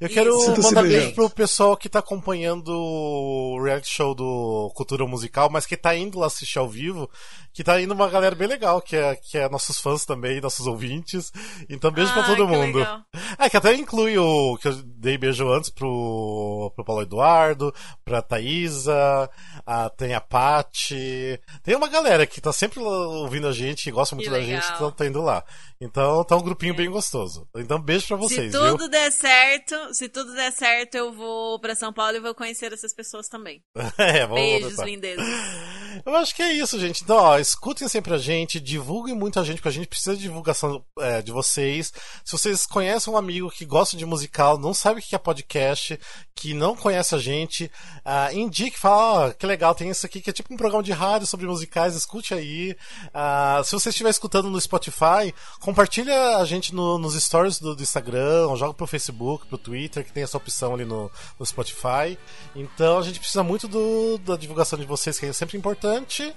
Eu 0.00 0.08
quero 0.08 0.38
Sinta-se 0.40 0.62
mandar 0.68 0.82
beijo 0.82 1.12
pro 1.14 1.28
pessoal 1.30 1.76
que 1.76 1.88
tá 1.88 1.98
acompanhando 1.98 2.68
o 2.72 3.60
reality 3.62 3.88
show 3.88 4.14
do 4.14 4.70
Cultura 4.74 5.06
Musical, 5.06 5.50
mas 5.50 5.66
que 5.66 5.76
tá 5.76 5.94
indo 5.96 6.18
lá 6.18 6.26
assistir 6.26 6.58
ao 6.58 6.68
vivo, 6.68 7.10
que 7.52 7.64
tá 7.64 7.80
indo 7.80 7.92
uma 7.92 8.08
galera 8.08 8.34
bem 8.34 8.46
legal, 8.46 8.80
que 8.80 8.94
é, 8.96 9.16
que 9.16 9.36
é 9.36 9.48
nossos 9.48 9.78
fãs 9.80 10.04
também, 10.04 10.40
nossos 10.40 10.66
ouvintes. 10.66 11.32
Então 11.68 11.90
beijo 11.90 12.12
pra 12.12 12.22
Ai, 12.22 12.28
todo 12.28 12.48
mundo. 12.48 12.78
legal. 12.78 13.00
Ah, 13.36 13.50
que 13.50 13.56
até 13.56 13.74
inclui 13.74 14.16
o 14.18 14.56
que 14.58 14.68
eu 14.68 14.74
dei 14.84 15.18
beijo 15.18 15.48
antes 15.50 15.68
pro, 15.70 16.72
pro 16.76 16.84
Paulo 16.84 17.02
Eduardo, 17.02 17.74
pra 18.04 18.22
Thaísa, 18.22 19.28
a, 19.66 19.90
tem 19.90 20.14
a 20.14 20.20
Paty. 20.20 21.40
Tem 21.62 21.74
uma 21.74 21.88
galera 21.88 22.26
que 22.26 22.40
tá 22.40 22.52
sempre 22.52 22.80
lá 22.80 22.90
ouvindo 23.08 23.48
a 23.48 23.52
gente, 23.52 23.84
que 23.84 23.90
gosta 23.90 24.14
muito 24.14 24.26
Que 24.26 24.30
da 24.32 24.38
legal. 24.40 24.60
gente, 24.60 24.72
que 24.72 24.78
tá, 24.78 24.90
tá 24.92 25.06
indo 25.06 25.20
lá. 25.20 25.44
Então 25.82 26.22
tá 26.22 26.36
um 26.36 26.42
grupinho 26.42 26.76
bem 26.76 26.88
gostoso. 26.88 27.48
Então 27.56 27.80
beijo 27.80 28.06
pra 28.06 28.16
vocês, 28.16 28.52
se 28.52 28.58
viu? 28.58 28.70
tudo 28.70 28.88
der 28.88 29.10
certo, 29.10 29.92
se 29.92 30.08
tudo 30.08 30.32
der 30.32 30.52
certo, 30.52 30.94
eu 30.94 31.12
vou 31.12 31.58
pra 31.58 31.74
São 31.74 31.92
Paulo 31.92 32.16
e 32.16 32.20
vou 32.20 32.32
conhecer 32.36 32.72
essas 32.72 32.94
pessoas 32.94 33.28
também. 33.28 33.60
é, 33.98 34.20
vamos 34.20 34.36
Beijos, 34.36 34.78
lindezas. 34.78 35.26
Eu 36.06 36.16
acho 36.16 36.34
que 36.34 36.42
é 36.42 36.52
isso, 36.54 36.80
gente. 36.80 37.04
Então, 37.04 37.16
ó, 37.16 37.38
escutem 37.38 37.86
sempre 37.86 38.14
a 38.14 38.18
gente, 38.18 38.58
divulguem 38.58 39.14
muito 39.14 39.38
a 39.38 39.44
gente, 39.44 39.56
porque 39.56 39.68
a 39.68 39.72
gente 39.72 39.86
precisa 39.86 40.16
de 40.16 40.22
divulgação 40.22 40.82
é, 40.98 41.20
de 41.20 41.30
vocês. 41.30 41.92
Se 42.24 42.32
vocês 42.32 42.66
conhecem 42.66 43.12
um 43.12 43.16
amigo 43.16 43.50
que 43.50 43.66
gosta 43.66 43.96
de 43.96 44.06
musical, 44.06 44.58
não 44.58 44.72
sabe 44.72 45.00
o 45.00 45.02
que 45.02 45.14
é 45.14 45.18
podcast, 45.18 46.00
que 46.34 46.54
não 46.54 46.74
conhece 46.74 47.14
a 47.14 47.18
gente, 47.18 47.70
ah, 48.04 48.32
indique, 48.32 48.78
fala, 48.78 49.28
ó, 49.28 49.30
que 49.32 49.46
legal, 49.46 49.74
tem 49.74 49.90
isso 49.90 50.06
aqui 50.06 50.20
que 50.20 50.30
é 50.30 50.32
tipo 50.32 50.52
um 50.52 50.56
programa 50.56 50.82
de 50.82 50.92
rádio 50.92 51.26
sobre 51.26 51.46
musicais, 51.46 51.94
escute 51.94 52.32
aí. 52.34 52.76
Ah, 53.12 53.60
se 53.64 53.72
você 53.72 53.90
estiver 53.90 54.10
escutando 54.10 54.50
no 54.50 54.60
Spotify, 54.60 55.32
compartilha 55.72 56.36
a 56.36 56.44
gente 56.44 56.74
no- 56.74 56.98
nos 56.98 57.14
stories 57.14 57.58
do, 57.58 57.74
do 57.74 57.82
Instagram, 57.82 58.46
ou 58.48 58.56
joga 58.56 58.74
pro 58.74 58.86
Facebook, 58.86 59.46
pro 59.46 59.56
Twitter, 59.56 60.04
que 60.04 60.12
tem 60.12 60.22
essa 60.22 60.36
opção 60.36 60.74
ali 60.74 60.84
no, 60.84 61.10
no 61.40 61.46
Spotify. 61.46 62.18
Então 62.54 62.98
a 62.98 63.02
gente 63.02 63.18
precisa 63.18 63.42
muito 63.42 63.66
do- 63.66 64.18
da 64.18 64.36
divulgação 64.36 64.78
de 64.78 64.84
vocês, 64.84 65.18
que 65.18 65.26
é 65.26 65.32
sempre 65.32 65.56
importante. 65.56 66.32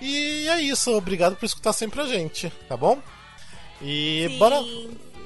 E 0.00 0.46
é 0.48 0.60
isso, 0.60 0.90
obrigado 0.94 1.36
por 1.36 1.46
escutar 1.46 1.72
sempre 1.72 2.00
a 2.02 2.06
gente, 2.06 2.52
tá 2.68 2.76
bom? 2.76 2.98
E 3.80 4.26
Sim. 4.30 4.38
bora. 4.38 4.60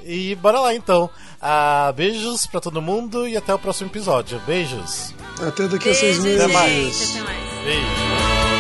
E 0.05 0.35
bora 0.37 0.61
lá 0.61 0.75
então. 0.75 1.11
Ah, 1.41 1.93
beijos 1.95 2.47
pra 2.47 2.61
todo 2.61 2.81
mundo 2.81 3.27
e 3.29 3.37
até 3.37 3.53
o 3.53 3.59
próximo 3.59 3.91
episódio. 3.91 4.41
Beijos. 4.47 5.13
Até 5.47 5.67
daqui 5.69 5.91
a 5.91 5.95
seis 5.95 6.19
meses. 6.21 6.41
Até 6.41 6.53
mais. 6.53 7.11
Até 7.17 7.23
mais. 7.25 7.65
Beijo. 7.65 8.60